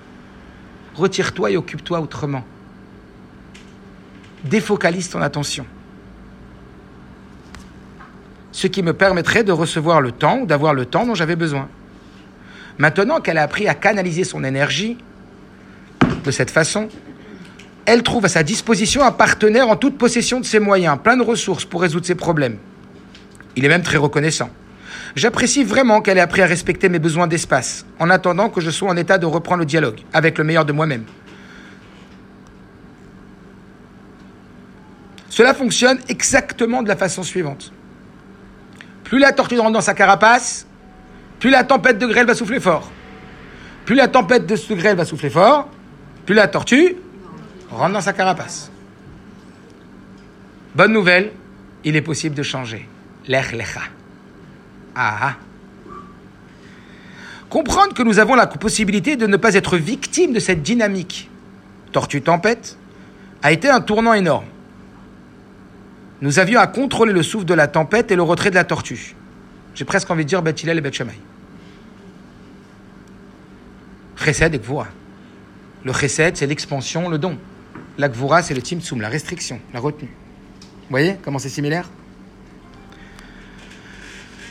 Retire-toi 0.95 1.51
et 1.51 1.57
occupe-toi 1.57 2.01
autrement. 2.01 2.45
Défocalise 4.45 5.09
ton 5.09 5.23
attention. 5.23 5.67
Ce 8.53 8.67
qui 8.67 8.83
me 8.83 8.93
permettrait 8.93 9.43
de 9.43 9.53
recevoir 9.53 10.01
le 10.01 10.13
temps 10.13 10.41
ou 10.41 10.47
d'avoir 10.47 10.75
le 10.75 10.87
temps 10.87 11.07
dont 11.07 11.15
j'avais 11.15 11.35
besoin. 11.35 11.69
Maintenant 12.79 13.21
qu'elle 13.21 13.39
a 13.39 13.43
appris 13.43 13.67
à 13.69 13.75
canaliser 13.75 14.25
son 14.25 14.45
énergie 14.45 14.99
de 16.25 16.31
cette 16.31 16.51
façon, 16.51 16.89
elle 17.87 18.03
trouve 18.03 18.27
à 18.27 18.29
sa 18.29 18.43
disposition 18.43 19.03
un 19.03 19.13
partenaire 19.13 19.69
en 19.69 19.77
toute 19.77 19.97
possession 19.97 20.41
de 20.41 20.45
ses 20.45 20.59
moyens, 20.59 20.99
plein 21.03 21.17
de 21.17 21.23
ressources 21.23 21.65
pour 21.65 21.81
résoudre 21.81 22.05
ses 22.05 22.15
problèmes. 22.15 22.59
Il 23.57 23.65
est 23.65 23.69
même 23.69 23.83
très 23.83 23.97
reconnaissant. 23.97 24.51
J'apprécie 25.17 25.65
vraiment 25.65 26.03
qu'elle 26.03 26.19
ait 26.19 26.21
appris 26.21 26.43
à 26.43 26.47
respecter 26.47 26.91
mes 26.91 26.99
besoins 26.99 27.27
d'espace, 27.27 27.87
en 27.99 28.11
attendant 28.11 28.51
que 28.51 28.61
je 28.61 28.71
sois 28.71 28.91
en 28.91 28.97
état 28.99 29.17
de 29.17 29.25
reprendre 29.25 29.61
le 29.61 29.65
dialogue 29.65 30.01
avec 30.13 30.37
le 30.37 30.45
meilleur 30.45 30.67
de 30.67 30.73
moi-même. 30.73 31.05
Cela 35.31 35.55
fonctionne 35.55 35.99
exactement 36.09 36.83
de 36.83 36.89
la 36.89 36.97
façon 36.97 37.23
suivante. 37.23 37.73
Plus 39.05 39.19
la 39.19 39.33
tortue 39.33 39.59
rentre 39.59 39.73
dans 39.73 39.81
sa 39.81 39.95
carapace, 39.95 40.67
plus 41.41 41.49
la 41.49 41.65
tempête 41.65 41.99
de 41.99 42.07
grêle 42.07 42.27
va 42.27 42.35
souffler 42.35 42.61
fort. 42.61 42.91
Plus 43.87 43.95
la 43.95 44.09
tempête 44.09 44.47
de 44.47 44.75
grêle 44.75 44.97
va 44.97 45.07
souffler 45.07 45.31
fort, 45.31 45.71
plus 46.27 46.35
la 46.35 46.47
tortue 46.47 46.97
rentre 47.71 47.95
dans 47.95 48.01
sa 48.03 48.13
carapace. 48.13 48.71
Bonne 50.75 50.93
nouvelle, 50.93 51.33
il 51.85 51.97
est 51.97 52.03
possible 52.03 52.35
de 52.35 52.43
changer. 52.43 52.87
Lech 53.29 53.53
lecha. 53.53 53.96
Ah, 54.99 55.37
Comprendre 57.51 57.93
que 57.95 58.03
nous 58.03 58.19
avons 58.19 58.35
la 58.35 58.47
possibilité 58.47 59.17
de 59.17 59.27
ne 59.27 59.37
pas 59.37 59.55
être 59.55 59.77
victime 59.77 60.33
de 60.33 60.41
cette 60.41 60.63
dynamique 60.63 61.31
tortue 61.93 62.23
tempête 62.23 62.77
a 63.43 63.53
été 63.53 63.69
un 63.69 63.81
tournant 63.81 64.15
énorme. 64.15 64.47
Nous 66.23 66.39
avions 66.39 66.61
à 66.61 66.67
contrôler 66.67 67.13
le 67.13 67.23
souffle 67.23 67.45
de 67.45 67.55
la 67.55 67.69
tempête 67.69 68.11
et 68.11 68.17
le 68.17 68.23
retrait 68.23 68.51
de 68.51 68.55
la 68.55 68.65
tortue. 68.65 69.15
J'ai 69.75 69.85
presque 69.85 70.11
envie 70.11 70.25
de 70.25 70.29
dire 70.29 70.43
Beth 70.43 70.65
et 70.65 70.81
Beth 70.81 71.01
et 74.27 74.59
Gvura. 74.59 74.89
Le 75.85 75.93
chesed, 75.93 76.37
c'est 76.37 76.47
l'expansion, 76.47 77.11
le 77.11 77.19
don. 77.19 77.39
La 77.99 78.09
Gvura, 78.09 78.43
c'est 78.43 78.55
le 78.55 78.63
timtsum, 78.63 79.03
la 79.03 79.11
restriction, 79.11 79.61
la 79.75 79.81
retenue. 79.81 80.11
Vous 80.61 80.91
voyez 80.91 81.17
comment 81.23 81.39
c'est 81.39 81.51
similaire? 81.51 81.89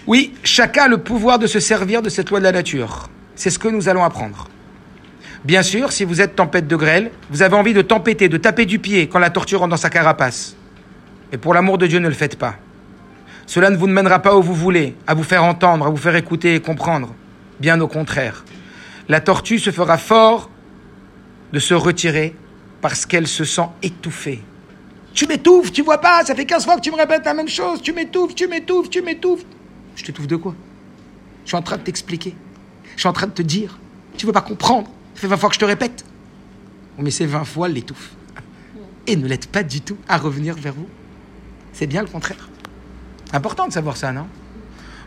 Oui, 0.08 0.34
chacun 0.44 0.84
a 0.84 0.88
le 0.88 1.00
pouvoir 1.00 1.40
de 1.40 1.48
se 1.48 1.60
servir 1.60 2.04
de 2.04 2.10
cette 2.10 2.30
loi 2.30 2.40
de 2.40 2.44
la 2.44 2.52
nature. 2.52 3.10
C'est 3.36 3.50
ce 3.50 3.58
que 3.58 3.68
nous 3.68 3.90
allons 3.90 4.04
apprendre. 4.04 4.48
Bien 5.44 5.64
sûr, 5.64 5.92
si 5.92 6.04
vous 6.04 6.22
êtes 6.22 6.36
tempête 6.36 6.68
de 6.68 6.76
grêle, 6.76 7.12
vous 7.32 7.42
avez 7.42 7.56
envie 7.56 7.74
de 7.74 7.82
tempêter, 7.82 8.30
de 8.30 8.38
taper 8.38 8.66
du 8.66 8.78
pied 8.78 9.08
quand 9.08 9.20
la 9.20 9.32
torture 9.32 9.60
rentre 9.60 9.72
dans 9.72 9.78
sa 9.78 9.90
carapace. 9.90 10.56
Mais 11.32 11.40
pour 11.40 11.54
l'amour 11.54 11.80
de 11.80 11.88
Dieu, 11.88 12.00
ne 12.00 12.08
le 12.08 12.14
faites 12.14 12.38
pas. 12.38 12.56
Cela 13.48 13.70
ne 13.70 13.78
vous 13.78 13.88
mènera 13.88 14.20
pas 14.20 14.36
où 14.36 14.44
vous 14.44 14.54
voulez, 14.54 14.96
à 15.08 15.16
vous 15.16 15.24
faire 15.24 15.44
entendre, 15.44 15.88
à 15.88 15.90
vous 15.90 15.98
faire 15.98 16.16
écouter 16.16 16.56
et 16.56 16.60
comprendre. 16.60 17.14
Bien 17.60 17.80
au 17.82 17.88
contraire. 17.88 18.46
La 19.10 19.22
tortue 19.22 19.60
se 19.60 19.72
fera 19.72 19.98
fort 19.98 20.50
de 21.52 21.60
se 21.60 21.74
retirer 21.74 22.36
parce 22.82 23.06
qu'elle 23.06 23.28
se 23.28 23.44
sent 23.44 23.68
étouffée. 23.82 24.42
Tu 25.14 25.26
m'étouffes, 25.28 25.72
tu 25.72 25.82
vois 25.82 26.00
pas, 26.00 26.24
ça 26.26 26.36
fait 26.36 26.46
15 26.46 26.66
fois 26.66 26.76
que 26.76 26.82
tu 26.82 26.92
me 26.92 26.98
répètes 26.98 27.26
la 27.26 27.34
même 27.34 27.48
chose, 27.48 27.82
tu 27.82 27.94
m'étouffes, 27.94 28.36
tu 28.36 28.48
m'étouffes, 28.48 28.90
tu 28.90 29.02
m'étouffes. 29.02 29.46
Je 29.96 30.04
t'étouffe 30.04 30.28
de 30.28 30.36
quoi? 30.36 30.56
Je 31.44 31.50
suis 31.50 31.58
en 31.58 31.62
train 31.62 31.78
de 31.78 31.84
t'expliquer. 31.84 32.36
Je 32.96 33.00
suis 33.00 33.10
en 33.10 33.14
train 33.14 33.28
de 33.28 33.32
te 33.32 33.42
dire. 33.42 33.78
Tu 34.18 34.26
veux 34.26 34.32
pas 34.32 34.42
comprendre? 34.42 34.90
Ça 35.16 35.22
fait 35.22 35.28
20 35.28 35.38
fois 35.38 35.50
que 35.50 35.56
je 35.56 35.60
te 35.60 35.66
répète. 35.66 36.06
Mais 36.98 37.12
ces 37.12 37.26
20 37.26 37.44
fois 37.46 37.68
l'étouffe. 37.68 38.12
Et 39.08 39.16
ne 39.16 39.28
l'aide 39.28 39.46
pas 39.48 39.64
du 39.64 39.82
tout 39.82 39.98
à 40.08 40.18
revenir 40.18 40.56
vers 40.56 40.74
vous. 40.74 40.88
C'est 41.74 41.88
bien 41.88 42.02
le 42.02 42.08
contraire. 42.08 42.50
Important 43.34 43.68
de 43.68 43.74
savoir 43.74 43.98
ça, 43.98 44.12
non? 44.12 44.28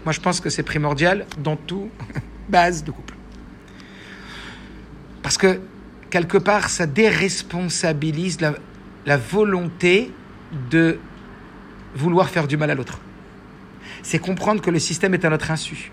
Moi, 0.04 0.12
je 0.12 0.20
pense 0.20 0.40
que 0.40 0.50
c'est 0.50 0.62
primordial 0.62 1.26
dans 1.42 1.56
tout 1.56 1.88
base 2.48 2.84
de 2.84 2.90
couple. 2.90 3.14
Parce 5.22 5.36
que 5.36 5.60
quelque 6.10 6.38
part, 6.38 6.68
ça 6.70 6.86
déresponsabilise 6.86 8.38
la, 8.40 9.16
volonté 9.16 10.12
de 10.70 10.98
vouloir 11.94 12.28
faire 12.28 12.46
du 12.46 12.56
mal 12.56 12.70
à 12.70 12.74
l'autre. 12.74 12.98
C'est 14.08 14.18
comprendre 14.18 14.62
que 14.62 14.70
le 14.70 14.78
système 14.78 15.12
est 15.12 15.26
à 15.26 15.28
notre 15.28 15.50
insu. 15.50 15.92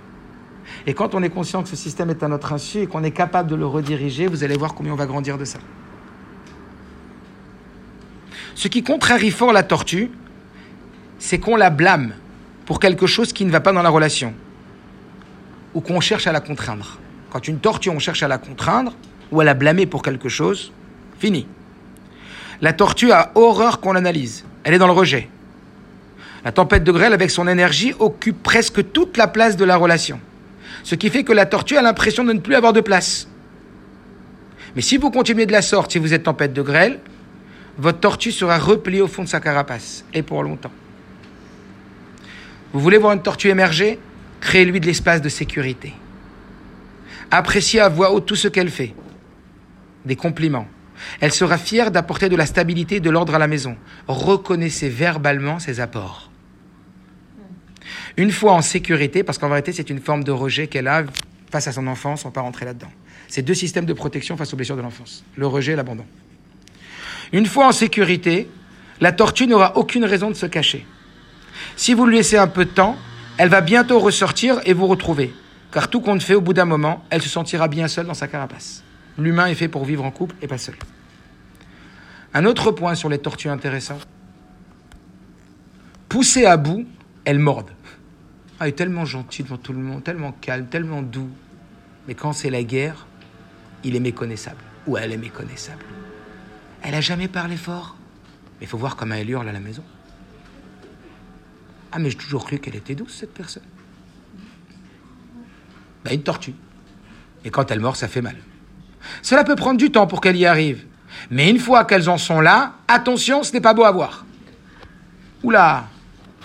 Et 0.88 0.94
quand 0.94 1.16
on 1.16 1.22
est 1.22 1.30
conscient 1.30 1.64
que 1.64 1.68
ce 1.68 1.76
système 1.76 2.10
est 2.10 2.24
à 2.24 2.30
notre 2.30 2.54
insu 2.54 2.78
et 2.78 2.88
qu'on 2.88 3.04
est 3.04 3.12
capable 3.12 3.50
de 3.50 3.56
le 3.56 3.68
rediriger, 3.68 4.28
vous 4.28 4.46
allez 4.46 4.56
voir 4.56 4.74
combien 4.74 4.94
on 4.94 4.96
va 4.96 5.06
grandir 5.06 5.38
de 5.38 5.44
ça. 5.44 5.60
Ce 8.56 8.70
qui 8.70 8.84
contrarie 8.84 9.32
fort 9.32 9.52
la 9.52 9.64
tortue, 9.64 10.12
c'est 11.20 11.40
qu'on 11.40 11.58
la 11.58 11.70
blâme 11.70 12.14
pour 12.66 12.80
quelque 12.80 13.06
chose 13.06 13.34
qui 13.34 13.44
ne 13.44 13.52
va 13.52 13.60
pas 13.60 13.74
dans 13.74 13.82
la 13.82 13.90
relation. 13.90 14.34
Ou 15.74 15.82
qu'on 15.82 16.00
cherche 16.00 16.26
à 16.26 16.32
la 16.32 16.40
contraindre. 16.40 17.00
Quand 17.32 17.46
une 17.50 17.60
tortue, 17.60 17.90
on 17.90 18.00
cherche 18.00 18.24
à 18.24 18.30
la 18.30 18.38
contraindre, 18.38 18.94
ou 19.34 19.42
à 19.42 19.44
la 19.44 19.56
blâmer 19.56 19.88
pour 19.88 20.04
quelque 20.04 20.30
chose, 20.30 20.72
fini. 21.20 21.48
La 22.62 22.72
tortue 22.72 23.12
a 23.12 23.34
horreur 23.36 23.82
qu'on 23.82 23.92
l'analyse. 23.92 24.46
Elle 24.64 24.74
est 24.74 24.80
dans 24.80 24.88
le 24.88 24.94
rejet. 24.94 25.28
La 26.46 26.52
tempête 26.52 26.84
de 26.84 26.92
grêle, 26.92 27.14
avec 27.14 27.32
son 27.32 27.48
énergie, 27.48 27.94
occupe 27.98 28.42
presque 28.44 28.92
toute 28.94 29.18
la 29.18 29.28
place 29.28 29.58
de 29.58 29.66
la 29.66 29.78
relation. 29.78 30.20
Ce 30.84 30.94
qui 30.94 31.10
fait 31.10 31.24
que 31.24 31.34
la 31.34 31.48
tortue 31.48 31.76
a 31.76 31.82
l'impression 31.82 32.24
de 32.24 32.34
ne 32.34 32.40
plus 32.40 32.54
avoir 32.54 32.72
de 32.72 32.82
place. 32.82 33.28
Mais 34.76 34.84
si 34.84 34.98
vous 34.98 35.10
continuez 35.10 35.48
de 35.48 35.52
la 35.52 35.64
sorte, 35.64 35.92
si 35.92 35.98
vous 35.98 36.14
êtes 36.14 36.24
tempête 36.24 36.54
de 36.54 36.62
grêle, 36.62 37.00
votre 37.80 38.00
tortue 38.00 38.32
sera 38.32 38.60
repliée 38.60 39.02
au 39.02 39.08
fond 39.08 39.24
de 39.24 39.28
sa 39.28 39.40
carapace, 39.40 40.06
et 40.14 40.22
pour 40.22 40.44
longtemps. 40.44 40.72
Vous 42.72 42.80
voulez 42.80 43.00
voir 43.00 43.14
une 43.14 43.24
tortue 43.24 43.50
émerger? 43.50 44.00
Créez-lui 44.40 44.80
de 44.80 44.86
l'espace 44.86 45.22
de 45.22 45.30
sécurité. 45.30 45.94
Appréciez 47.32 47.80
à 47.80 47.90
voix 47.90 48.12
haute 48.12 48.28
tout 48.28 48.36
ce 48.36 48.48
qu'elle 48.48 48.70
fait 48.70 48.94
des 50.06 50.16
compliments. 50.16 50.68
Elle 51.20 51.34
sera 51.34 51.58
fière 51.58 51.90
d'apporter 51.90 52.30
de 52.30 52.36
la 52.36 52.46
stabilité 52.46 52.98
et 52.98 53.00
de 53.00 53.10
l'ordre 53.10 53.34
à 53.34 53.40
la 53.40 53.48
maison. 53.48 53.76
Reconnaissez 54.08 54.90
verbalement 54.90 55.58
ses 55.58 55.80
apports. 55.80 56.30
Une 58.18 58.32
fois 58.32 58.54
en 58.54 58.62
sécurité, 58.62 59.24
parce 59.24 59.38
qu'en 59.38 59.50
vérité 59.50 59.72
c'est 59.72 59.90
une 59.90 60.00
forme 60.00 60.24
de 60.24 60.32
rejet 60.32 60.68
qu'elle 60.68 60.88
a 60.88 61.04
face 61.52 61.68
à 61.68 61.72
son 61.72 61.88
enfance, 61.88 62.26
on 62.26 62.30
ne 62.30 62.32
va 62.32 62.36
pas 62.36 62.42
rentrer 62.42 62.66
là-dedans. 62.66 62.92
C'est 63.28 63.42
deux 63.42 63.54
systèmes 63.54 63.86
de 63.86 63.94
protection 63.94 64.38
face 64.38 64.54
aux 64.54 64.58
blessures 64.58 64.78
de 64.78 64.82
l'enfance, 64.82 65.24
le 65.36 65.48
rejet 65.48 65.74
et 65.74 65.76
l'abandon. 65.76 66.06
Une 67.34 67.46
fois 67.46 67.68
en 67.68 67.72
sécurité, 67.72 68.50
la 69.02 69.12
tortue 69.12 69.48
n'aura 69.48 69.78
aucune 69.78 70.06
raison 70.06 70.30
de 70.30 70.36
se 70.36 70.46
cacher. 70.46 70.86
Si 71.76 71.94
vous 71.94 72.06
lui 72.06 72.18
laissez 72.18 72.38
un 72.38 72.48
peu 72.48 72.66
de 72.66 72.70
temps, 72.70 72.98
elle 73.38 73.50
va 73.50 73.62
bientôt 73.62 74.00
ressortir 74.00 74.62
et 74.66 74.74
vous 74.74 74.88
retrouver. 74.88 75.34
Car 75.72 75.90
tout 75.90 76.00
compte 76.00 76.24
fait, 76.24 76.36
au 76.36 76.42
bout 76.42 76.54
d'un 76.54 76.66
moment, 76.66 77.04
elle 77.10 77.22
se 77.22 77.30
sentira 77.30 77.68
bien 77.68 77.88
seule 77.88 78.06
dans 78.06 78.14
sa 78.14 78.28
carapace. 78.28 78.84
L'humain 79.18 79.48
est 79.48 79.56
fait 79.56 79.68
pour 79.68 79.84
vivre 79.84 80.06
en 80.06 80.12
couple 80.12 80.36
et 80.42 80.48
pas 80.48 80.58
seul. 80.58 80.76
Un 82.34 82.46
autre 82.46 82.72
point 82.72 82.96
sur 82.96 83.10
les 83.10 83.18
tortues 83.18 83.50
intéressant. 83.50 83.98
Poussées 86.08 86.46
à 86.46 86.58
bout, 86.58 86.86
elles 87.26 87.40
mordent. 87.40 87.72
Ah, 88.60 88.66
elle 88.66 88.70
est 88.70 88.74
tellement 88.74 89.06
gentille 89.06 89.44
devant 89.44 89.58
tout 89.58 89.74
le 89.74 89.80
monde, 89.80 90.04
tellement 90.04 90.32
calme, 90.32 90.68
tellement 90.68 91.02
doux. 91.02 91.30
Mais 92.08 92.16
quand 92.16 92.34
c'est 92.34 92.50
la 92.50 92.64
guerre, 92.64 93.06
il 93.84 93.96
est 93.96 94.00
méconnaissable. 94.00 94.62
Ou 94.88 94.98
elle 94.98 95.12
est 95.12 95.18
méconnaissable. 95.18 95.84
Elle 96.82 96.96
a 96.96 97.02
jamais 97.02 97.28
parlé 97.28 97.58
fort. 97.58 97.98
Mais 98.60 98.66
il 98.66 98.68
faut 98.68 98.78
voir 98.78 98.96
comment 98.96 99.16
elle 99.16 99.30
hurle 99.30 99.50
à 99.50 99.52
la 99.52 99.60
maison. 99.60 99.84
Ah, 101.92 102.00
mais 102.00 102.10
j'ai 102.10 102.18
toujours 102.18 102.46
cru 102.46 102.60
qu'elle 102.60 102.76
était 102.76 102.96
douce, 102.96 103.16
cette 103.20 103.34
personne. 103.34 103.64
Ben, 106.04 106.14
une 106.14 106.24
tortue. 106.24 106.54
Et 107.44 107.50
quand 107.50 107.72
elles 107.72 107.80
mordent, 107.80 107.96
ça 107.96 108.08
fait 108.08 108.22
mal. 108.22 108.36
Cela 109.22 109.44
peut 109.44 109.56
prendre 109.56 109.78
du 109.78 109.92
temps 109.92 110.08
pour 110.08 110.22
qu'elles 110.22 110.38
y 110.38 110.46
arrivent. 110.46 110.86
Mais 111.30 111.50
une 111.50 111.60
fois 111.60 111.86
qu'elles 111.86 112.10
en 112.10 112.18
sont 112.18 112.42
là, 112.42 112.76
attention, 112.88 113.44
ce 113.44 113.54
n'est 113.54 113.62
pas 113.62 113.74
beau 113.74 113.84
à 113.84 113.92
voir. 113.92 114.26
Oula, 115.44 115.88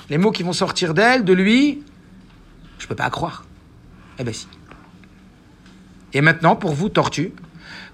les 0.09 0.19
mots 0.19 0.31
qui 0.31 0.43
vont 0.43 0.53
sortir 0.53 0.95
d'elle, 0.95 1.25
de 1.25 1.33
lui, 1.33 1.83
je 2.81 2.89
peux 2.89 2.97
pas 2.97 3.11
croire. 3.11 3.45
Eh 4.19 4.25
ben 4.25 4.35
si. 4.35 4.49
Et 6.13 6.21
maintenant, 6.21 6.57
pour 6.57 6.73
vous, 6.73 6.89
tortue, 6.89 7.33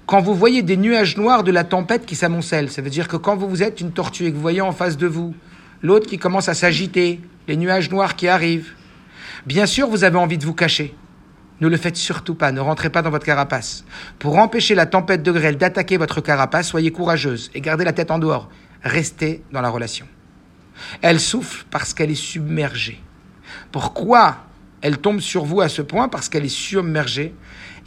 quand 0.07 0.21
vous 0.21 0.35
voyez 0.35 0.63
des 0.63 0.77
nuages 0.77 1.17
noirs 1.17 1.45
de 1.45 1.51
la 1.51 1.65
tempête 1.65 2.07
qui 2.07 2.15
s'amoncellent, 2.15 2.71
ça 2.71 2.81
veut 2.81 2.91
dire 2.91 3.09
que 3.09 3.17
quand 3.17 3.37
vous 3.37 3.63
êtes 3.63 3.81
une 3.81 3.93
tortue 3.93 4.27
et 4.27 4.31
que 4.31 4.37
vous 4.37 4.41
voyez 4.41 4.61
en 4.61 4.73
face 4.73 4.97
de 4.97 5.07
vous 5.07 5.35
l'autre 5.83 6.09
qui 6.09 6.19
commence 6.19 6.49
à 6.49 6.55
s'agiter, 6.55 7.21
les 7.49 7.57
nuages 7.57 7.91
noirs 7.91 8.17
qui 8.17 8.29
arrivent, 8.29 8.73
bien 9.45 9.67
sûr, 9.67 9.89
vous 9.89 10.05
avez 10.05 10.17
envie 10.17 10.39
de 10.39 10.45
vous 10.45 10.55
cacher. 10.55 10.95
Ne 11.61 11.69
le 11.69 11.77
faites 11.77 11.97
surtout 11.97 12.35
pas, 12.35 12.53
ne 12.53 12.61
rentrez 12.61 12.91
pas 12.91 13.03
dans 13.03 13.11
votre 13.11 13.27
carapace. 13.27 13.85
Pour 14.19 14.39
empêcher 14.39 14.75
la 14.75 14.87
tempête 14.87 15.23
de 15.23 15.33
grêle 15.33 15.57
d'attaquer 15.57 15.97
votre 15.97 16.21
carapace, 16.21 16.69
soyez 16.69 16.93
courageuse 16.93 17.51
et 17.55 17.61
gardez 17.61 17.85
la 17.85 17.93
tête 17.93 18.11
en 18.11 18.19
dehors. 18.19 18.49
Restez 18.83 19.43
dans 19.53 19.61
la 19.61 19.71
relation. 19.71 20.07
Elle 21.03 21.19
souffle 21.19 21.65
parce 21.71 21.95
qu'elle 21.95 22.11
est 22.11 22.15
submergée. 22.15 23.01
Pourquoi 23.73 24.46
elle 24.87 24.99
tombe 24.99 25.19
sur 25.19 25.45
vous 25.45 25.61
à 25.61 25.69
ce 25.69 25.83
point 25.83 26.09
Parce 26.09 26.29
qu'elle 26.29 26.45
est 26.45 26.49
submergée 26.49 27.35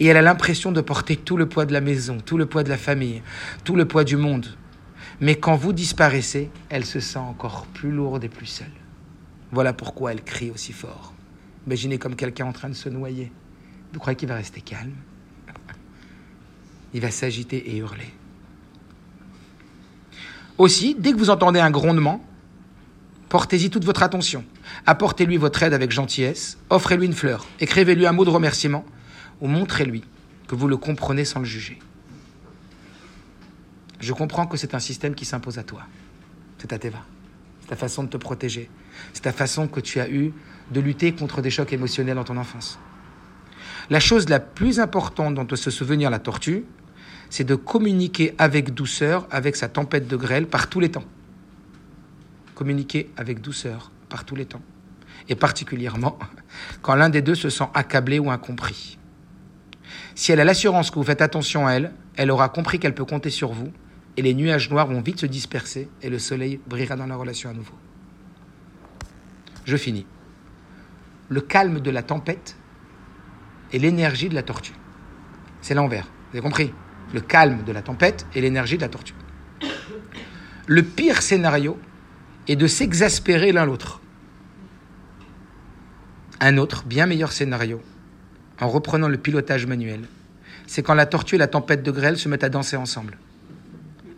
et 0.01 0.07
elle 0.07 0.17
a 0.17 0.21
l'impression 0.21 0.73
de 0.73 0.81
porter 0.81 1.15
tout 1.15 1.37
le 1.37 1.47
poids 1.47 1.65
de 1.65 1.71
la 1.71 1.79
maison, 1.79 2.17
tout 2.17 2.37
le 2.37 2.45
poids 2.45 2.61
de 2.61 2.67
la 2.67 2.77
famille, 2.77 3.21
tout 3.63 3.77
le 3.77 3.85
poids 3.85 4.03
du 4.03 4.17
monde. 4.17 4.47
Mais 5.21 5.35
quand 5.35 5.55
vous 5.55 5.71
disparaissez, 5.71 6.49
elle 6.67 6.83
se 6.83 6.99
sent 6.99 7.19
encore 7.19 7.67
plus 7.67 7.91
lourde 7.91 8.25
et 8.25 8.27
plus 8.27 8.47
seule. 8.47 8.67
Voilà 9.53 9.71
pourquoi 9.71 10.11
elle 10.11 10.25
crie 10.25 10.51
aussi 10.51 10.73
fort. 10.73 11.13
Imaginez 11.67 11.99
comme 11.99 12.17
quelqu'un 12.17 12.47
en 12.47 12.51
train 12.51 12.67
de 12.67 12.73
se 12.73 12.89
noyer. 12.89 13.31
Vous 13.93 13.99
croyez 13.99 14.17
qu'il 14.17 14.27
va 14.27 14.35
rester 14.35 14.59
calme? 14.59 14.91
Il 16.93 16.99
va 16.99 17.11
s'agiter 17.11 17.71
et 17.71 17.77
hurler. 17.77 18.13
Aussi, 20.57 20.97
dès 20.99 21.13
que 21.13 21.17
vous 21.17 21.29
entendez 21.29 21.61
un 21.61 21.71
grondement, 21.71 22.21
portez-y 23.30 23.69
toute 23.69 23.86
votre 23.86 24.03
attention. 24.03 24.43
Apportez-lui 24.86 25.38
votre 25.38 25.63
aide 25.63 25.73
avec 25.73 25.91
gentillesse, 25.91 26.57
offrez-lui 26.69 27.05
une 27.05 27.13
fleur, 27.13 27.45
écrivez-lui 27.59 28.05
un 28.05 28.11
mot 28.11 28.25
de 28.25 28.30
remerciement, 28.30 28.84
ou 29.39 29.47
montrez-lui 29.47 30.03
que 30.47 30.55
vous 30.55 30.67
le 30.67 30.77
comprenez 30.77 31.25
sans 31.25 31.39
le 31.39 31.45
juger. 31.45 31.80
Je 33.99 34.13
comprends 34.13 34.47
que 34.47 34.57
c'est 34.57 34.73
un 34.73 34.80
système 34.80 35.13
qui 35.13 35.25
s'impose 35.25 35.59
à 35.59 35.63
toi. 35.63 35.82
C'est 36.57 36.67
ta 36.67 36.80
teva. 36.80 36.99
C'est 37.61 37.67
ta 37.67 37.75
façon 37.75 38.03
de 38.03 38.09
te 38.09 38.17
protéger. 38.17 38.69
C'est 39.13 39.21
ta 39.21 39.32
façon 39.32 39.67
que 39.67 39.80
tu 39.80 39.99
as 39.99 40.09
eue 40.09 40.34
de 40.71 40.80
lutter 40.80 41.13
contre 41.13 41.41
des 41.41 41.49
chocs 41.49 41.71
émotionnels 41.71 42.15
dans 42.15 42.23
ton 42.23 42.38
enfance. 42.38 42.80
La 43.89 43.99
chose 43.99 44.30
la 44.30 44.39
plus 44.39 44.80
importante 44.80 45.36
dont 45.36 45.55
se 45.55 45.71
souvenir 45.71 46.09
la 46.09 46.19
tortue, 46.19 46.63
c'est 47.30 47.43
de 47.43 47.55
communiquer 47.55 48.34
avec 48.38 48.73
douceur 48.73 49.27
avec 49.32 49.55
sa 49.55 49.67
tempête 49.67 50.07
de 50.07 50.15
grêle 50.15 50.47
par 50.47 50.67
tous 50.67 50.80
les 50.80 50.89
temps. 50.89 51.03
Communiquer 52.60 53.10
avec 53.16 53.39
douceur 53.39 53.89
par 54.10 54.26
tous 54.26 54.36
les 54.36 54.43
temps. 54.43 54.62
Et 55.30 55.36
particulièrement 55.36 56.20
quand 56.82 56.93
l'un 56.93 57.07
des 57.07 57.22
deux 57.22 57.34
se 57.34 57.49
sent 57.49 57.70
accablé 57.74 58.20
ou 58.20 58.32
incompris. 58.32 58.99
Si 60.14 60.34
elle 60.34 60.41
a 60.41 60.43
l'assurance 60.43 60.91
que 60.91 60.95
vous 60.95 61.05
faites 61.05 61.22
attention 61.22 61.68
à 61.68 61.72
elle, 61.72 61.93
elle 62.18 62.30
aura 62.30 62.49
compris 62.49 62.78
qu'elle 62.78 62.93
peut 62.93 63.05
compter 63.05 63.30
sur 63.30 63.53
vous, 63.53 63.72
et 64.18 64.22
les 64.22 64.34
nuages 64.34 64.70
noirs 64.70 64.88
vont 64.88 64.99
vite 64.99 65.22
se 65.22 65.26
disperser, 65.26 65.88
et 66.01 66.10
le 66.10 66.20
soleil 66.20 66.60
brillera 66.68 66.97
dans 66.97 67.05
la 67.05 67.16
relation 67.16 67.49
à 67.49 67.53
nouveau. 67.53 67.76
Je 69.64 69.78
finis. 69.78 70.05
Le 71.30 71.39
calme 71.39 71.80
de 71.80 71.91
la 71.91 72.03
tempête 72.03 72.57
et 73.72 73.80
l'énergie 73.80 74.28
de 74.28 74.36
la 74.36 74.43
tortue. 74.43 74.76
C'est 75.62 75.76
l'envers, 75.76 76.07
vous 76.32 76.39
avez 76.39 76.41
compris? 76.41 76.74
Le 77.14 77.22
calme 77.22 77.64
de 77.64 77.72
la 77.72 77.84
tempête 77.84 78.28
et 78.36 78.41
l'énergie 78.41 78.76
de 78.76 78.82
la 78.82 78.89
tortue. 78.89 79.16
Le 80.68 80.84
pire 80.84 81.22
scénario 81.22 81.80
est 82.49 82.55
de 82.55 82.67
s'exaspérer 82.67 83.51
l'un 83.51 83.65
l'autre. 83.65 84.01
Un 86.41 86.57
autre, 86.57 86.83
bien 86.83 87.05
meilleur 87.05 87.31
scénario, 87.31 87.81
en 88.59 88.67
reprenant 88.67 89.07
le 89.07 89.17
pilotage 89.17 89.67
manuel, 89.67 90.01
c'est 90.65 90.81
quand 90.81 90.95
la 90.95 91.05
tortue 91.05 91.35
et 91.35 91.37
la 91.37 91.47
tempête 91.47 91.83
de 91.83 91.91
grêle 91.91 92.17
se 92.17 92.27
mettent 92.27 92.43
à 92.43 92.49
danser 92.49 92.75
ensemble. 92.75 93.17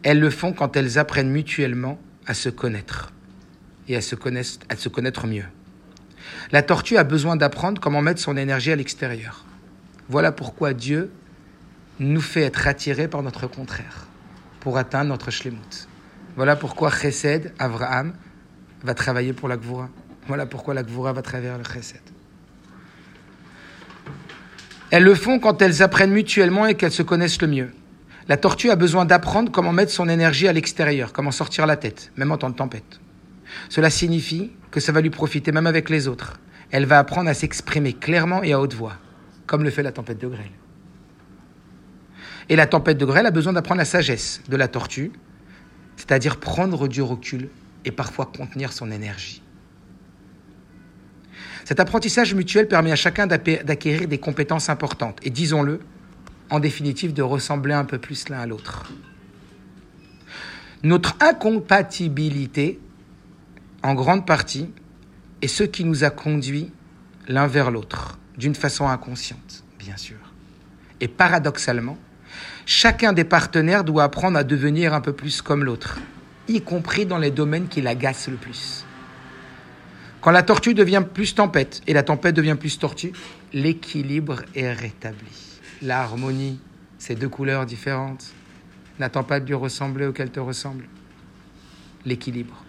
Elles 0.03 0.19
le 0.19 0.29
font 0.29 0.53
quand 0.53 0.77
elles 0.77 0.97
apprennent 0.97 1.29
mutuellement 1.29 1.99
à 2.25 2.33
se 2.33 2.47
connaître 2.49 3.11
et 3.89 3.97
à 3.97 4.01
se, 4.01 4.15
connaître, 4.15 4.59
à 4.69 4.77
se 4.77 4.87
connaître 4.87 5.27
mieux. 5.27 5.45
La 6.53 6.63
tortue 6.63 6.97
a 6.97 7.03
besoin 7.03 7.35
d'apprendre 7.35 7.81
comment 7.81 8.01
mettre 8.01 8.21
son 8.21 8.37
énergie 8.37 8.71
à 8.71 8.77
l'extérieur. 8.77 9.43
Voilà 10.07 10.31
pourquoi 10.31 10.73
Dieu 10.73 11.11
nous 11.99 12.21
fait 12.21 12.43
être 12.43 12.65
attirés 12.67 13.09
par 13.09 13.23
notre 13.23 13.47
contraire 13.47 14.07
pour 14.61 14.77
atteindre 14.77 15.09
notre 15.09 15.31
shlemut. 15.31 15.89
Voilà 16.35 16.55
pourquoi 16.55 16.89
Chesed, 16.89 17.53
Avraham, 17.59 18.13
va 18.83 18.93
travailler 18.93 19.33
pour 19.33 19.47
la 19.47 19.57
Gvura. 19.57 19.89
Voilà 20.27 20.45
pourquoi 20.45 20.73
la 20.73 20.83
Gvura 20.83 21.13
va 21.13 21.21
travailler 21.21 21.51
le 21.57 21.63
Chesed. 21.63 22.01
Elles 24.91 25.03
le 25.03 25.15
font 25.15 25.39
quand 25.39 25.61
elles 25.61 25.81
apprennent 25.81 26.11
mutuellement 26.11 26.65
et 26.65 26.75
qu'elles 26.75 26.91
se 26.91 27.03
connaissent 27.03 27.41
le 27.41 27.47
mieux. 27.47 27.71
La 28.27 28.37
tortue 28.37 28.69
a 28.69 28.75
besoin 28.75 29.05
d'apprendre 29.05 29.51
comment 29.51 29.71
mettre 29.71 29.91
son 29.91 30.07
énergie 30.07 30.47
à 30.47 30.53
l'extérieur, 30.53 31.13
comment 31.13 31.31
sortir 31.31 31.65
la 31.65 31.77
tête, 31.77 32.11
même 32.17 32.31
en 32.31 32.37
temps 32.37 32.49
de 32.49 32.55
tempête. 32.55 32.99
Cela 33.69 33.89
signifie 33.89 34.51
que 34.69 34.79
ça 34.79 34.91
va 34.91 35.01
lui 35.01 35.09
profiter 35.09 35.51
même 35.51 35.67
avec 35.67 35.89
les 35.89 36.07
autres. 36.07 36.39
Elle 36.71 36.85
va 36.85 36.99
apprendre 36.99 37.29
à 37.29 37.33
s'exprimer 37.33 37.93
clairement 37.93 38.43
et 38.43 38.53
à 38.53 38.59
haute 38.59 38.73
voix, 38.73 38.93
comme 39.47 39.63
le 39.63 39.69
fait 39.69 39.83
la 39.83 39.91
tempête 39.91 40.19
de 40.19 40.27
grêle. 40.27 40.51
Et 42.49 42.55
la 42.55 42.67
tempête 42.67 42.97
de 42.97 43.05
grêle 43.05 43.25
a 43.25 43.31
besoin 43.31 43.53
d'apprendre 43.53 43.79
la 43.79 43.85
sagesse 43.85 44.41
de 44.47 44.55
la 44.55 44.67
tortue, 44.67 45.11
c'est-à-dire 46.01 46.37
prendre 46.37 46.87
du 46.87 47.03
recul 47.03 47.49
et 47.85 47.91
parfois 47.91 48.25
contenir 48.25 48.73
son 48.73 48.89
énergie. 48.89 49.43
Cet 51.63 51.79
apprentissage 51.79 52.33
mutuel 52.33 52.67
permet 52.67 52.91
à 52.91 52.95
chacun 52.95 53.27
d'acquérir 53.27 54.07
des 54.07 54.17
compétences 54.17 54.69
importantes 54.69 55.19
et, 55.21 55.29
disons-le, 55.29 55.79
en 56.49 56.59
définitive, 56.59 57.13
de 57.13 57.21
ressembler 57.21 57.75
un 57.75 57.85
peu 57.85 57.99
plus 57.99 58.29
l'un 58.29 58.39
à 58.39 58.47
l'autre. 58.47 58.91
Notre 60.81 61.15
incompatibilité, 61.19 62.79
en 63.83 63.93
grande 63.93 64.25
partie, 64.25 64.71
est 65.43 65.47
ce 65.47 65.63
qui 65.63 65.83
nous 65.83 66.03
a 66.03 66.09
conduits 66.09 66.71
l'un 67.27 67.45
vers 67.45 67.69
l'autre, 67.69 68.17
d'une 68.37 68.55
façon 68.55 68.87
inconsciente, 68.87 69.63
bien 69.77 69.97
sûr. 69.97 70.17
Et 70.99 71.07
paradoxalement, 71.07 71.99
chacun 72.71 73.11
des 73.11 73.25
partenaires 73.25 73.83
doit 73.83 74.05
apprendre 74.05 74.37
à 74.37 74.45
devenir 74.45 74.93
un 74.93 75.01
peu 75.01 75.11
plus 75.11 75.41
comme 75.41 75.65
l'autre, 75.65 75.99
y 76.47 76.61
compris 76.61 77.05
dans 77.05 77.17
les 77.17 77.29
domaines 77.29 77.67
qui 77.67 77.81
l'agacent 77.81 78.29
le 78.29 78.37
plus. 78.37 78.85
Quand 80.21 80.31
la 80.31 80.41
tortue 80.41 80.73
devient 80.73 81.03
plus 81.13 81.35
tempête 81.35 81.81
et 81.85 81.93
la 81.93 82.01
tempête 82.01 82.33
devient 82.33 82.55
plus 82.57 82.79
tortue, 82.79 83.11
l'équilibre 83.51 84.43
est 84.55 84.71
rétabli. 84.71 85.59
L'harmonie, 85.81 86.59
ces 86.97 87.15
deux 87.15 87.27
couleurs 87.27 87.65
différentes, 87.65 88.31
n'attend 88.99 89.23
pas 89.23 89.41
de 89.41 89.47
lui 89.47 89.53
ressembler 89.53 90.07
ou 90.07 90.13
qu'elle 90.13 90.31
te 90.31 90.39
ressemble. 90.39 90.85
L'équilibre. 92.05 92.63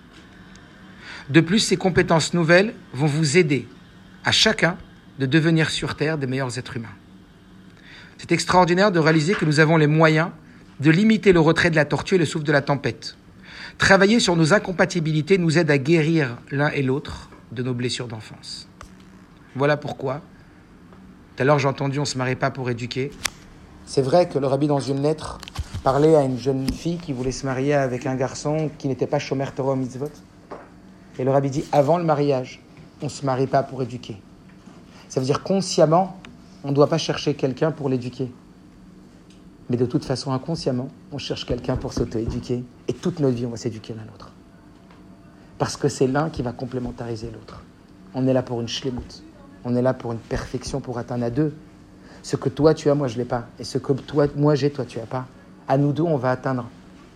De 1.30 1.40
plus, 1.40 1.60
ces 1.60 1.76
compétences 1.76 2.34
nouvelles 2.34 2.74
vont 2.92 3.06
vous 3.06 3.36
aider 3.36 3.68
à 4.24 4.32
chacun 4.32 4.76
de 5.20 5.26
devenir 5.26 5.70
sur 5.70 5.94
Terre 5.94 6.18
des 6.18 6.26
meilleurs 6.26 6.58
êtres 6.58 6.76
humains. 6.76 6.96
C'est 8.22 8.30
extraordinaire 8.30 8.92
de 8.92 9.00
réaliser 9.00 9.34
que 9.34 9.44
nous 9.44 9.58
avons 9.58 9.76
les 9.76 9.88
moyens 9.88 10.28
de 10.78 10.92
limiter 10.92 11.32
le 11.32 11.40
retrait 11.40 11.70
de 11.70 11.74
la 11.74 11.84
tortue 11.84 12.14
et 12.14 12.18
le 12.18 12.24
souffle 12.24 12.44
de 12.44 12.52
la 12.52 12.62
tempête. 12.62 13.16
Travailler 13.78 14.20
sur 14.20 14.36
nos 14.36 14.54
incompatibilités 14.54 15.38
nous 15.38 15.58
aide 15.58 15.72
à 15.72 15.78
guérir 15.78 16.38
l'un 16.52 16.68
et 16.68 16.82
l'autre 16.82 17.30
de 17.50 17.64
nos 17.64 17.74
blessures 17.74 18.06
d'enfance. 18.06 18.68
Voilà 19.56 19.76
pourquoi, 19.76 20.20
tout 21.34 21.42
à 21.42 21.44
l'heure 21.44 21.58
j'ai 21.58 21.66
entendu 21.66 21.98
on 21.98 22.02
ne 22.02 22.06
se 22.06 22.16
marie 22.16 22.36
pas 22.36 22.52
pour 22.52 22.70
éduquer. 22.70 23.10
C'est 23.86 24.02
vrai 24.02 24.28
que 24.28 24.38
le 24.38 24.46
rabbi, 24.46 24.68
dans 24.68 24.78
une 24.78 25.02
lettre, 25.02 25.38
parlait 25.82 26.14
à 26.14 26.22
une 26.22 26.38
jeune 26.38 26.72
fille 26.72 26.98
qui 26.98 27.12
voulait 27.12 27.32
se 27.32 27.44
marier 27.44 27.74
avec 27.74 28.06
un 28.06 28.14
garçon 28.14 28.70
qui 28.78 28.86
n'était 28.86 29.08
pas 29.08 29.18
Shomer 29.18 29.46
Torah 29.52 29.74
Mitzvot. 29.74 30.12
Et 31.18 31.24
le 31.24 31.32
rabbi 31.32 31.50
dit 31.50 31.64
avant 31.72 31.98
le 31.98 32.04
mariage, 32.04 32.62
on 33.00 33.06
ne 33.06 33.10
se 33.10 33.26
marie 33.26 33.48
pas 33.48 33.64
pour 33.64 33.82
éduquer. 33.82 34.16
Ça 35.08 35.18
veut 35.18 35.26
dire 35.26 35.42
consciemment, 35.42 36.21
on 36.64 36.70
ne 36.70 36.74
doit 36.74 36.88
pas 36.88 36.98
chercher 36.98 37.34
quelqu'un 37.34 37.70
pour 37.70 37.88
l'éduquer. 37.88 38.30
Mais 39.70 39.76
de 39.76 39.86
toute 39.86 40.04
façon, 40.04 40.32
inconsciemment, 40.32 40.88
on 41.12 41.18
cherche 41.18 41.46
quelqu'un 41.46 41.76
pour 41.76 41.92
s'auto-éduquer. 41.92 42.62
Et 42.88 42.92
toute 42.92 43.20
notre 43.20 43.36
vie, 43.36 43.46
on 43.46 43.50
va 43.50 43.56
s'éduquer 43.56 43.94
l'un 43.94 44.04
l'autre. 44.04 44.30
Parce 45.58 45.76
que 45.76 45.88
c'est 45.88 46.06
l'un 46.06 46.30
qui 46.30 46.42
va 46.42 46.52
complémentariser 46.52 47.30
l'autre. 47.30 47.62
On 48.14 48.26
est 48.26 48.32
là 48.32 48.42
pour 48.42 48.60
une 48.60 48.68
shlemut. 48.68 49.22
On 49.64 49.74
est 49.76 49.82
là 49.82 49.94
pour 49.94 50.12
une 50.12 50.18
perfection, 50.18 50.80
pour 50.80 50.98
atteindre 50.98 51.24
à 51.24 51.30
deux. 51.30 51.54
Ce 52.22 52.36
que 52.36 52.48
toi 52.48 52.74
tu 52.74 52.90
as, 52.90 52.94
moi 52.94 53.08
je 53.08 53.16
l'ai 53.16 53.24
pas. 53.24 53.46
Et 53.58 53.64
ce 53.64 53.78
que 53.78 53.92
toi, 53.92 54.26
moi 54.36 54.54
j'ai, 54.54 54.70
toi 54.70 54.84
tu 54.84 54.98
as 54.98 55.06
pas. 55.06 55.26
À 55.68 55.78
nous 55.78 55.92
deux, 55.92 56.02
on 56.02 56.16
va 56.16 56.32
atteindre 56.32 56.68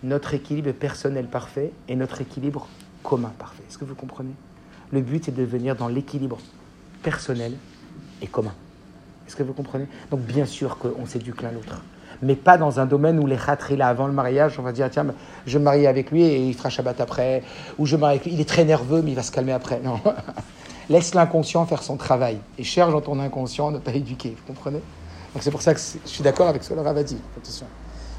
notre 0.03 0.35
équilibre 0.35 0.73
personnel 0.73 1.27
parfait 1.27 1.73
et 1.89 1.97
notre 1.97 2.21
équilibre 2.21 2.69
commun 3.03 3.33
parfait. 3.39 3.63
Est-ce 3.69 3.79
que 3.79 3.85
vous 3.85 3.95
comprenez? 3.95 4.35
Le 4.93 5.01
but 5.01 5.29
est 5.29 5.33
de 5.33 5.43
venir 5.43 5.75
dans 5.77 5.89
l'équilibre 5.89 6.39
personnel 7.03 7.55
et 8.23 8.27
commun. 8.27 8.55
Est-ce 9.27 9.37
que 9.37 9.43
vous 9.43 9.53
comprenez? 9.53 9.87
Donc 10.11 10.21
bien 10.21 10.47
sûr 10.47 10.79
qu'on 10.79 11.07
s'éduque 11.07 11.43
l'un 11.43 11.53
l'autre. 11.53 11.83
Mais 12.23 12.35
pas 12.35 12.57
dans 12.57 12.81
un 12.81 12.87
domaine 12.87 13.19
où 13.19 13.27
les 13.27 13.37
khatri, 13.37 13.77
là, 13.77 13.89
avant 13.89 14.07
le 14.07 14.13
mariage, 14.13 14.59
on 14.59 14.63
va 14.63 14.73
dire, 14.73 14.89
tiens, 14.91 15.07
je 15.47 15.59
me 15.59 15.65
marie 15.65 15.87
avec 15.87 16.11
lui 16.11 16.23
et 16.23 16.47
il 16.47 16.55
fera 16.55 16.71
Shabbat 16.71 17.01
après. 17.01 17.43
Ou 17.79 17.87
je 17.87 17.97
me 17.97 18.03
marie 18.03 18.15
avec 18.15 18.25
lui, 18.27 18.33
il 18.33 18.41
est 18.41 18.49
très 18.49 18.65
nerveux, 18.65 19.03
mais 19.03 19.11
il 19.11 19.15
va 19.15 19.23
se 19.23 19.33
calmer 19.33 19.53
après. 19.53 19.81
Non. 19.81 20.01
Laisse 20.89 21.15
l'inconscient 21.15 21.67
faire 21.67 21.83
son 21.83 21.97
travail. 21.97 22.39
Et 22.59 22.65
cherche 22.65 22.93
dans 22.93 23.01
ton 23.01 23.19
inconscient 23.19 23.71
ne 23.71 23.79
pas 23.79 23.93
éduquer. 23.93 24.37
Vous 24.37 24.55
comprenez? 24.55 24.81
Donc 25.35 25.43
c'est 25.43 25.51
pour 25.51 25.61
ça 25.63 25.75
que 25.75 25.81
je 25.81 26.09
suis 26.09 26.23
d'accord 26.23 26.49
avec 26.49 26.63
ce 26.63 26.71
que 26.71 26.75
le 26.75 26.81
Rav 26.81 26.97
a 26.97 27.03
dit. 27.03 27.19
Attention. 27.37 27.67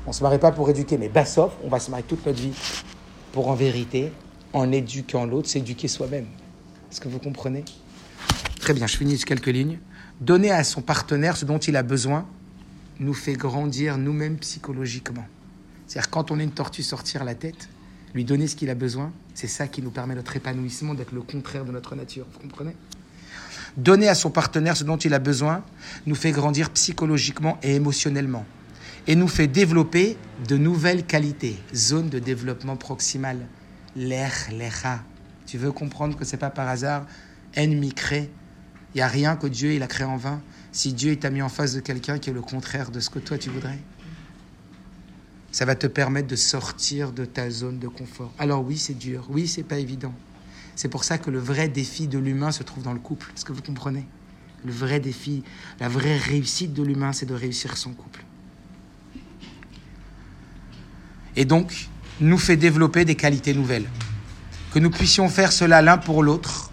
On 0.05 0.11
ne 0.11 0.13
se 0.13 0.21
marie 0.21 0.37
pas 0.37 0.51
pour 0.51 0.69
éduquer, 0.69 0.97
mais 0.97 1.09
bassof, 1.09 1.53
on 1.63 1.69
va 1.69 1.79
se 1.79 1.89
marier 1.89 2.05
toute 2.07 2.25
notre 2.25 2.39
vie 2.39 2.53
pour 3.31 3.47
en 3.47 3.55
vérité, 3.55 4.11
en 4.53 4.71
éduquant 4.71 5.25
l'autre, 5.25 5.49
s'éduquer 5.49 5.87
soi-même. 5.87 6.27
Est-ce 6.91 7.01
que 7.01 7.09
vous 7.09 7.19
comprenez? 7.19 7.65
Très 8.59 8.73
bien, 8.73 8.87
je 8.87 8.97
finis 8.97 9.17
quelques 9.19 9.47
lignes. 9.47 9.79
Donner 10.21 10.51
à 10.51 10.63
son 10.63 10.81
partenaire 10.81 11.37
ce 11.37 11.45
dont 11.45 11.59
il 11.59 11.75
a 11.75 11.83
besoin 11.83 12.25
nous 12.99 13.13
fait 13.13 13.33
grandir 13.33 13.97
nous-mêmes 13.97 14.37
psychologiquement. 14.37 15.25
C'est-à-dire 15.85 16.09
quand 16.09 16.31
on 16.31 16.39
est 16.39 16.43
une 16.43 16.51
tortue 16.51 16.83
sortir 16.83 17.23
la 17.23 17.35
tête, 17.35 17.69
lui 18.15 18.25
donner 18.25 18.47
ce 18.47 18.55
qu'il 18.55 18.69
a 18.69 18.75
besoin, 18.75 19.11
c'est 19.35 19.47
ça 19.47 19.67
qui 19.67 19.81
nous 19.81 19.91
permet 19.91 20.15
notre 20.15 20.35
épanouissement, 20.35 20.95
d'être 20.95 21.11
le 21.11 21.21
contraire 21.21 21.65
de 21.65 21.71
notre 21.71 21.95
nature. 21.95 22.25
Vous 22.33 22.39
comprenez? 22.39 22.75
Donner 23.77 24.07
à 24.07 24.15
son 24.15 24.31
partenaire 24.31 24.75
ce 24.75 24.83
dont 24.83 24.97
il 24.97 25.13
a 25.13 25.19
besoin 25.19 25.63
nous 26.07 26.15
fait 26.15 26.31
grandir 26.31 26.71
psychologiquement 26.71 27.59
et 27.61 27.75
émotionnellement 27.75 28.45
et 29.07 29.15
nous 29.15 29.27
fait 29.27 29.47
développer 29.47 30.17
de 30.47 30.57
nouvelles 30.57 31.05
qualités, 31.05 31.57
zone 31.73 32.09
de 32.09 32.19
développement 32.19 32.75
proximal, 32.75 33.37
l'air, 33.95 34.33
l'air. 34.51 35.03
Tu 35.45 35.57
veux 35.57 35.71
comprendre 35.71 36.17
que 36.17 36.25
c'est 36.25 36.37
pas 36.37 36.49
par 36.49 36.67
hasard, 36.67 37.05
ennemi 37.53 37.93
crée. 37.93 38.29
Il 38.93 38.97
n'y 38.97 39.01
a 39.01 39.07
rien 39.07 39.35
que 39.35 39.47
Dieu 39.47 39.73
il 39.73 39.83
a 39.83 39.87
créé 39.87 40.05
en 40.05 40.17
vain. 40.17 40.41
Si 40.71 40.93
Dieu 40.93 41.15
t'a 41.15 41.29
mis 41.29 41.41
en 41.41 41.49
face 41.49 41.73
de 41.73 41.79
quelqu'un 41.79 42.19
qui 42.19 42.29
est 42.29 42.33
le 42.33 42.41
contraire 42.41 42.91
de 42.91 42.99
ce 42.99 43.09
que 43.09 43.19
toi 43.19 43.37
tu 43.37 43.49
voudrais, 43.49 43.79
ça 45.51 45.65
va 45.65 45.75
te 45.75 45.87
permettre 45.87 46.27
de 46.27 46.35
sortir 46.35 47.11
de 47.11 47.25
ta 47.25 47.49
zone 47.49 47.79
de 47.79 47.87
confort. 47.87 48.31
Alors 48.37 48.63
oui, 48.63 48.77
c'est 48.77 48.97
dur. 48.97 49.25
Oui, 49.29 49.47
c'est 49.47 49.63
pas 49.63 49.79
évident. 49.79 50.13
C'est 50.75 50.89
pour 50.89 51.03
ça 51.03 51.17
que 51.17 51.31
le 51.31 51.39
vrai 51.39 51.67
défi 51.67 52.07
de 52.07 52.19
l'humain 52.19 52.51
se 52.51 52.63
trouve 52.63 52.83
dans 52.83 52.93
le 52.93 52.99
couple. 52.99 53.31
Est-ce 53.35 53.45
que 53.45 53.53
vous 53.53 53.63
comprenez? 53.63 54.05
Le 54.63 54.71
vrai 54.71 54.99
défi, 54.99 55.43
la 55.79 55.89
vraie 55.89 56.17
réussite 56.17 56.73
de 56.73 56.83
l'humain, 56.83 57.13
c'est 57.13 57.25
de 57.25 57.33
réussir 57.33 57.77
son 57.77 57.93
couple. 57.93 58.23
et 61.37 61.45
donc 61.45 61.87
nous 62.19 62.39
fait 62.39 62.57
développer 62.57 63.05
des 63.05 63.15
qualités 63.15 63.53
nouvelles. 63.53 63.87
Que 64.73 64.79
nous 64.79 64.89
puissions 64.89 65.29
faire 65.29 65.53
cela 65.53 65.81
l'un 65.81 65.97
pour 65.97 66.23
l'autre, 66.23 66.66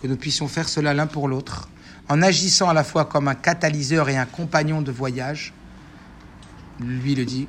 que 0.00 0.06
nous 0.06 0.16
puissions 0.16 0.48
faire 0.48 0.68
cela 0.68 0.94
l'un 0.94 1.06
pour 1.06 1.28
l'autre, 1.28 1.68
en 2.08 2.22
agissant 2.22 2.68
à 2.68 2.74
la 2.74 2.84
fois 2.84 3.04
comme 3.04 3.28
un 3.28 3.34
catalyseur 3.34 4.08
et 4.08 4.16
un 4.16 4.26
compagnon 4.26 4.82
de 4.82 4.90
voyage, 4.90 5.52
lui 6.80 7.14
le 7.14 7.24
dit, 7.24 7.46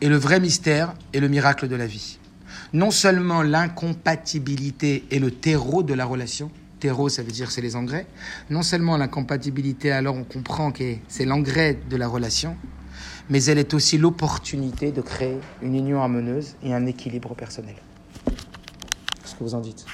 est 0.00 0.08
le 0.08 0.16
vrai 0.16 0.40
mystère 0.40 0.94
et 1.12 1.20
le 1.20 1.28
miracle 1.28 1.68
de 1.68 1.76
la 1.76 1.86
vie. 1.86 2.18
Non 2.72 2.90
seulement 2.90 3.42
l'incompatibilité 3.42 5.04
est 5.10 5.18
le 5.18 5.30
terreau 5.30 5.82
de 5.82 5.94
la 5.94 6.04
relation, 6.04 6.50
terreau 6.80 7.08
ça 7.08 7.22
veut 7.22 7.32
dire 7.32 7.50
c'est 7.50 7.62
les 7.62 7.76
engrais, 7.76 8.06
non 8.50 8.62
seulement 8.62 8.96
l'incompatibilité 8.96 9.92
alors 9.92 10.16
on 10.16 10.24
comprend 10.24 10.72
que 10.72 10.96
c'est 11.08 11.24
l'engrais 11.24 11.78
de 11.88 11.96
la 11.96 12.08
relation, 12.08 12.56
mais 13.30 13.44
elle 13.44 13.58
est 13.58 13.72
aussi 13.74 13.98
l'opportunité 13.98 14.92
de 14.92 15.00
créer 15.00 15.38
une 15.62 15.74
union 15.74 16.00
harmonieuse 16.02 16.54
et 16.62 16.74
un 16.74 16.86
équilibre 16.86 17.34
personnel. 17.34 17.76
Qu'est-ce 18.24 19.34
que 19.34 19.44
vous 19.44 19.54
en 19.54 19.60
dites? 19.60 19.84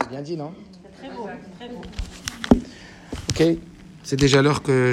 C'est 0.00 0.08
bien 0.10 0.22
dit, 0.22 0.36
non 0.36 0.52
Très 0.98 1.08
beau, 1.08 1.14
très 1.16 1.16
beau. 1.16 1.19
Ok, 3.30 3.44
c'est 4.02 4.16
déjà 4.18 4.42
l'heure 4.42 4.62
que... 4.62 4.88